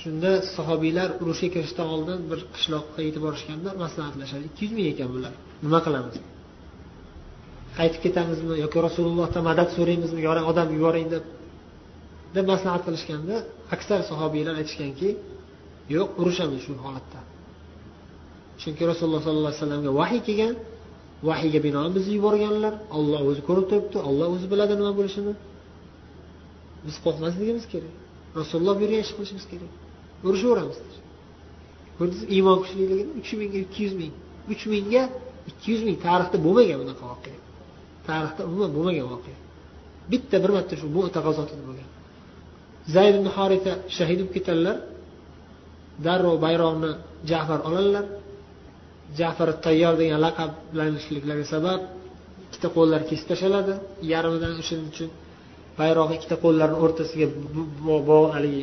Shunda 0.00 0.30
sahobiylar 0.56 1.08
urushga 1.22 1.48
kirishdan 1.54 1.88
oldin 1.94 2.18
bir 2.30 2.40
qishloqqa 2.54 3.00
yetib 3.06 3.22
borishganda 3.26 3.70
maslahatlashadi 3.82 4.44
ikki 4.50 4.60
yuz 4.64 4.72
ming 4.76 4.86
ekan 4.92 5.08
bular. 5.14 5.32
Nima 5.64 5.78
qilamiz? 5.86 6.16
Qaytib 7.78 8.00
ketamizmi 8.06 8.54
yoki 8.64 8.78
rasulullohdan 8.86 9.42
madad 9.50 9.68
so'raymizmi? 9.76 10.20
Yoring 10.28 10.46
odam 10.52 10.68
yuboring 10.76 11.08
deb 11.14 11.24
deb 12.36 12.44
maslahat 12.52 12.82
qilishganda 12.86 13.36
aksar 13.74 14.00
sahobiylar 14.10 14.54
aytishganki 14.60 15.08
yo'q 15.96 16.08
urushamiz 16.20 16.60
shu 16.66 16.72
holatda. 16.86 17.20
Chunki 18.60 18.82
rasululloh 18.90 19.22
sollallohu 19.26 19.50
alayhi 19.50 19.62
vasallamga 19.62 19.90
vahiy 20.00 20.20
kelgan 20.28 20.54
vahiyga 21.28 21.60
binoan 21.66 21.90
bizni 21.96 22.12
yuborganlar. 22.18 22.74
Olloh 22.96 23.20
o'zi 23.30 23.42
ko'rib 23.48 23.66
turibdi. 23.70 23.96
Olloh 24.08 24.28
o'zi 24.34 24.46
biladi 24.52 24.74
nima 24.80 24.92
bo'lishini. 24.98 25.32
Biz 26.86 26.96
qo'rqmasligimiz 27.04 27.64
kerak. 27.72 27.94
Rasululloh 28.40 28.74
buyurgan 28.80 29.00
ishni 29.04 29.14
qilishimiz 29.18 29.46
kerak. 29.52 29.72
Urushaveramiz 30.26 30.78
ko'rdingiz 31.98 32.22
iymon 32.36 32.56
kuchliligini 32.62 33.04
uch 33.20 33.30
mingga 33.40 33.58
ikki 33.66 33.80
yuz 33.84 33.94
ming. 34.00 34.12
Uch 34.52 34.62
mingga 34.72 35.02
ikki 35.50 35.66
yuz 35.72 35.82
ming. 35.86 35.96
Tarixda 36.06 36.36
bo'lmagan 36.46 36.78
bunaqa 36.82 37.04
voqea. 37.12 37.38
Tarixda 38.08 38.40
umuman 38.48 38.70
bo'lmagan 38.76 39.06
voqea. 39.14 39.38
Bitta 40.12 40.36
bir 40.42 40.50
marta 40.56 40.74
shu 40.80 40.86
muta 40.96 41.20
g'azotida 41.26 41.62
bo'lgan. 41.68 41.88
Zayd 42.94 43.14
ibn 43.18 43.28
horita 43.36 43.72
shahid 43.96 44.18
bo'lib 44.20 44.32
ketadilar 44.36 44.76
darrov 46.06 46.36
bayroqni 46.46 46.90
jafar 47.30 47.60
oladilar 47.68 48.04
jafar 49.18 49.48
tayyor 49.66 49.94
degan 50.00 50.20
laqablanishliklariga 50.26 51.46
sabab 51.54 51.80
ikkita 52.46 52.68
qo'llari 52.76 53.04
kesib 53.10 53.26
tashlanadi 53.32 53.74
yarmidan 54.12 54.52
o'shaning 54.62 54.88
uchun 54.92 55.10
bayroqni 55.80 56.14
ikkita 56.18 56.36
qo'llarini 56.44 56.78
o'rtasiga 56.84 57.26
haligi 58.34 58.62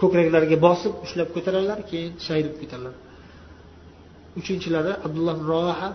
ko'kraklariga 0.00 0.56
bosib 0.66 0.92
ushlab 1.04 1.28
ko'taradilar 1.34 1.78
keyin 1.90 2.12
shahid 2.26 2.44
bo'lib 2.46 2.60
ketadilar 2.62 2.94
uchinchilari 4.40 4.92
abdulloh 5.06 5.36
roha 5.50 5.90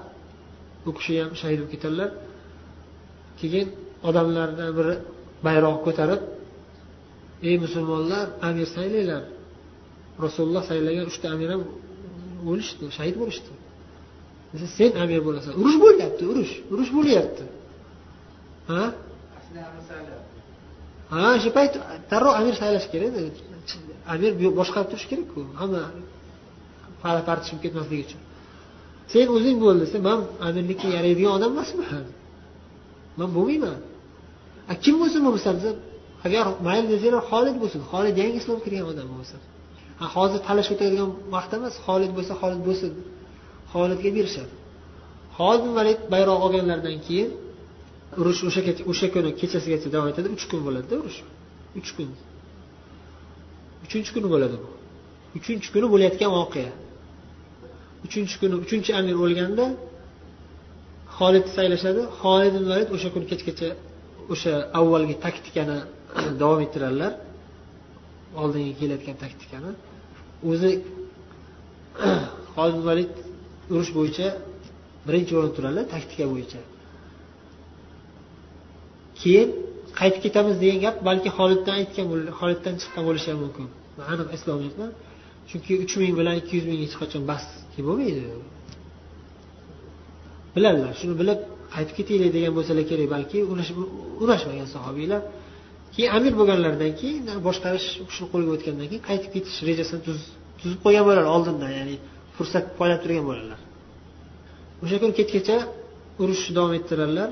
u 0.89 0.91
kishi 0.97 1.13
ham 1.21 1.31
shahid 1.41 1.57
bo'lib 1.59 1.71
ketadilar 1.75 2.09
keyin 3.39 3.67
odamlardan 4.09 4.69
biri 4.77 4.95
bayroq 5.45 5.77
ko'tarib 5.87 6.21
ey 7.49 7.55
musulmonlar 7.65 8.25
amir 8.49 8.67
saylanglar. 8.75 9.23
Rasululloh 10.25 10.63
saylagan 10.71 11.05
uchta 11.11 11.27
amir 11.35 11.49
ham 11.53 11.61
o'lishdi 12.49 12.85
shahid 12.97 13.15
bo'lishdi. 13.21 13.51
Desa 14.51 14.67
sen 14.77 14.91
amir 15.03 15.19
bo'lasan. 15.27 15.51
Urush 15.61 15.77
bo'lyapti 15.85 16.23
urush. 16.31 16.53
Urush 16.73 16.91
bo'lyapti. 16.97 17.43
Ha? 18.71 18.83
Ha 21.13 21.23
o'sha 21.37 21.49
payt 21.57 21.73
darrov 22.11 22.33
amir 22.39 22.53
saylash 22.61 22.87
kerak 22.93 23.11
amir 24.13 24.31
boshqarib 24.59 24.87
turish 24.91 25.07
kerakku. 25.11 25.41
Hamma 25.59 25.83
tartishib 27.29 27.59
ketmasligi 27.63 28.03
uchun. 28.07 28.21
Sen 29.13 29.25
o'zing 29.35 29.57
bo'l 29.63 29.77
desa 29.83 29.97
man 30.07 30.19
amirlikka 30.47 30.87
yaraydigan 30.97 31.31
odam 31.37 31.51
emasman 31.55 32.05
man 33.19 33.29
bo'lmayman. 33.37 33.77
Kim 34.83 34.95
bo'lsin 35.01 35.21
bo'lmasam 35.25 35.53
desa 35.59 35.71
agar 36.27 36.43
mayli 36.67 36.85
desanglar 36.93 37.23
xolid 37.31 37.55
bo'lsin. 37.61 37.81
Xolid 37.91 38.15
yangi 38.21 38.37
islom 38.41 38.59
kirgan 38.65 38.85
odam 38.91 39.07
bo'lsa. 39.17 39.35
Hozir 40.15 40.39
talash 40.47 40.69
o'tadigan 40.73 41.09
vaqt 41.35 41.51
emas. 41.57 41.73
Xolid 41.87 42.11
bo'lsa 42.17 42.33
xolid 42.41 42.61
bo'lsin. 42.67 42.91
Xolidga 43.71 44.09
berishadi. 44.17 44.53
Xolid 45.37 45.63
valid 45.77 45.99
bayroq 46.13 46.39
olganlaridan 46.45 46.97
keyin 47.07 47.29
urush 48.19 48.41
o'sha 48.47 48.61
o'sha 48.91 49.07
kuni 49.15 49.29
kechasigacha 49.39 49.89
davom 49.95 50.07
etadi. 50.13 50.27
Uch 50.35 50.45
kun 50.51 50.59
bo'ladida 50.67 50.95
urush. 51.01 51.19
Uch 51.79 51.89
kun. 51.95 52.09
Uchinchi 53.85 54.11
kuni 54.15 54.27
bo'ladi 54.33 54.55
bu. 54.63 54.69
Uchinchi 55.37 55.69
kuni 55.73 55.87
bo'layotgan 55.93 56.31
voqea. 56.39 56.71
Uchinchi 58.05 58.35
kuni 58.41 58.55
uchinchi 58.63 58.91
amir 58.99 59.15
o'lganda 59.23 59.65
xolidni 61.17 61.51
saylashadi. 61.57 62.01
Xolid 62.21 62.55
valid 62.71 62.89
o'sha 62.95 63.09
kuni 63.13 63.25
kechgacha 63.31 63.69
o'sha 64.33 64.53
avvalgi 64.79 65.15
taktikani 65.25 65.77
davom 66.41 66.59
ettiradilar. 66.65 67.11
Oldinga 68.41 68.73
kelayotgan 68.79 69.17
taktikani. 69.23 69.71
O'zi 70.49 70.71
xolid 72.55 72.81
valid 72.89 73.13
urush 73.73 73.91
bo'yicha 73.97 74.27
birinchi 75.07 75.31
o'rinda 75.37 75.53
turadilar 75.57 75.85
taktika 75.93 76.25
bo'yicha. 76.33 76.59
Keyin 79.19 79.47
qaytib 79.99 80.21
ketamiz 80.25 80.55
degan 80.63 80.79
gap 80.85 80.95
balki 81.09 81.29
xoliddan 81.37 81.75
aytgan 81.81 82.05
xoliddan 82.39 82.73
chiqqan 82.81 83.03
bo'lishi 83.07 83.27
ham 83.31 83.39
mumkin 83.45 83.65
aniq 84.11 84.27
eslolmayapman. 84.35 84.91
Chunki 85.49 85.73
uch 85.83 85.93
ming 86.01 86.13
bilan 86.19 86.35
ikki 86.41 86.53
yuz 86.57 86.65
ming 86.69 86.79
hech 86.85 86.95
qachon 87.01 87.23
bas 87.31 87.43
bo'lmaydi. 87.87 88.21
Biladilar 90.55 90.93
shuni 90.99 91.15
bilib 91.21 91.39
qaytib 91.73 91.95
ketaylik 91.99 92.31
degan 92.37 92.53
bo'lsalar 92.57 92.85
kerak 92.91 93.07
balki 93.15 93.37
urashmagan 94.23 94.67
sahobiylar. 94.75 95.21
Keyin 95.93 96.09
amir 96.17 96.33
bo'lganlaridan 96.39 96.91
keyin 97.01 97.23
boshqarish 97.47 97.87
shuni 98.15 98.27
qo'lga 98.33 98.49
o'tgandan 98.55 98.87
keyin 98.91 99.03
qaytib 99.09 99.31
ketish 99.35 99.57
rejasini 99.69 100.01
tuzib 100.61 100.79
qo'ygan 100.85 101.03
bo'lar 101.09 101.25
oldindan 101.35 101.71
ya'ni 101.79 101.95
fursat 102.41 102.65
poylab 102.79 102.99
turgan 103.03 103.25
bo'ladilar 103.29 103.59
o'sha 104.83 104.97
kun 105.03 105.11
kechgacha 105.17 105.57
urushni 106.21 106.51
davom 106.57 106.73
ettiradilar 106.79 107.29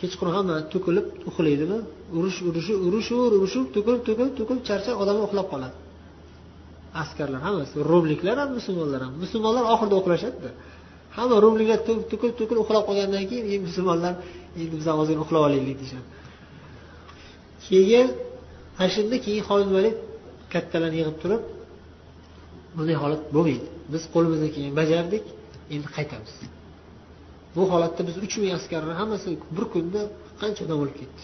kechqurun 0.00 0.32
hamma 0.38 0.56
to'kilib 0.72 1.06
uxlaydimi? 1.30 1.78
Urush 2.18 2.38
urushi 2.48 2.74
urishur 2.86 3.30
urushib 3.38 3.66
to'kilib 3.74 4.02
to'kilib 4.08 4.32
to'kilib 4.38 4.62
charchab 4.68 4.96
odamlar 5.02 5.24
uxlab 5.28 5.46
qoladi. 5.52 5.76
Askarlar 7.02 7.40
hammasi 7.46 7.74
rumliklar 7.90 8.36
ham 8.42 8.50
musulmonlar 8.58 9.00
ham. 9.04 9.12
Musulmonlar 9.22 9.64
oxirida 9.74 9.96
uxlashadida. 10.02 10.50
Hamma 11.16 11.36
rumliklar 11.44 11.78
to'kilib 11.88 12.34
to'kilib 12.40 12.60
uxlab 12.64 12.84
qolgandan 12.88 13.24
keyin 13.30 13.62
musulmonlar 13.68 14.12
endi 14.60 14.74
biz 14.80 14.86
ham 14.90 14.98
ozgina 15.02 15.20
uxlab 15.26 15.42
olaylik 15.48 15.76
deyishadi. 15.80 16.06
Keyin 17.66 18.08
ana 18.80 18.88
shunda 18.94 19.16
keyin 19.24 19.42
holid 19.48 19.70
valid 19.76 19.96
kattalarni 20.52 20.96
yig'ib 21.00 21.16
turib 21.22 21.42
bunday 22.76 22.96
holat 23.02 23.22
bo'lmaydi. 23.36 23.68
Biz 23.92 24.02
qo'limizdan 24.14 24.50
kelgan 24.54 24.74
bajardik 24.80 25.24
endi 25.74 25.88
qaytamiz. 25.96 26.34
Bu 27.56 27.62
holatda 27.72 28.02
biz 28.08 28.16
uch 28.26 28.34
ming 28.42 28.52
askarni 28.58 28.94
hammasi 29.00 29.28
bir 29.56 29.64
kunda 29.74 30.00
qancha 30.40 30.60
odam 30.66 30.78
o'lib 30.82 30.96
ketdi? 31.02 31.22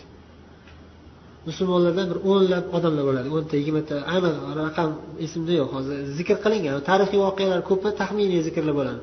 Musulmonlardan 1.49 2.07
bir 2.13 2.19
o'nlab 2.31 2.65
odamlar 2.77 3.05
bo'ladi 3.09 3.29
o'nta 3.37 3.55
yigirmata 3.61 3.97
aniq 4.17 4.35
raqam 4.63 4.91
esimda 5.25 5.53
yo'q 5.61 5.71
hozir 5.77 5.97
zikr 6.19 6.37
qilingan 6.45 6.75
tarixiy 6.91 7.21
voqealar 7.27 7.61
ko'pi 7.71 7.89
taxminiy 8.01 8.41
zikrlar 8.49 8.75
bo'ladi. 8.81 9.01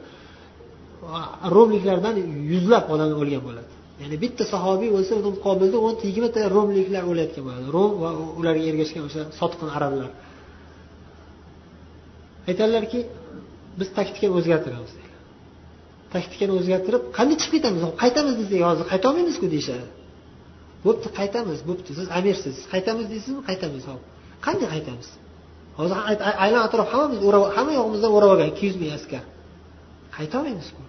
Romliklardan 1.56 2.16
yuzlab 2.54 2.86
odam 2.94 3.10
o'lgan 3.22 3.42
bo'ladi. 3.48 3.72
Ya'ni 4.02 4.18
bitta 4.24 4.44
sahobiy 4.54 4.90
bo'lsa 4.96 5.12
uni 5.20 5.30
muqobilida 5.36 5.78
o'nta 5.88 6.04
yigirmata 6.10 6.40
romliklar 6.56 7.04
o'layotgan 7.12 7.44
bo'ladi. 7.48 7.66
Rom 7.76 7.92
va 8.04 8.10
ularga 8.40 8.66
ergashgan 8.72 9.04
o'sha 9.10 9.22
sotqin 9.40 9.70
arablar. 9.78 10.10
Aytadilarki 12.50 13.00
biz 13.80 13.88
taktikani 13.98 14.34
o'zgartiramiz. 14.40 14.94
Taktikani 16.14 16.54
o'zgartirib 16.60 17.04
qanday 17.18 17.38
chiqib 17.42 17.54
ketamiz? 17.58 17.82
Qaytamiz 18.04 18.34
desa 18.42 18.56
hozir 18.70 18.86
qaytolmaymizku 18.94 19.46
deyishadi. 19.54 19.88
Bo'pti 20.86 21.08
qaytamiz 21.20 21.60
bo'pti. 21.70 21.90
Siz 22.00 22.08
amirsiz. 22.20 22.56
Qaytamiz 22.74 23.06
deysizmi? 23.14 23.42
Qaytamiz 23.50 23.84
hop. 23.90 24.02
Qanday 24.46 24.68
qaytamiz? 24.76 25.08
Hozir 25.80 25.98
aylan 26.46 26.62
atrof 26.68 26.88
hammamiz 26.94 27.20
hamma 27.58 27.72
yog'imizdan 27.80 28.12
o'rab 28.18 28.30
olgan 28.34 28.48
ikki 28.54 28.64
yuz 28.70 28.78
ming 28.82 28.92
askar. 28.98 29.24
Qaytolmaymizku? 30.18 30.82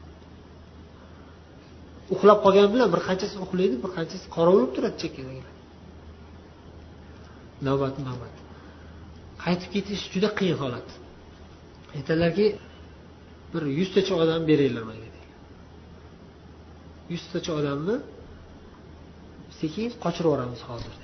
Uxlab 2.15 2.39
qolgani 2.45 2.69
bilan 2.75 2.89
bir 2.95 3.01
qanchasi 3.09 3.37
uxlaydi 3.45 3.77
bir 3.85 3.91
qanchasi 3.97 4.27
qorovulib 4.37 4.71
turadi 4.77 4.97
chekkadagilar 5.03 5.55
navbat 7.67 7.95
navbat. 8.09 8.35
Qaytib 9.45 9.71
ketish 9.75 10.03
juda 10.15 10.31
qiyin 10.39 10.57
holat. 10.63 10.89
Aytadilarki 11.97 12.47
bir 13.53 13.63
yuztacha 13.81 14.15
odam 14.23 14.41
beringlar 14.51 14.85
manga 14.91 15.09
yuztacha 17.15 17.53
odamni 17.61 17.97
sekin 19.61 19.89
qochirib 20.05 20.29
yuboramiz 20.31 20.61
hozir 20.71 20.95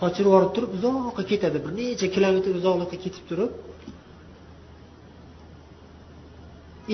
qochirib 0.00 0.28
yuborib 0.28 0.50
turib 0.56 0.70
uzoqqa 0.78 1.22
ketadi 1.32 1.58
bir 1.64 1.72
necha 1.80 2.06
kilometr 2.14 2.52
uzoqlikqa 2.60 2.98
ketib 3.04 3.24
turib 3.30 3.52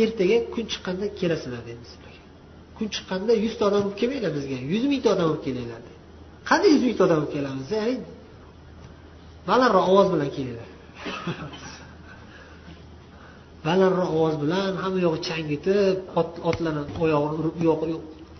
ertaga 0.03 0.37
kun 0.55 0.65
chiqqanda 0.73 1.07
kelasizlar 1.21 1.63
deydi 1.69 1.85
sizlarga 1.93 2.23
kun 2.77 2.87
chiqqanda 2.95 3.33
yuzta 3.45 3.63
odam 3.69 3.81
bo'lib 3.85 3.99
kelmanglar 4.01 4.33
bizga 4.39 4.59
yuz 4.73 4.85
mingta 4.93 5.09
odam 5.15 5.27
bo'lib 5.31 5.45
kelinglar 5.49 5.83
qanday 6.51 6.71
yuz 6.75 6.83
mingta 6.89 7.03
odam 7.07 7.19
bo'lib 7.21 7.33
kelamiz 7.37 7.71
balandroq 9.49 9.87
ovoz 9.93 10.09
bilan 10.15 10.31
kelinglar. 10.37 10.69
balandroq 13.69 14.11
ovoz 14.19 14.35
bilan 14.43 14.73
hamma 14.83 14.99
yog'i 15.07 15.21
changitib 15.29 15.97
otlarni 16.51 16.83
oyog'ini 17.05 17.37
urib 17.41 17.55
u 17.61 17.62
yoqqa 17.71 17.87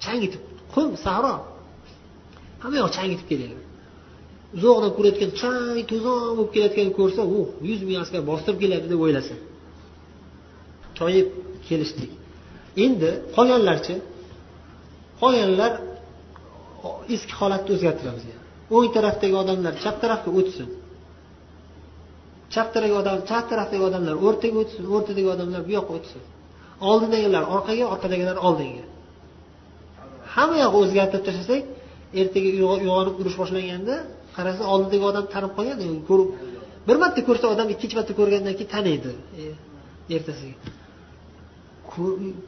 changitib 0.05 0.43
qum 0.75 0.89
sahro. 1.05 1.35
Hamma 2.63 2.77
yoq 2.83 2.91
changitib 2.97 3.27
kelyapti 3.31 3.69
uzoqdan 4.57 4.91
ko'rayotgan 4.97 5.31
chang 5.41 5.79
to'zon 5.91 6.19
bo'lib 6.37 6.51
kelayotganini 6.55 6.95
ko'rsa 7.01 7.23
u 7.37 7.39
yuz 7.69 7.81
ming 7.89 7.99
askar 8.05 8.21
bostirib 8.31 8.59
kelyapti 8.63 8.89
deb 8.93 9.01
o'ylasa 9.05 9.35
toyib 10.99 11.29
kelishdik 11.69 12.11
endi 12.85 13.11
qolganlarchi 13.37 13.95
qolganlar 15.21 15.73
eski 17.15 17.33
holatni 17.41 17.71
o'zgartiramiz. 17.77 18.25
O'ng 18.77 18.89
tarafdagi 18.97 19.35
odamlar 19.43 19.73
chap 19.83 19.97
tarafga 20.03 20.31
o'tsin. 20.39 20.69
Chap 22.53 22.67
tarafdagi 22.75 22.95
odam 23.03 23.17
chap 23.31 23.45
tarafdagi 23.51 23.83
odamlar 23.89 24.15
o'rtaga 24.27 24.57
o'tsin 24.63 24.83
o'rtadagi 24.95 25.29
odamlar 25.35 25.61
bu 25.67 25.71
yoqqa 25.79 25.93
o'tsin. 25.99 26.21
Oldidagilar 26.91 27.43
orqaga 27.55 27.85
orqadagilar 27.95 28.37
oldinga. 28.49 28.85
Hamma 30.35 30.57
yoqni 30.65 30.79
o'zgartirib 30.85 31.25
tashlasak 31.29 31.63
ertaga 32.21 32.49
uyg'onib 32.55 33.15
urush 33.21 33.37
boshlanganda 33.41 33.95
qarasa 34.37 34.63
oldidagi 34.73 35.05
odam 35.11 35.25
tanib 35.35 35.53
qolgan 35.57 35.79
ko'rib 36.09 36.29
bir 36.89 36.97
marta 37.03 37.21
ko'rsa 37.29 37.47
odam 37.55 37.69
ikkinchi 37.75 37.95
marta 37.99 38.13
ko'rgandan 38.21 38.55
keyin 38.59 38.71
taniydi 38.75 39.13
e, 39.43 39.45
ertasiga. 40.17 40.57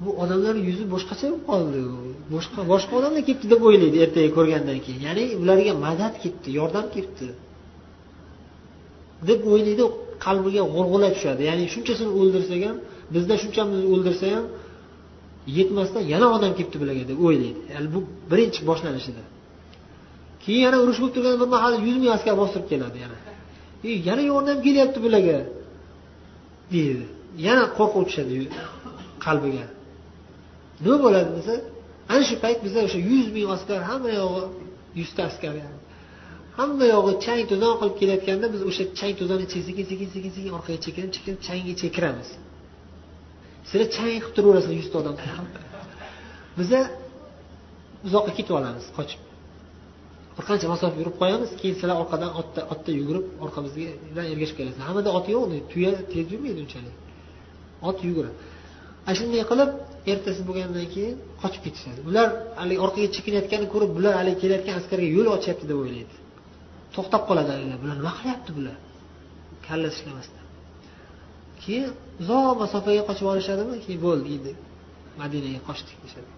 Bu 0.05 0.11
odamlar 0.23 0.55
yuzi 0.69 0.85
boshqacha 0.95 1.27
bo'lib 1.31 1.45
qoldi 1.51 1.81
boshqa 2.35 2.61
boshqa 2.73 2.93
odamlar 3.01 3.23
kelibdi 3.29 3.47
deb 3.53 3.61
o'ylaydi 3.69 3.97
ertaga 4.05 4.31
ko'rgandan 4.39 4.79
keyin. 4.85 5.01
Ya'ni 5.09 5.25
ularga 5.43 5.73
madad 5.87 6.15
kelibdi 6.23 6.49
yordam 6.61 6.87
kelibdi 6.95 7.29
deb 9.29 9.41
o'ylaydi 9.53 9.85
qalbiga 10.25 10.63
g'ulg'ula 10.75 11.09
tushadi. 11.17 11.43
Ya'ni 11.49 11.65
shunchasini 11.75 12.11
o'ldirsak 12.21 12.61
ham 12.69 12.77
bizda 13.15 13.35
shunchamizni 13.43 13.87
o'ldirsa 13.95 14.27
ham 14.35 14.45
yetmasdan 15.59 16.03
yana 16.13 16.27
odam 16.37 16.53
kelibdi 16.59 16.77
bularga 16.83 17.05
deb 17.11 17.19
o'ylaydi. 17.27 17.61
Ya'ni 17.73 17.89
bu 17.95 18.01
birinchi 18.31 18.61
boshlanishida. 18.71 19.23
Keyin 20.43 20.63
yana 20.67 20.79
urush 20.85 20.99
bo'lib 21.01 21.15
turgan 21.17 21.35
bir 21.43 21.49
mahal 21.57 21.73
yuz 21.89 21.97
ming 22.03 22.13
askar 22.17 22.35
bostirib 22.43 22.67
keladi 22.73 22.99
yana. 23.05 23.19
E, 23.89 23.91
yana 24.09 24.23
yordam 24.31 24.59
kelyapti 24.67 24.99
bularga 25.05 25.39
deydi. 26.73 27.05
Yana 27.47 27.65
qo'rquv 27.79 28.03
tushadi 28.09 28.35
qalbiga. 29.27 29.67
Nima 30.85 30.99
bo'ladi 31.05 31.31
desa 31.39 31.55
ana 32.13 32.23
shu 32.29 32.37
payt 32.45 32.59
bizda 32.65 32.81
o'sha 32.87 33.01
yuz 33.11 33.27
ming 33.37 33.47
askar 33.57 33.79
hamma 33.91 34.11
yog'i 34.21 34.43
yuzta 35.01 35.21
askar 35.31 35.55
yani. 35.63 35.80
Hamma 36.61 36.85
yog'i 36.95 37.15
chang 37.25 37.43
to'zon 37.51 37.73
qilib 37.81 37.95
kelayotganda 38.01 38.47
biz 38.55 38.63
o'sha 38.71 38.85
chang 38.99 39.13
to'zonni 39.21 39.45
ichiga 39.49 39.65
sekin 39.69 39.85
sekin 39.91 40.09
sekin 40.15 40.31
sekin 40.37 40.53
orqaga 40.59 40.79
chekinib 40.87 41.11
chekinib 41.17 41.41
changga 41.47 41.71
ichiga 41.75 41.93
kiramiz 41.97 42.31
sizlar 43.71 43.89
chang 43.97 44.09
qilib 44.15 44.33
turaverasizlar 44.37 44.77
yuzta 44.81 44.97
odam. 45.03 45.15
Biza 46.59 46.81
uzoqqa 48.07 48.33
ketib 48.39 48.55
olamiz 48.61 48.87
qochib. 48.99 49.21
Bir 50.37 50.45
qancha 50.49 50.67
masofa 50.75 50.97
yurib 51.01 51.17
qo'yamiz 51.21 51.51
keyin 51.61 51.75
sizlar 51.81 51.97
orqadan 52.03 52.31
otda 52.41 52.61
otda 52.73 52.91
yugurib 53.01 53.25
orqamizdan 53.45 54.27
ergashib 54.35 54.57
kelasizlar 54.59 54.87
hammada 54.91 55.11
ot 55.19 55.27
yo'q 55.35 55.43
tuya 55.73 55.91
tez 56.13 56.27
yurmaydi 56.33 56.61
unchalik. 56.65 56.95
Ot 57.89 57.99
yuguradi. 58.09 58.37
Ana 59.07 59.15
shunday 59.19 59.43
qilib 59.51 59.71
ertasi 60.13 60.41
bo'lgandan 60.49 60.87
keyin 60.95 61.15
qochib 61.43 61.63
ketishadi. 61.67 62.01
Ular 62.09 62.29
haligi 62.61 62.81
orqaga 62.87 63.09
chekinayotganini 63.17 63.69
ko'rib 63.75 63.91
bular 63.97 64.13
haligi 64.21 64.39
kelayotgan 64.43 64.75
askarga 64.81 65.09
yo'l 65.17 65.29
ochyapti 65.37 65.65
deb 65.71 65.79
o'ylaydi. 65.83 66.15
To'xtab 66.95 67.23
qoladi 67.29 67.53
bular 67.83 67.97
nima 68.01 68.13
qilyapti 68.19 68.51
bular? 68.59 68.77
Kallasi 69.67 69.95
ishlamasdan. 69.99 70.45
Keyin 71.63 71.87
uzoq 72.23 72.55
masofaga 72.63 73.03
qochib 73.09 73.27
olishadimi? 73.33 73.75
Keyin 73.85 74.01
bo'ldi 74.07 74.29
endi 74.37 74.53
madinaga 75.21 75.61
qochdik 75.69 75.97
deyishadi 76.03 76.31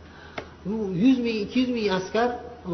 bu 0.66 0.74
yuz 1.02 1.18
ming 1.26 1.36
ikki 1.44 1.58
yuz 1.62 1.70
ming 1.76 1.88
askar 1.98 2.28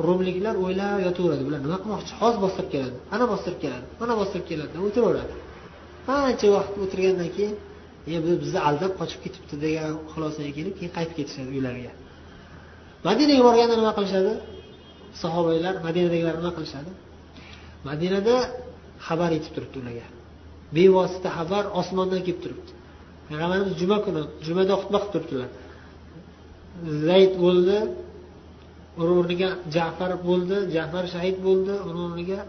rumliklar 0.07 0.55
o'ylab 0.65 0.99
yotaveradi. 1.07 1.43
Bular 1.47 1.61
nima 1.67 1.79
qilmoqchi? 1.83 2.13
Hozir 2.21 2.41
bostirib 2.45 2.71
keladi. 2.75 2.97
Ana 3.15 3.25
bostirib 3.33 3.59
keladi. 3.65 3.87
Mana 4.01 4.15
bostirib 4.21 4.47
keladi. 4.51 4.71
Deb 4.75 4.83
o'tiraveradi. 4.89 5.35
Ancha 6.17 6.49
vaqt 6.57 6.75
o'tirgandan 6.85 7.31
keyin 7.37 7.55
e 8.15 8.17
bu 8.25 8.33
bizni 8.43 8.61
aldab 8.69 8.93
qochib 9.01 9.21
ketibdi 9.25 9.55
degan 9.65 9.93
xulosaga 10.13 10.51
kelib 10.59 10.75
keyin 10.79 10.93
qaytib 10.97 11.15
ketishadi 11.19 11.49
uylariga 11.57 11.93
madinaga 13.09 13.43
borganda 13.49 13.75
nima 13.81 13.93
qilishadi? 13.99 14.33
Sahobalar 15.23 15.75
madinadagilar 15.87 16.35
nima 16.41 16.53
qilishadi? 16.57 16.91
Madinada 17.89 18.37
xabar 19.07 19.31
yetib 19.37 19.53
turibdi 19.57 19.77
ularga. 19.83 20.07
Bevosita 20.77 21.29
xabar 21.39 21.65
osmondan 21.81 22.21
kelib 22.27 22.41
turibdi. 22.45 22.71
Payg'ambarimiz 23.29 23.73
juma 23.81 23.99
kuni 24.05 24.21
jumada 24.47 24.75
xutba 24.81 24.99
qilib 25.03 25.13
turibdilar. 25.15 25.51
Zayd 27.07 27.33
o'ldi 27.49 27.79
uni 29.01 29.13
o'rniga 29.21 29.49
jafar 29.77 30.13
bo'ldi 30.29 30.57
jafar 30.77 31.05
shahid 31.15 31.37
bo'ldi 31.47 31.75
uni 31.89 32.01
o'rniga 32.07 32.41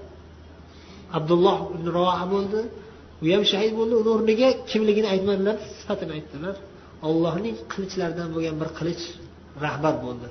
abdulloh 1.18 1.58
ibn 1.76 1.88
roha 1.98 2.26
bo'ldi. 2.34 2.62
U 3.24 3.26
ham 3.34 3.44
shahid 3.52 3.74
bo'ldi 3.80 3.94
uni 4.02 4.10
o'rniga 4.16 4.50
kimligini 4.70 5.08
aytmadilar 5.14 5.56
sifatini 5.80 6.12
aytdilar. 6.18 6.56
Ollohning 7.10 7.56
qilichlaridan 7.72 8.28
bo'lgan 8.36 8.56
bir 8.62 8.70
qilich 8.80 9.04
rahbar 9.66 9.96
bo'ldi. 10.06 10.30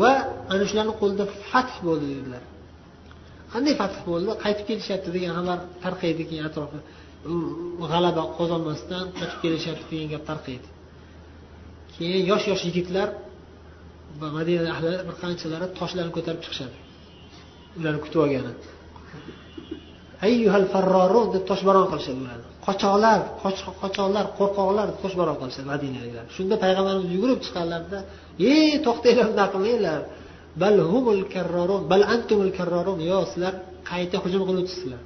Va 0.00 0.12
ana 0.52 0.64
shularni 0.70 0.94
qo'lida 1.00 1.24
fath 1.48 1.74
bo'ldi 1.86 2.06
dedilar. 2.14 2.42
Qanday 3.52 3.74
fath 3.80 3.98
bo'ldi? 4.08 4.30
Qaytib 4.44 4.66
kelishyapti 4.70 5.08
degan 5.16 5.32
xabar 5.38 5.58
tarqaydi 5.84 6.22
keyin 6.30 6.44
atrofga 6.50 6.80
g'alaba 7.92 8.22
qozonmasdan 8.38 9.04
qaytib 9.18 9.38
kelishyapti 9.44 9.86
degan 9.92 10.08
gap 10.14 10.24
tarqaydi. 10.30 10.68
Keyin 11.94 12.22
yosh 12.30 12.44
yosh 12.50 12.62
yigitlar 12.68 13.08
va 14.20 14.28
madina 14.36 14.66
ahli 14.74 14.92
bir 15.08 15.16
qanchalari 15.22 15.66
toshlarni 15.78 16.12
ko'tarib 16.16 16.40
chiqishadi. 16.44 16.76
Ularni 17.78 18.00
kutib 18.04 18.20
olgani. 18.24 18.52
Ayyuhal 20.26 20.66
farrorun 20.72 21.26
deb 21.34 21.44
toshbaron 21.50 21.86
qilishadi 21.90 22.18
ularni. 22.24 22.46
Qochoqlar 22.66 23.18
qochoqlar 23.82 24.26
qo'rqoqlar 24.38 24.86
deb 24.90 24.98
toshbaron 25.04 25.36
qilishadi 25.40 25.66
madinaliklar 25.74 26.24
shunda 26.36 26.54
payg'ambarimiz 26.64 27.08
yugurib 27.16 27.38
chiqqanlarida 27.44 27.98
ey 28.52 28.70
to'xtanglar 28.86 29.26
bunaqa 29.32 29.50
qilmanglar 29.54 30.00
bal 30.62 30.76
humul 30.92 31.22
karrorun 31.34 31.82
bal 31.90 32.02
antumul 32.14 32.52
karrorun 32.58 32.98
yo 33.10 33.18
sizlar 33.30 33.54
qayta 33.90 34.16
hujum 34.24 34.42
qiluvchisizlar. 34.48 35.02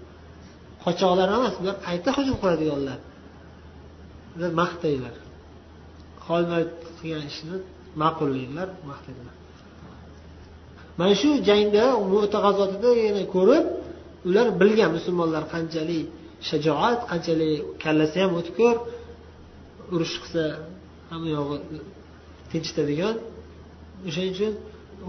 Qochoqlar 0.85 1.29
emas 1.39 1.55
ular 1.63 1.77
qayta 1.87 2.11
hujum 2.17 2.37
qiladiganlar. 2.43 2.99
Ular 4.37 4.53
maqtaydilar 4.63 5.15
xolmat 6.27 6.71
qilgan 6.99 7.25
ishni 7.31 7.57
ma'qullaydilar 8.03 8.69
maqtaydilar 8.91 9.35
mana 10.99 11.15
shu 11.23 11.31
jangda 11.49 11.85
mu'ta 12.13 12.39
g'azotida 12.45 12.91
yana 13.05 13.23
ko'rib 13.35 13.65
ular 14.29 14.47
bilgan 14.61 14.91
musulmonlar 14.97 15.43
qanchalik 15.55 16.07
shajoat 16.49 17.01
qanchalik 17.11 17.59
kallasi 17.83 18.17
ham 18.23 18.33
o'tkir 18.41 18.75
urush 19.95 20.17
qilsa 20.23 20.45
hamma 21.11 21.29
yog'i 21.37 21.59
tinchitadigan. 22.51 23.17
O'shaning 24.09 24.33
uchun 24.37 24.53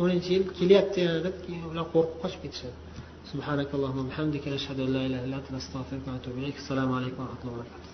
o'ninchi 0.01 0.29
yil 0.35 0.45
kelyapti 0.57 0.99
yana 1.05 1.19
deb 1.27 1.35
keyin 1.45 1.63
ular 1.71 1.85
qo'rqib 1.93 2.17
qochib 2.23 2.41
ketishadi. 2.45 2.75
Subhanakallohu 3.31 3.99
hamdika 4.17 4.47
ashhadu 4.59 4.81
an 4.87 4.91
la 4.95 5.01
ilaha 5.07 5.23
illa 5.27 5.37
anta 5.41 5.51
astag'firuka 5.61 6.07
va 6.11 6.17
atubu 6.19 6.37
ilayk. 6.41 6.55
Assalomu 6.63 6.93
alaykum 6.99 7.19
va 7.23 7.27
rahmatullohi 7.27 7.57
va 7.57 7.63
barakatuh. 7.63 7.84